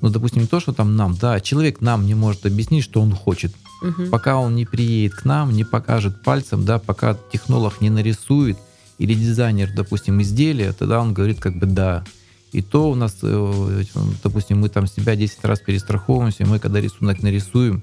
ну, 0.01 0.09
допустим, 0.09 0.41
не 0.41 0.47
то, 0.47 0.59
что 0.59 0.73
там 0.73 0.95
нам, 0.95 1.15
да, 1.15 1.39
человек 1.39 1.81
нам 1.81 2.05
не 2.05 2.15
может 2.15 2.45
объяснить, 2.45 2.83
что 2.83 3.01
он 3.01 3.13
хочет. 3.13 3.53
Угу. 3.81 4.07
Пока 4.07 4.37
он 4.37 4.55
не 4.55 4.65
приедет 4.65 5.15
к 5.15 5.25
нам, 5.25 5.51
не 5.51 5.63
покажет 5.63 6.23
пальцем, 6.23 6.65
да, 6.65 6.79
пока 6.79 7.17
технолог 7.31 7.81
не 7.81 7.89
нарисует 7.89 8.57
или 8.97 9.13
дизайнер, 9.13 9.71
допустим, 9.75 10.21
изделия, 10.21 10.73
тогда 10.73 10.99
он 11.01 11.13
говорит 11.13 11.39
как 11.39 11.57
бы 11.57 11.65
да. 11.65 12.03
И 12.51 12.61
то 12.61 12.89
у 12.89 12.95
нас, 12.95 13.17
э, 13.21 13.83
допустим, 14.23 14.59
мы 14.59 14.69
там 14.69 14.85
себя 14.85 15.15
10 15.15 15.43
раз 15.43 15.59
перестраховываемся, 15.59 16.43
и 16.43 16.45
мы 16.45 16.59
когда 16.59 16.81
рисунок 16.81 17.21
нарисуем, 17.23 17.81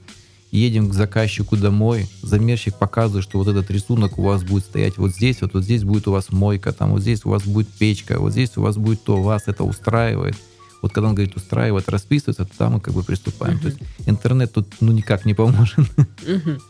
едем 0.50 0.88
к 0.88 0.94
заказчику 0.94 1.56
домой, 1.56 2.08
замерщик 2.22 2.74
показывает, 2.76 3.24
что 3.24 3.38
вот 3.38 3.48
этот 3.48 3.70
рисунок 3.70 4.18
у 4.18 4.22
вас 4.22 4.42
будет 4.42 4.64
стоять 4.64 4.98
вот 4.98 5.12
здесь, 5.12 5.42
вот, 5.42 5.54
вот 5.54 5.64
здесь 5.64 5.84
будет 5.84 6.08
у 6.08 6.12
вас 6.12 6.30
мойка, 6.30 6.72
там 6.72 6.90
вот 6.90 7.02
здесь 7.02 7.24
у 7.24 7.30
вас 7.30 7.42
будет 7.42 7.68
печка, 7.68 8.18
вот 8.18 8.32
здесь 8.32 8.56
у 8.56 8.62
вас 8.62 8.76
будет 8.76 9.02
то, 9.02 9.22
вас 9.22 9.42
это 9.46 9.64
устраивает. 9.64 10.36
Вот 10.80 10.92
когда 10.92 11.08
он 11.08 11.14
говорит 11.14 11.36
устраивает, 11.36 11.88
расписывается, 11.88 12.44
тогда 12.44 12.70
мы 12.70 12.80
как 12.80 12.94
бы 12.94 13.02
приступаем. 13.02 13.56
Uh-huh. 13.56 13.62
То 13.62 13.66
есть 13.68 13.78
интернет 14.06 14.52
тут 14.52 14.68
ну 14.80 14.92
никак 14.92 15.24
не 15.24 15.34
поможет. 15.34 15.78
Uh-huh. 16.22 16.60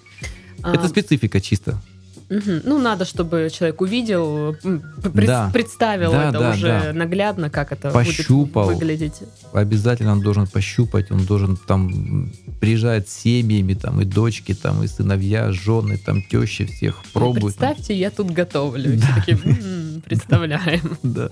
Это 0.65 0.89
специфика 0.89 1.41
чисто. 1.41 1.81
Угу. 2.31 2.61
Ну, 2.65 2.79
надо, 2.79 3.07
чтобы 3.07 3.49
человек 3.51 3.81
увидел, 3.81 4.55
пред, 5.15 5.27
да. 5.27 5.51
представил 5.53 6.13
да, 6.13 6.29
это 6.29 6.39
да, 6.39 6.51
уже 6.51 6.67
да. 6.67 6.93
наглядно, 6.93 7.49
как 7.49 7.73
это 7.73 7.91
Пощупал. 7.91 8.67
будет 8.67 8.75
выглядеть. 8.75 9.23
Обязательно 9.53 10.13
он 10.13 10.21
должен 10.21 10.47
пощупать, 10.47 11.11
он 11.11 11.25
должен 11.25 11.57
там 11.57 12.31
приезжать 12.61 13.09
с 13.09 13.15
семьями, 13.15 13.73
там 13.73 14.01
и 14.03 14.05
дочки, 14.05 14.55
там 14.55 14.83
и 14.83 14.89
сыновья, 14.89 15.53
жены, 15.53 15.97
там 15.97 16.23
тещи 16.23 16.67
всех 16.67 17.03
пробуют. 17.15 17.57
Представьте, 17.57 17.95
я 17.95 18.11
тут 18.11 18.31
готовлю. 18.31 18.99
Да. 18.99 19.07
Все 19.07 19.15
такие, 19.15 20.03
представляем. 20.05 20.99
Да. 21.03 21.31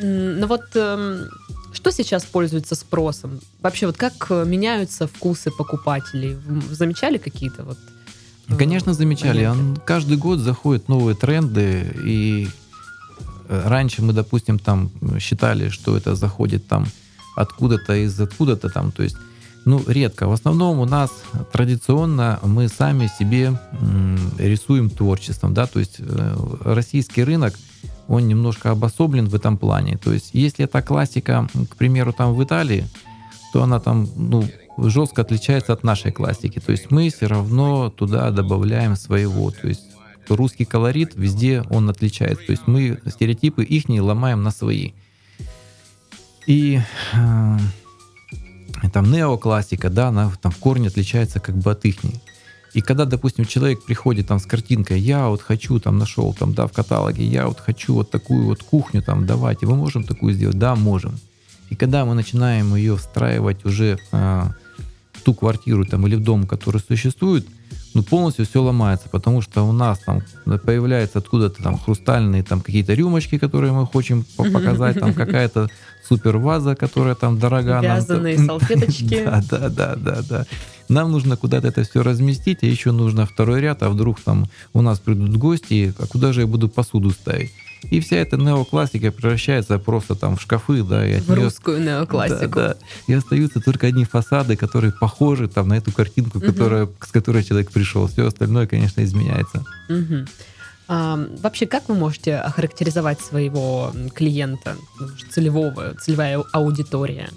Ну 0.00 0.46
вот 0.46 0.64
эм, 0.76 1.28
что 1.72 1.90
сейчас 1.90 2.24
пользуется 2.24 2.76
спросом? 2.76 3.40
Вообще, 3.60 3.86
вот 3.86 3.96
как 3.96 4.30
меняются 4.30 5.08
вкусы 5.08 5.50
покупателей? 5.50 6.36
Замечали 6.70 7.18
какие-то 7.18 7.64
вот 7.64 7.78
Конечно, 8.58 8.94
замечали. 8.94 9.44
Он 9.46 9.76
каждый 9.84 10.16
год 10.16 10.38
заходят 10.38 10.88
новые 10.88 11.16
тренды, 11.16 11.94
и 12.04 12.48
э, 13.48 13.62
раньше 13.68 14.02
мы, 14.02 14.12
допустим, 14.12 14.58
там 14.58 14.90
считали, 15.18 15.68
что 15.68 15.96
это 15.96 16.14
заходит 16.14 16.66
там 16.68 16.86
откуда-то 17.36 17.94
из 17.94 18.20
откуда-то 18.20 18.68
там, 18.68 18.92
то 18.92 19.02
есть, 19.02 19.16
ну, 19.64 19.82
редко. 19.86 20.28
В 20.28 20.32
основном 20.32 20.78
у 20.78 20.84
нас 20.84 21.10
традиционно 21.52 22.38
мы 22.42 22.68
сами 22.68 23.08
себе 23.18 23.58
рисуем 24.38 24.90
творчеством, 24.90 25.54
да, 25.54 25.66
то 25.66 25.78
есть 25.80 25.96
э, 25.98 26.36
российский 26.64 27.24
рынок, 27.24 27.54
он 28.06 28.28
немножко 28.28 28.70
обособлен 28.70 29.28
в 29.28 29.34
этом 29.34 29.56
плане. 29.56 29.96
То 29.96 30.12
есть, 30.12 30.30
если 30.34 30.66
это 30.66 30.82
классика, 30.82 31.48
к 31.70 31.76
примеру, 31.76 32.12
там 32.12 32.34
в 32.34 32.44
Италии, 32.44 32.86
то 33.52 33.62
она 33.62 33.80
там, 33.80 34.08
ну, 34.16 34.44
жестко 34.78 35.22
отличается 35.22 35.72
от 35.72 35.84
нашей 35.84 36.12
классики. 36.12 36.60
То 36.60 36.72
есть 36.72 36.90
мы 36.90 37.10
все 37.10 37.26
равно 37.26 37.90
туда 37.90 38.30
добавляем 38.30 38.96
своего. 38.96 39.50
То 39.50 39.68
есть 39.68 39.84
русский 40.28 40.64
колорит 40.64 41.14
везде 41.14 41.62
он 41.70 41.88
отличается. 41.88 42.46
То 42.46 42.52
есть 42.52 42.66
мы 42.66 43.00
стереотипы 43.06 43.64
их 43.64 43.88
не 43.88 44.00
ломаем 44.00 44.42
на 44.42 44.50
свои. 44.50 44.92
И 46.46 46.80
э, 47.14 47.58
там 48.92 49.10
неоклассика, 49.10 49.90
да, 49.90 50.08
она 50.08 50.30
там 50.40 50.52
в 50.52 50.58
корне 50.58 50.88
отличается 50.88 51.40
как 51.40 51.56
бы 51.56 51.70
от 51.70 51.84
их. 51.84 51.96
И 52.74 52.80
когда, 52.80 53.04
допустим, 53.04 53.44
человек 53.44 53.84
приходит 53.84 54.26
там 54.26 54.40
с 54.40 54.46
картинкой, 54.46 54.98
я 55.00 55.28
вот 55.28 55.40
хочу, 55.40 55.78
там 55.78 55.96
нашел 55.96 56.34
там, 56.34 56.54
да, 56.54 56.66
в 56.66 56.72
каталоге, 56.72 57.24
я 57.24 57.46
вот 57.46 57.60
хочу 57.60 57.94
вот 57.94 58.10
такую 58.10 58.46
вот 58.46 58.64
кухню 58.64 59.00
там, 59.00 59.26
давайте, 59.26 59.66
мы 59.66 59.76
можем 59.76 60.02
такую 60.02 60.34
сделать? 60.34 60.58
Да, 60.58 60.74
можем. 60.74 61.18
И 61.70 61.76
когда 61.76 62.04
мы 62.04 62.14
начинаем 62.14 62.74
ее 62.74 62.96
встраивать 62.96 63.64
уже 63.64 63.98
э, 64.12 64.44
ту 65.24 65.34
квартиру 65.34 65.84
там, 65.84 66.06
или 66.06 66.16
в 66.16 66.22
дом, 66.22 66.46
который 66.46 66.80
существует, 66.80 67.46
ну, 67.94 68.02
полностью 68.02 68.44
все 68.44 68.60
ломается, 68.62 69.08
потому 69.08 69.40
что 69.40 69.62
у 69.62 69.72
нас 69.72 70.00
там 70.00 70.22
появляются 70.64 71.18
откуда-то 71.18 71.62
там 71.62 71.78
хрустальные 71.78 72.42
там 72.42 72.60
какие-то 72.60 72.92
рюмочки, 72.92 73.38
которые 73.38 73.72
мы 73.72 73.86
хотим 73.86 74.24
показать, 74.36 74.98
там 74.98 75.14
какая-то 75.14 75.68
супер 76.06 76.38
ваза, 76.38 76.74
которая 76.74 77.14
там 77.14 77.38
дорога. 77.38 77.80
Вязаные 77.80 78.36
нам, 78.38 78.46
салфеточки. 78.46 79.24
Да, 79.24 79.42
да, 79.48 79.68
да, 79.68 79.96
да, 79.96 80.22
да. 80.28 80.46
Нам 80.88 81.12
нужно 81.12 81.36
куда-то 81.36 81.68
это 81.68 81.84
все 81.84 82.02
разместить, 82.02 82.62
а 82.62 82.66
еще 82.66 82.92
нужно 82.92 83.26
второй 83.26 83.60
ряд, 83.60 83.82
а 83.82 83.88
вдруг 83.88 84.20
там 84.20 84.50
у 84.74 84.82
нас 84.82 84.98
придут 84.98 85.36
гости, 85.36 85.94
а 85.98 86.06
куда 86.06 86.32
же 86.32 86.42
я 86.42 86.46
буду 86.46 86.68
посуду 86.68 87.10
ставить? 87.10 87.52
И 87.90 88.00
вся 88.00 88.16
эта 88.16 88.36
неоклассика 88.36 89.12
превращается 89.12 89.78
просто 89.78 90.14
там 90.14 90.36
в 90.36 90.42
шкафы, 90.42 90.82
да. 90.82 91.06
И 91.06 91.20
в 91.20 91.28
нее, 91.28 91.44
русскую 91.44 91.82
неоклассику. 91.82 92.54
Да, 92.54 92.68
да. 92.68 92.76
И 93.06 93.12
остаются 93.12 93.60
только 93.60 93.86
одни 93.86 94.04
фасады, 94.04 94.56
которые 94.56 94.92
похожи 94.92 95.48
там 95.48 95.68
на 95.68 95.74
эту 95.74 95.92
картинку, 95.92 96.38
угу. 96.38 96.46
которая, 96.46 96.88
с 97.00 97.10
которой 97.10 97.44
человек 97.44 97.70
пришел. 97.70 98.06
Все 98.06 98.26
остальное, 98.26 98.66
конечно, 98.66 99.02
изменяется. 99.04 99.64
Угу. 99.88 100.26
А, 100.86 101.26
вообще, 101.40 101.66
как 101.66 101.88
вы 101.88 101.94
можете 101.94 102.36
охарактеризовать 102.36 103.20
своего 103.20 103.92
клиента, 104.14 104.76
целевого, 105.30 105.94
целевая 105.94 106.42
аудитория? 106.52 107.30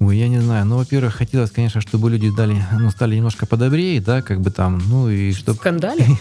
Ой, 0.00 0.16
я 0.16 0.28
не 0.28 0.40
знаю. 0.40 0.64
Ну, 0.64 0.78
во-первых, 0.78 1.14
хотелось, 1.14 1.50
конечно, 1.50 1.80
чтобы 1.82 2.10
люди 2.10 2.34
дали, 2.34 2.56
ну, 2.78 2.90
стали 2.90 3.16
немножко 3.16 3.46
подобрее, 3.46 4.00
да, 4.00 4.22
как 4.22 4.40
бы 4.40 4.50
там, 4.50 4.80
ну 4.88 5.10
и 5.10 5.32
чтобы... 5.32 5.58
Скандали? 5.58 6.06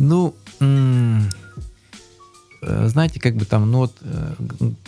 Ну, 0.00 0.36
знаете, 2.60 3.20
как 3.20 3.36
бы 3.36 3.44
там, 3.44 3.70
ну 3.70 3.78
вот, 3.78 3.96
э, 4.00 4.34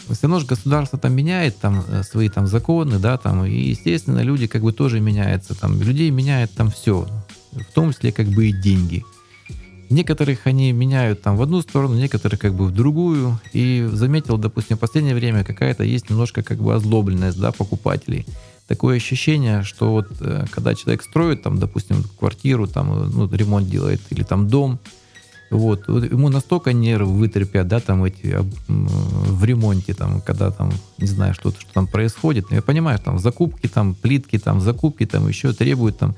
все 0.09 0.23
равно 0.23 0.41
же 0.41 0.47
государство 0.47 0.99
там 0.99 1.15
меняет 1.15 1.59
там 1.59 1.85
э, 1.89 2.03
свои 2.03 2.29
там 2.29 2.47
законы, 2.47 2.99
да, 2.99 3.17
там, 3.17 3.45
и, 3.45 3.55
естественно, 3.55 4.21
люди 4.21 4.47
как 4.47 4.63
бы 4.63 4.73
тоже 4.73 5.01
меняются, 5.01 5.55
там, 5.55 5.81
людей 5.81 6.11
меняет 6.11 6.53
там 6.53 6.71
все, 6.71 7.07
в 7.53 7.73
том 7.73 7.93
числе 7.93 8.11
как 8.13 8.27
бы 8.27 8.49
и 8.49 8.53
деньги. 8.53 9.05
Некоторых 9.89 10.47
они 10.47 10.73
меняют 10.73 11.23
там 11.23 11.37
в 11.37 11.43
одну 11.43 11.63
сторону, 11.63 11.97
некоторых 11.97 12.39
как 12.39 12.55
бы 12.55 12.67
в 12.67 12.73
другую. 12.73 13.41
И 13.53 13.89
заметил, 13.93 14.39
допустим, 14.39 14.77
в 14.77 14.81
последнее 14.81 15.17
время 15.17 15.43
какая-то 15.43 15.83
есть 15.83 16.11
немножко 16.11 16.45
как 16.45 16.59
бы 16.59 16.75
озлобленность, 16.75 17.41
да, 17.41 17.51
покупателей. 17.51 18.25
Такое 18.69 18.99
ощущение, 18.99 19.65
что 19.65 19.91
вот 19.91 20.07
когда 20.53 20.77
человек 20.77 21.03
строит 21.03 21.43
там, 21.43 21.59
допустим, 21.59 22.05
квартиру, 22.21 22.69
там, 22.69 23.11
ну, 23.11 23.29
ремонт 23.33 23.69
делает 23.69 24.01
или 24.11 24.23
там 24.23 24.47
дом, 24.47 24.79
вот. 25.51 25.89
Ему 25.89 26.29
настолько 26.29 26.73
нервы 26.73 27.13
вытерпят, 27.13 27.67
да, 27.69 27.81
там 27.81 28.05
эти 28.05 28.39
в 28.69 29.45
ремонте, 29.45 29.95
там, 29.95 30.21
когда 30.21 30.51
там, 30.51 30.73
не 30.99 31.07
знаю, 31.07 31.35
что-то, 31.35 31.61
что 31.61 31.73
там 31.73 31.87
происходит. 31.87 32.47
Я 32.51 32.63
понимаю, 32.63 32.99
там 32.99 33.19
закупки, 33.19 33.67
там 33.67 33.95
плитки, 33.95 34.39
там 34.39 34.61
закупки, 34.61 35.07
там 35.07 35.29
еще 35.29 35.53
требуют 35.53 35.99
там 35.99 36.15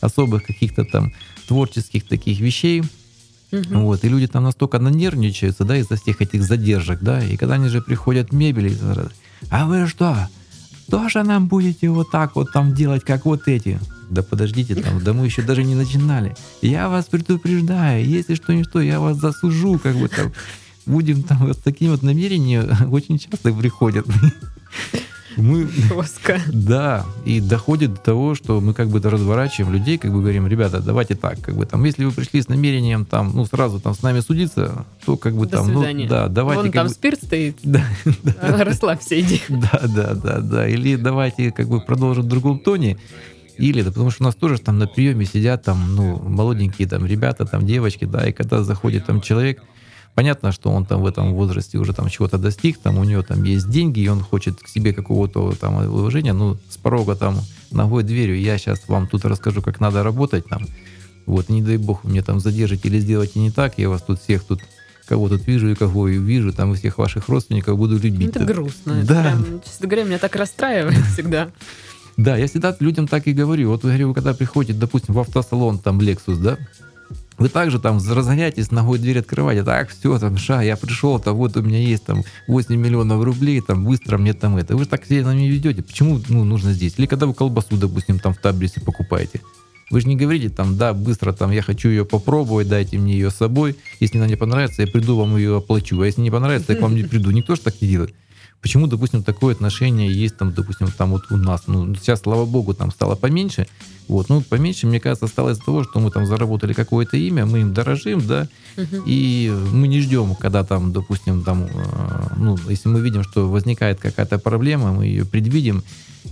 особых 0.00 0.44
каких-то 0.44 0.84
там 0.84 1.12
творческих 1.48 2.06
таких 2.06 2.40
вещей. 2.40 2.82
Угу. 3.52 3.78
Вот, 3.80 4.04
и 4.04 4.08
люди 4.08 4.26
там 4.26 4.44
настолько 4.44 4.78
нанервничаются, 4.78 5.64
да, 5.64 5.76
из-за 5.76 5.96
всех 5.96 6.20
этих 6.20 6.42
задержек, 6.42 7.00
да, 7.00 7.22
и 7.24 7.36
когда 7.36 7.54
они 7.54 7.68
же 7.68 7.80
приходят 7.80 8.32
мебели, 8.32 8.76
а 9.48 9.66
вы 9.66 9.86
что, 9.86 10.28
тоже 10.90 11.22
нам 11.22 11.46
будете 11.46 11.88
вот 11.88 12.10
так 12.10 12.34
вот 12.34 12.52
там 12.52 12.74
делать, 12.74 13.04
как 13.04 13.24
вот 13.24 13.46
эти? 13.46 13.78
Да 14.14 14.22
подождите 14.22 14.76
там, 14.76 15.02
да 15.02 15.12
мы 15.12 15.24
еще 15.24 15.42
даже 15.42 15.64
не 15.64 15.74
начинали. 15.74 16.36
Я 16.62 16.88
вас 16.88 17.06
предупреждаю, 17.06 18.06
если 18.06 18.36
что-нибудь, 18.36 18.68
я 18.84 19.00
вас 19.00 19.16
засужу, 19.16 19.80
как 19.80 19.96
бы 19.96 20.08
там. 20.08 20.32
Будем 20.86 21.22
там 21.24 21.46
вот 21.46 21.60
такими 21.62 21.88
вот 21.88 22.02
намерениями 22.02 22.68
очень 22.92 23.18
часто 23.18 23.52
приходят. 23.52 24.06
Мы, 25.36 25.66
Жестко. 25.66 26.40
Да, 26.52 27.04
и 27.24 27.40
доходит 27.40 27.94
до 27.94 28.00
того, 28.00 28.34
что 28.34 28.60
мы 28.60 28.72
как 28.72 28.88
бы 28.88 29.00
разворачиваем 29.00 29.72
людей, 29.72 29.98
как 29.98 30.12
бы 30.12 30.20
говорим, 30.20 30.46
ребята, 30.46 30.80
давайте 30.80 31.16
так, 31.16 31.40
как 31.40 31.56
бы 31.56 31.66
там, 31.66 31.82
если 31.84 32.04
вы 32.04 32.12
пришли 32.12 32.40
с 32.40 32.48
намерением 32.48 33.04
там, 33.04 33.32
ну, 33.34 33.44
сразу 33.44 33.80
там 33.80 33.94
с 33.94 34.02
нами 34.02 34.20
судиться, 34.20 34.84
то 35.04 35.16
как 35.16 35.34
бы 35.34 35.46
до 35.46 35.58
там, 35.58 35.66
свидания. 35.66 36.04
ну, 36.04 36.10
да, 36.10 36.28
давайте. 36.28 36.62
Вон 36.62 36.72
там 36.72 36.86
бы, 36.86 36.92
спирт 36.92 37.22
стоит. 37.22 37.58
Да. 37.64 37.84
Расслабься, 38.64 39.18
иди. 39.20 39.42
Да, 39.48 39.80
да, 39.88 40.14
да, 40.14 40.38
да. 40.38 40.68
Или 40.68 40.96
давайте 40.96 41.50
как 41.50 41.68
бы 41.68 41.80
продолжим 41.80 42.24
в 42.24 42.28
другом 42.28 42.58
тоне. 42.60 42.96
Или, 43.58 43.82
да, 43.82 43.90
потому 43.90 44.10
что 44.10 44.22
у 44.22 44.26
нас 44.26 44.34
тоже 44.34 44.58
там 44.58 44.78
на 44.78 44.86
приеме 44.86 45.24
сидят 45.24 45.62
там, 45.62 45.94
ну, 45.94 46.18
молоденькие 46.18 46.88
там 46.88 47.06
ребята, 47.06 47.46
там 47.46 47.66
девочки, 47.66 48.04
да, 48.04 48.28
и 48.28 48.32
когда 48.32 48.62
заходит 48.62 49.06
там 49.06 49.20
человек, 49.20 49.62
Понятно, 50.14 50.52
что 50.52 50.70
он 50.70 50.86
там 50.86 51.02
в 51.02 51.06
этом 51.06 51.34
возрасте 51.34 51.76
уже 51.76 51.92
там 51.92 52.08
чего-то 52.08 52.38
достиг, 52.38 52.78
там 52.78 52.98
у 52.98 53.04
него 53.04 53.22
там 53.22 53.42
есть 53.42 53.68
деньги, 53.68 53.98
и 53.98 54.08
он 54.08 54.20
хочет 54.20 54.60
к 54.60 54.68
себе 54.68 54.92
какого-то 54.92 55.56
там 55.60 55.74
уважения, 55.86 56.32
ну, 56.32 56.56
с 56.70 56.76
порога 56.76 57.16
там 57.16 57.40
ногой 57.72 58.04
дверью, 58.04 58.40
я 58.40 58.56
сейчас 58.56 58.86
вам 58.86 59.08
тут 59.08 59.24
расскажу, 59.24 59.60
как 59.60 59.80
надо 59.80 60.04
работать 60.04 60.46
там, 60.46 60.68
вот, 61.26 61.48
не 61.48 61.62
дай 61.62 61.78
бог 61.78 62.04
мне 62.04 62.22
там 62.22 62.38
задержите 62.38 62.86
или 62.88 63.00
сделайте 63.00 63.40
не 63.40 63.50
так, 63.50 63.76
я 63.76 63.88
вас 63.88 64.02
тут 64.02 64.20
всех 64.20 64.44
тут 64.44 64.60
кого 65.06 65.28
тут 65.28 65.46
вижу 65.46 65.68
и 65.70 65.74
кого 65.74 66.08
и 66.08 66.16
вижу, 66.16 66.52
там 66.52 66.72
и 66.72 66.76
всех 66.76 66.98
ваших 66.98 67.28
родственников 67.28 67.76
буду 67.76 67.98
любить. 67.98 68.30
Это 68.30 68.44
грустно. 68.44 69.02
Да. 69.02 69.22
Прям, 69.22 69.62
честно 69.62 69.88
говоря, 69.88 70.04
меня 70.04 70.18
так 70.18 70.36
расстраивает 70.36 71.04
всегда. 71.12 71.50
Да, 72.16 72.36
я 72.36 72.46
всегда 72.46 72.76
людям 72.80 73.08
так 73.08 73.26
и 73.26 73.32
говорю. 73.32 73.70
Вот 73.70 73.82
вы 73.82 73.90
говорю, 73.90 74.14
когда 74.14 74.34
приходите, 74.34 74.78
допустим, 74.78 75.14
в 75.14 75.18
автосалон, 75.18 75.78
там, 75.78 75.98
Lexus, 75.98 76.36
да, 76.36 76.58
вы 77.36 77.48
также 77.48 77.80
там 77.80 77.98
разгоняетесь, 77.98 78.70
ногой 78.70 78.98
дверь 78.98 79.18
открываете, 79.18 79.64
так, 79.64 79.88
все, 79.88 80.18
там, 80.18 80.36
ша, 80.38 80.62
я 80.62 80.76
пришел, 80.76 81.18
там, 81.18 81.34
вот 81.36 81.56
у 81.56 81.62
меня 81.62 81.78
есть 81.78 82.04
там 82.04 82.22
8 82.46 82.74
миллионов 82.76 83.22
рублей, 83.24 83.60
там, 83.60 83.84
быстро 83.84 84.18
мне 84.18 84.34
там 84.34 84.56
это. 84.56 84.76
Вы 84.76 84.84
же 84.84 84.88
так 84.88 85.04
себя 85.04 85.32
не 85.34 85.48
ведете. 85.48 85.82
Почему 85.82 86.20
ну, 86.28 86.44
нужно 86.44 86.72
здесь? 86.72 86.94
Или 86.96 87.06
когда 87.06 87.26
вы 87.26 87.34
колбасу, 87.34 87.76
допустим, 87.76 88.20
там 88.20 88.34
в 88.34 88.38
Табрисе 88.38 88.80
покупаете. 88.80 89.40
Вы 89.90 90.00
же 90.00 90.08
не 90.08 90.16
говорите 90.16 90.48
там, 90.48 90.76
да, 90.76 90.92
быстро 90.92 91.32
там, 91.32 91.50
я 91.50 91.60
хочу 91.60 91.88
ее 91.88 92.04
попробовать, 92.04 92.68
дайте 92.68 92.98
мне 92.98 93.14
ее 93.14 93.30
с 93.30 93.34
собой. 93.34 93.76
Если 94.00 94.18
она 94.18 94.26
не 94.26 94.36
понравится, 94.36 94.82
я 94.82 94.88
приду, 94.88 95.16
вам 95.16 95.36
ее 95.36 95.56
оплачу. 95.56 96.00
А 96.00 96.06
если 96.06 96.20
не 96.22 96.30
понравится, 96.30 96.72
я 96.72 96.78
к 96.78 96.82
вам 96.82 96.94
не 96.94 97.02
приду. 97.02 97.30
Никто 97.30 97.54
же 97.54 97.60
так 97.60 97.80
не 97.82 97.88
делает. 97.88 98.14
Почему, 98.64 98.86
допустим, 98.86 99.22
такое 99.22 99.54
отношение 99.54 100.10
есть 100.10 100.38
там, 100.38 100.54
допустим, 100.54 100.86
там 100.88 101.10
вот 101.10 101.30
у 101.30 101.36
нас, 101.36 101.64
ну, 101.66 101.94
сейчас, 101.96 102.22
слава 102.22 102.46
богу, 102.46 102.72
там 102.72 102.90
стало 102.90 103.14
поменьше, 103.14 103.66
вот, 104.08 104.30
ну, 104.30 104.40
поменьше, 104.40 104.86
мне 104.86 105.00
кажется, 105.00 105.26
стало 105.26 105.50
из-за 105.50 105.62
того, 105.62 105.84
что 105.84 106.00
мы 106.00 106.10
там 106.10 106.24
заработали 106.24 106.72
какое-то 106.72 107.18
имя, 107.18 107.44
мы 107.44 107.60
им 107.60 107.74
дорожим, 107.74 108.26
да, 108.26 108.48
угу. 108.78 109.02
и 109.04 109.52
мы 109.70 109.86
не 109.86 110.00
ждем, 110.00 110.34
когда 110.34 110.64
там, 110.64 110.94
допустим, 110.94 111.42
там, 111.42 111.64
э, 111.64 112.36
ну, 112.38 112.56
если 112.66 112.88
мы 112.88 113.02
видим, 113.02 113.22
что 113.22 113.50
возникает 113.50 114.00
какая-то 114.00 114.38
проблема, 114.38 114.94
мы 114.94 115.04
ее 115.04 115.26
предвидим 115.26 115.82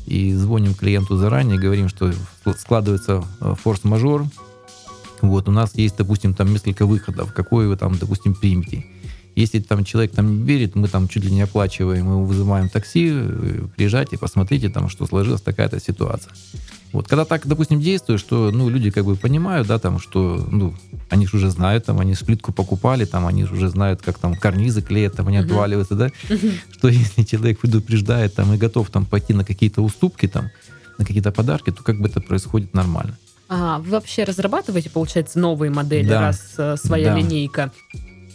и 0.07 0.33
звоним 0.33 0.72
клиенту 0.72 1.18
заранее, 1.18 1.59
говорим, 1.59 1.91
что 1.91 2.14
складывается 2.59 3.22
э, 3.41 3.55
форс-мажор, 3.62 4.24
вот, 5.20 5.49
у 5.49 5.53
нас 5.53 5.74
есть, 5.74 5.99
допустим, 5.99 6.33
там 6.33 6.51
несколько 6.51 6.87
выходов, 6.87 7.35
какой 7.35 7.68
вы 7.68 7.76
там, 7.76 7.99
допустим, 7.99 8.35
примете. 8.35 8.87
Если 9.35 9.61
там 9.61 9.85
человек 9.85 10.12
там 10.12 10.41
не 10.41 10.45
верит, 10.45 10.74
мы 10.74 10.89
там 10.89 11.09
чуть 11.09 11.24
ли 11.24 11.30
не 11.30 11.43
оплачиваем, 11.43 12.07
мы 12.07 12.26
вызываем 12.26 12.68
такси, 12.68 13.11
э, 13.12 13.62
приезжайте, 13.76 14.18
посмотрите 14.18 14.68
там, 14.68 14.89
что 14.89 15.07
сложилась 15.07 15.41
такая-то 15.41 15.80
ситуация. 15.80 16.33
Вот, 16.93 17.09
когда 17.09 17.24
так, 17.24 17.47
допустим, 17.47 17.80
действует, 17.80 18.20
что, 18.20 18.51
ну, 18.51 18.68
люди 18.68 18.91
как 18.91 19.07
бы 19.07 19.16
понимают, 19.16 19.66
да, 19.66 19.78
там, 19.78 19.99
что, 19.99 20.47
ну, 20.51 20.74
они 21.09 21.26
же 21.26 21.39
уже 21.39 21.49
знают, 21.49 21.87
там, 21.87 21.99
они 22.01 22.14
плитку 22.14 22.53
покупали, 22.53 23.07
там, 23.07 23.26
они 23.26 23.45
же 23.45 23.55
уже 23.55 23.70
знают, 23.70 24.03
как 24.03 24.18
там 24.18 24.37
карнизы 24.37 24.83
клеят, 24.83 25.16
там, 25.16 25.28
они 25.28 25.39
uh-huh. 25.39 25.47
отваливаются, 25.47 25.95
да, 25.95 26.09
uh-huh. 26.28 26.53
что 26.70 26.89
если 26.89 27.22
человек 27.22 27.61
предупреждает, 27.61 28.35
там, 28.35 28.53
и 28.53 28.59
готов, 28.59 28.91
там, 28.91 29.07
пойти 29.07 29.33
на 29.33 29.45
какие-то 29.45 29.80
уступки, 29.80 30.28
там, 30.28 30.51
на 30.99 31.07
какие-то 31.07 31.33
подарки, 31.33 31.70
то 31.70 31.83
как 31.83 31.99
бы 31.99 32.09
это 32.09 32.20
происходит 32.20 32.74
нормально. 32.74 33.16
А, 33.49 33.78
вы 33.78 33.91
вообще 33.91 34.24
разрабатываете, 34.24 34.91
получается, 34.91 35.39
новые 35.39 35.70
модели, 35.70 36.09
да. 36.09 36.20
раз 36.20 36.55
э, 36.59 36.76
своя 36.76 37.12
да. 37.12 37.18
линейка? 37.18 37.72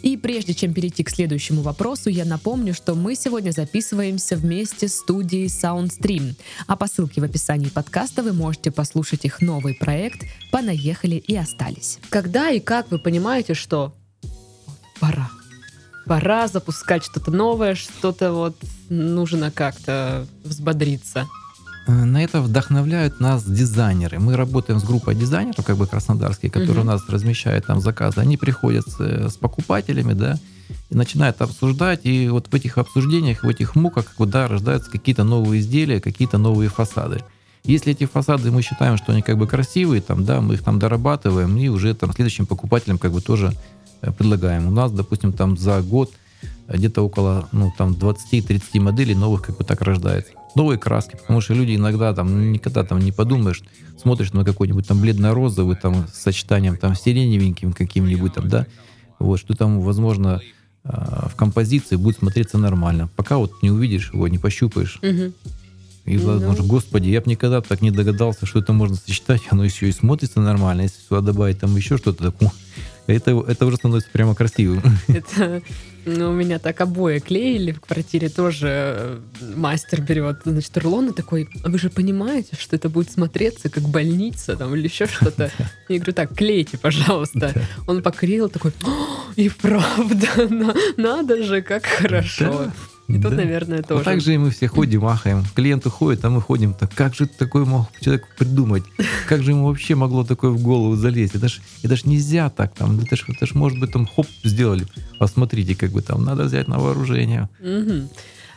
И 0.02 0.16
прежде 0.16 0.54
чем 0.54 0.74
перейти 0.74 1.02
к 1.02 1.10
следующему 1.10 1.62
вопросу, 1.62 2.08
я 2.08 2.24
напомню, 2.24 2.74
что 2.74 2.94
мы 2.94 3.14
сегодня 3.14 3.50
записываемся 3.50 4.36
вместе 4.36 4.88
с 4.88 4.96
студией 4.96 5.46
SoundStream. 5.46 6.34
А 6.66 6.76
по 6.76 6.86
ссылке 6.86 7.20
в 7.20 7.24
описании 7.24 7.68
подкаста 7.68 8.22
вы 8.22 8.32
можете 8.32 8.70
послушать 8.70 9.24
их 9.24 9.40
новый 9.40 9.74
проект 9.74 10.22
«Понаехали 10.52 11.16
и 11.16 11.36
остались». 11.36 11.98
Когда 12.10 12.50
и 12.50 12.60
как 12.60 12.90
вы 12.90 12.98
понимаете, 12.98 13.54
что 13.54 13.94
пора? 15.00 15.30
Пора 16.06 16.48
запускать 16.48 17.04
что-то 17.04 17.30
новое, 17.30 17.74
что-то 17.74 18.32
вот 18.32 18.56
нужно 18.88 19.50
как-то 19.50 20.26
взбодриться. 20.42 21.28
Э, 21.88 22.04
на 22.04 22.22
это 22.22 22.42
вдохновляют 22.42 23.18
нас 23.18 23.44
дизайнеры. 23.44 24.20
Мы 24.20 24.36
работаем 24.36 24.78
с 24.78 24.84
группой 24.84 25.14
дизайнеров, 25.14 25.64
как 25.64 25.76
бы 25.78 25.86
краснодарские, 25.86 26.50
которые 26.50 26.80
угу. 26.80 26.82
у 26.82 26.92
нас 26.92 27.02
размещают 27.08 27.66
там 27.66 27.80
заказы. 27.80 28.20
Они 28.20 28.36
приходят 28.36 28.86
с, 28.86 29.00
с 29.00 29.36
покупателями, 29.38 30.12
да, 30.12 30.38
и 30.90 30.94
начинают 30.94 31.40
обсуждать. 31.40 32.00
И 32.04 32.28
вот 32.28 32.48
в 32.48 32.54
этих 32.54 32.76
обсуждениях, 32.76 33.42
в 33.42 33.48
этих 33.48 33.74
муках, 33.74 34.04
вот, 34.18 34.28
да, 34.28 34.46
рождаются 34.48 34.90
какие-то 34.90 35.24
новые 35.24 35.60
изделия, 35.60 36.00
какие-то 36.00 36.36
новые 36.36 36.68
фасады. 36.68 37.24
Если 37.64 37.92
эти 37.92 38.04
фасады 38.04 38.50
мы 38.50 38.62
считаем, 38.62 38.98
что 38.98 39.12
они 39.12 39.22
как 39.22 39.38
бы 39.38 39.46
красивые, 39.46 40.02
там, 40.02 40.24
да, 40.24 40.42
мы 40.42 40.54
их 40.54 40.62
там 40.62 40.78
дорабатываем 40.78 41.56
и 41.56 41.68
уже 41.68 41.94
там 41.94 42.12
следующим 42.12 42.46
покупателям 42.46 42.98
как 42.98 43.12
бы 43.12 43.22
тоже 43.22 43.54
э, 44.02 44.12
предлагаем. 44.12 44.68
У 44.68 44.70
нас, 44.70 44.92
допустим, 44.92 45.32
там 45.32 45.56
за 45.56 45.80
год 45.80 46.12
где-то 46.68 47.00
около 47.00 47.48
ну, 47.52 47.72
там 47.78 47.92
20-30 47.92 48.80
моделей 48.80 49.14
новых 49.14 49.42
как 49.42 49.56
бы 49.56 49.64
так 49.64 49.80
рождается 49.80 50.37
новые 50.54 50.78
краски, 50.78 51.16
потому 51.16 51.40
что 51.40 51.54
люди 51.54 51.76
иногда 51.76 52.14
там 52.14 52.52
никогда 52.52 52.84
там 52.84 52.98
не 52.98 53.12
подумаешь, 53.12 53.62
смотришь 54.00 54.32
на 54.32 54.44
какой-нибудь 54.44 54.86
там 54.86 55.00
бледно-розовый 55.00 55.76
там 55.76 56.06
с 56.12 56.22
сочетанием 56.22 56.76
там 56.76 56.94
сиреневеньким 56.94 57.72
каким-нибудь 57.72 58.34
там, 58.34 58.48
да, 58.48 58.66
вот, 59.18 59.38
что 59.38 59.54
там, 59.54 59.80
возможно, 59.80 60.40
а, 60.84 61.28
в 61.28 61.36
композиции 61.36 61.96
будет 61.96 62.18
смотреться 62.18 62.56
нормально. 62.58 63.08
Пока 63.16 63.38
вот 63.38 63.62
не 63.62 63.70
увидишь 63.70 64.10
его, 64.12 64.28
не 64.28 64.38
пощупаешь. 64.38 64.98
Угу. 65.02 65.32
И, 66.06 66.16
возможно, 66.16 66.62
ну. 66.62 66.68
господи, 66.68 67.08
я 67.10 67.20
бы 67.20 67.30
никогда 67.30 67.60
так 67.60 67.82
не 67.82 67.90
догадался, 67.90 68.46
что 68.46 68.60
это 68.60 68.72
можно 68.72 68.96
сочетать, 68.96 69.42
оно 69.50 69.64
еще 69.64 69.88
и 69.88 69.92
смотрится 69.92 70.40
нормально. 70.40 70.82
Если 70.82 71.02
сюда 71.02 71.20
добавить 71.20 71.60
там 71.60 71.76
еще 71.76 71.98
что-то 71.98 72.32
такое, 72.32 72.52
это, 73.06 73.44
это 73.46 73.66
уже 73.66 73.76
становится 73.76 74.08
прямо 74.10 74.34
красивым. 74.34 74.82
Это 75.08 75.62
ну, 76.16 76.30
у 76.30 76.34
меня 76.34 76.58
так 76.58 76.80
обои 76.80 77.18
клеили 77.18 77.72
в 77.72 77.80
квартире, 77.80 78.28
тоже 78.28 78.68
э, 78.68 79.20
мастер 79.56 80.00
берет, 80.00 80.40
значит, 80.44 80.76
рулон 80.78 81.08
и 81.08 81.12
такой, 81.12 81.48
а 81.64 81.68
вы 81.68 81.78
же 81.78 81.90
понимаете, 81.90 82.56
что 82.58 82.76
это 82.76 82.88
будет 82.88 83.10
смотреться 83.10 83.68
как 83.68 83.84
больница 83.84 84.56
там 84.56 84.74
или 84.74 84.84
еще 84.84 85.06
что-то? 85.06 85.50
Я 85.88 85.96
говорю, 85.96 86.12
так, 86.12 86.34
клейте, 86.34 86.78
пожалуйста. 86.78 87.52
Он 87.86 88.02
поклеил 88.02 88.48
такой, 88.48 88.72
и 89.36 89.48
правда, 89.48 90.74
надо 90.96 91.42
же, 91.42 91.62
как 91.62 91.86
хорошо. 91.86 92.72
И 93.08 93.16
да. 93.16 93.28
тут, 93.28 93.38
наверное, 93.38 93.82
тоже. 93.82 93.94
Вот 93.94 94.04
так 94.04 94.20
же 94.20 94.34
и 94.34 94.38
мы 94.38 94.50
все 94.50 94.68
ходим, 94.68 95.00
махаем. 95.00 95.42
Клиент 95.54 95.86
уходит, 95.86 96.24
а 96.24 96.30
мы 96.30 96.42
ходим. 96.42 96.74
Так 96.74 96.94
как 96.94 97.14
же 97.14 97.26
такой 97.26 97.64
мог 97.64 97.86
человек 98.00 98.26
придумать? 98.36 98.84
Как 99.28 99.42
же 99.42 99.52
ему 99.52 99.66
вообще 99.66 99.94
могло 99.94 100.24
такое 100.24 100.50
в 100.50 100.62
голову 100.62 100.94
залезть? 100.94 101.34
Это 101.34 101.48
ж, 101.48 101.60
это 101.82 101.96
ж 101.96 102.04
нельзя 102.04 102.50
так. 102.50 102.74
Там, 102.74 103.00
это 103.00 103.16
ж, 103.16 103.24
это 103.28 103.46
ж, 103.46 103.54
может 103.54 103.78
быть, 103.80 103.92
там 103.92 104.06
хоп, 104.06 104.26
сделали. 104.44 104.86
Посмотрите, 105.18 105.74
как 105.74 105.90
бы 105.90 106.02
там 106.02 106.22
надо 106.24 106.44
взять 106.44 106.68
на 106.68 106.78
вооружение. 106.78 107.48
Угу. 107.60 108.08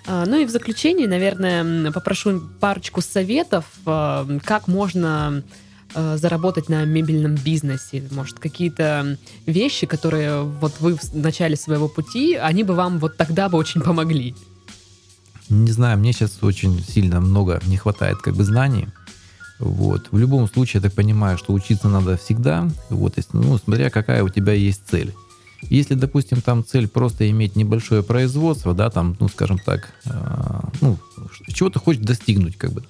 А, 0.07 0.25
ну 0.25 0.37
и 0.37 0.45
в 0.45 0.49
заключение, 0.49 1.07
наверное, 1.07 1.91
попрошу 1.91 2.41
парочку 2.59 3.01
советов, 3.01 3.65
а, 3.85 4.27
как 4.43 4.67
можно 4.67 5.43
а, 5.93 6.17
заработать 6.17 6.69
на 6.69 6.85
мебельном 6.85 7.35
бизнесе? 7.35 8.03
Может, 8.11 8.39
какие-то 8.39 9.17
вещи, 9.45 9.87
которые 9.87 10.43
вот 10.43 10.73
вы 10.79 10.95
в 10.95 11.13
начале 11.13 11.55
своего 11.55 11.87
пути, 11.87 12.35
они 12.35 12.63
бы 12.63 12.75
вам 12.75 12.99
вот 12.99 13.17
тогда 13.17 13.49
бы 13.49 13.57
очень 13.57 13.81
помогли? 13.81 14.35
Не 15.49 15.71
знаю, 15.71 15.97
мне 15.97 16.13
сейчас 16.13 16.37
очень 16.41 16.81
сильно 16.81 17.19
много 17.19 17.61
не 17.65 17.77
хватает 17.77 18.17
как 18.19 18.35
бы 18.35 18.43
знаний. 18.43 18.87
Вот. 19.59 20.07
В 20.11 20.17
любом 20.17 20.47
случае, 20.47 20.81
я 20.81 20.89
так 20.89 20.93
понимаю, 20.93 21.37
что 21.37 21.53
учиться 21.53 21.87
надо 21.87 22.17
всегда, 22.17 22.67
вот, 22.89 23.15
ну, 23.33 23.57
смотря 23.57 23.89
какая 23.89 24.23
у 24.23 24.29
тебя 24.29 24.53
есть 24.53 24.81
цель. 24.89 25.13
Если, 25.69 25.93
допустим, 25.93 26.41
там 26.41 26.65
цель 26.65 26.87
просто 26.87 27.29
иметь 27.29 27.55
небольшое 27.55 28.01
производство, 28.01 28.73
да, 28.73 28.89
там, 28.89 29.15
ну, 29.19 29.29
скажем 29.29 29.59
так, 29.59 29.93
э, 30.05 30.59
ну, 30.81 30.97
чего 31.53 31.69
ты 31.69 31.79
хочешь 31.79 32.01
достигнуть, 32.01 32.57
как 32.57 32.71
бы, 32.71 32.83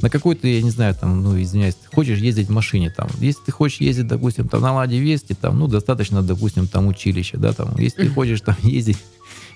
на 0.00 0.10
какой-то, 0.10 0.48
я 0.48 0.62
не 0.62 0.70
знаю, 0.70 0.94
там, 0.94 1.22
ну, 1.22 1.40
извиняюсь, 1.40 1.76
хочешь 1.94 2.18
ездить 2.18 2.48
в 2.48 2.52
машине, 2.52 2.90
там, 2.90 3.08
если 3.18 3.42
ты 3.44 3.52
хочешь 3.52 3.80
ездить, 3.80 4.06
допустим, 4.06 4.48
там, 4.48 4.62
на 4.62 4.72
Ладе 4.72 4.98
Вести, 4.98 5.34
там, 5.34 5.58
ну, 5.58 5.66
достаточно, 5.66 6.22
допустим, 6.22 6.66
там, 6.66 6.86
училище, 6.86 7.36
да, 7.36 7.52
там, 7.52 7.76
если 7.78 8.02
ты 8.02 8.08
хочешь 8.14 8.40
там 8.40 8.56
ездить 8.62 8.98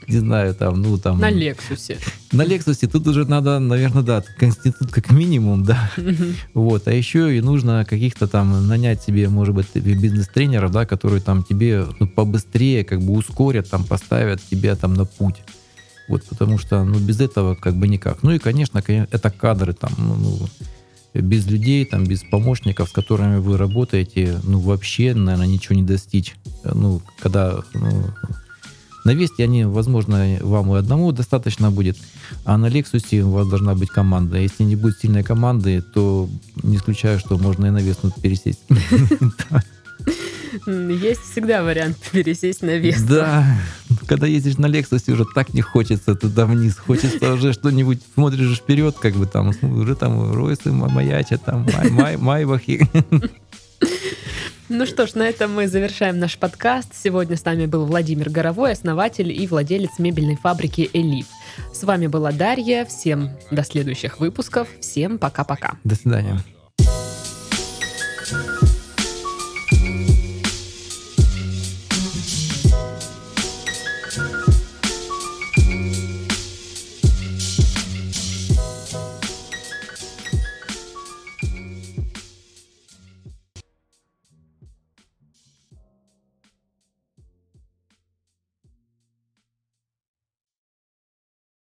не 0.09 0.19
знаю, 0.19 0.55
там, 0.55 0.83
ну, 0.83 0.99
там... 0.99 1.19
На 1.19 1.31
Лексусе. 1.31 1.99
На 2.33 2.45
Лексусе 2.45 2.87
тут 2.87 3.07
уже 3.07 3.25
надо, 3.25 3.59
наверное, 3.59 4.03
да, 4.03 4.23
конститут 4.39 4.91
как 4.91 5.11
минимум, 5.11 5.65
да. 5.65 5.91
Вот, 6.53 6.89
а 6.89 6.93
еще 6.93 7.37
и 7.37 7.41
нужно 7.41 7.85
каких-то 7.89 8.27
там 8.27 8.67
нанять 8.67 9.03
себе, 9.03 9.29
может 9.29 9.55
быть, 9.55 9.67
бизнес-тренеров, 9.75 10.71
да, 10.73 10.87
которые 10.87 11.21
там 11.21 11.43
тебе 11.43 11.87
ну, 11.99 12.07
побыстрее 12.07 12.85
как 12.85 13.01
бы 13.01 13.13
ускорят, 13.15 13.71
там, 13.71 13.85
поставят 13.85 14.41
тебя 14.51 14.77
там 14.77 14.95
на 14.95 15.05
путь. 15.05 15.37
Вот, 16.09 16.25
потому 16.25 16.59
что, 16.59 16.85
ну, 16.85 16.99
без 16.99 17.21
этого 17.21 17.55
как 17.55 17.77
бы 17.77 17.89
никак. 17.89 18.23
Ну 18.23 18.33
и, 18.33 18.39
конечно, 18.39 18.83
это 18.87 19.31
кадры 19.31 19.73
там, 19.73 19.93
ну, 19.99 20.15
ну 20.17 20.49
без 21.15 21.47
людей, 21.47 21.85
там, 21.85 22.05
без 22.05 22.23
помощников, 22.23 22.89
с 22.89 22.93
которыми 22.93 23.39
вы 23.39 23.57
работаете, 23.57 24.41
ну, 24.43 24.59
вообще, 24.59 25.15
наверное, 25.15 25.47
ничего 25.47 25.77
не 25.77 25.83
достичь. 25.83 26.35
Ну, 26.65 27.01
когда 27.21 27.63
ну, 27.73 28.07
на 29.05 29.15
Весте 29.15 29.45
они, 29.45 29.65
возможно, 29.65 30.39
вам 30.41 30.75
и 30.75 30.79
одному 30.79 31.13
достаточно 31.13 31.71
будет, 31.71 31.97
а 32.45 32.57
на 32.57 32.67
Лексусе 32.67 33.23
у 33.23 33.31
вас 33.31 33.47
должна 33.47 33.75
быть 33.75 33.91
команда. 33.91 34.39
Если 34.39 34.65
не 34.65 34.77
будет 34.77 34.99
сильной 34.99 35.23
команды, 35.23 35.83
то 35.83 36.29
не 36.63 36.77
исключаю, 36.77 37.19
что 37.21 37.39
можно 37.39 37.67
и 37.67 37.71
на 37.71 37.79
Весту 37.79 38.13
пересесть. 38.21 38.61
Есть 40.67 41.21
всегда 41.31 41.63
вариант 41.63 41.97
пересесть 42.13 42.63
на 42.63 42.77
Весту. 42.77 43.07
Да, 43.09 43.47
когда 44.07 44.27
ездишь 44.27 44.59
на 44.59 44.67
Лексусе, 44.67 45.13
уже 45.13 45.25
так 45.35 45.55
не 45.55 45.61
хочется 45.61 46.15
туда 46.15 46.47
вниз. 46.47 46.77
Хочется 46.77 47.33
уже 47.33 47.53
что-нибудь, 47.53 48.01
смотришь 48.15 48.59
вперед, 48.59 48.97
как 49.01 49.15
бы 49.15 49.27
там, 49.27 49.53
уже 49.63 49.95
там 49.95 50.33
Ройсы 50.33 50.73
маячат, 50.73 51.45
там 51.45 51.67
Майбахи. 51.91 52.89
Ну 54.71 54.87
что 54.87 55.07
ж, 55.07 55.15
на 55.15 55.25
этом 55.25 55.53
мы 55.53 55.69
завершаем 55.69 56.19
наш 56.19 56.39
подкаст. 56.39 56.89
Сегодня 56.95 57.37
с 57.37 57.45
нами 57.45 57.67
был 57.67 57.85
Владимир 57.85 58.31
Горовой, 58.31 58.73
основатель 58.73 59.31
и 59.31 59.47
владелец 59.47 59.99
мебельной 59.99 60.37
фабрики 60.37 60.89
«Элит». 60.95 61.27
С 61.75 61.85
вами 61.85 62.07
была 62.07 62.33
Дарья. 62.33 62.87
Всем 62.87 63.31
до 63.51 63.63
следующих 63.63 64.21
выпусков. 64.21 64.67
Всем 64.81 65.19
пока-пока. 65.19 65.75
До 65.85 65.95
свидания. 65.95 66.43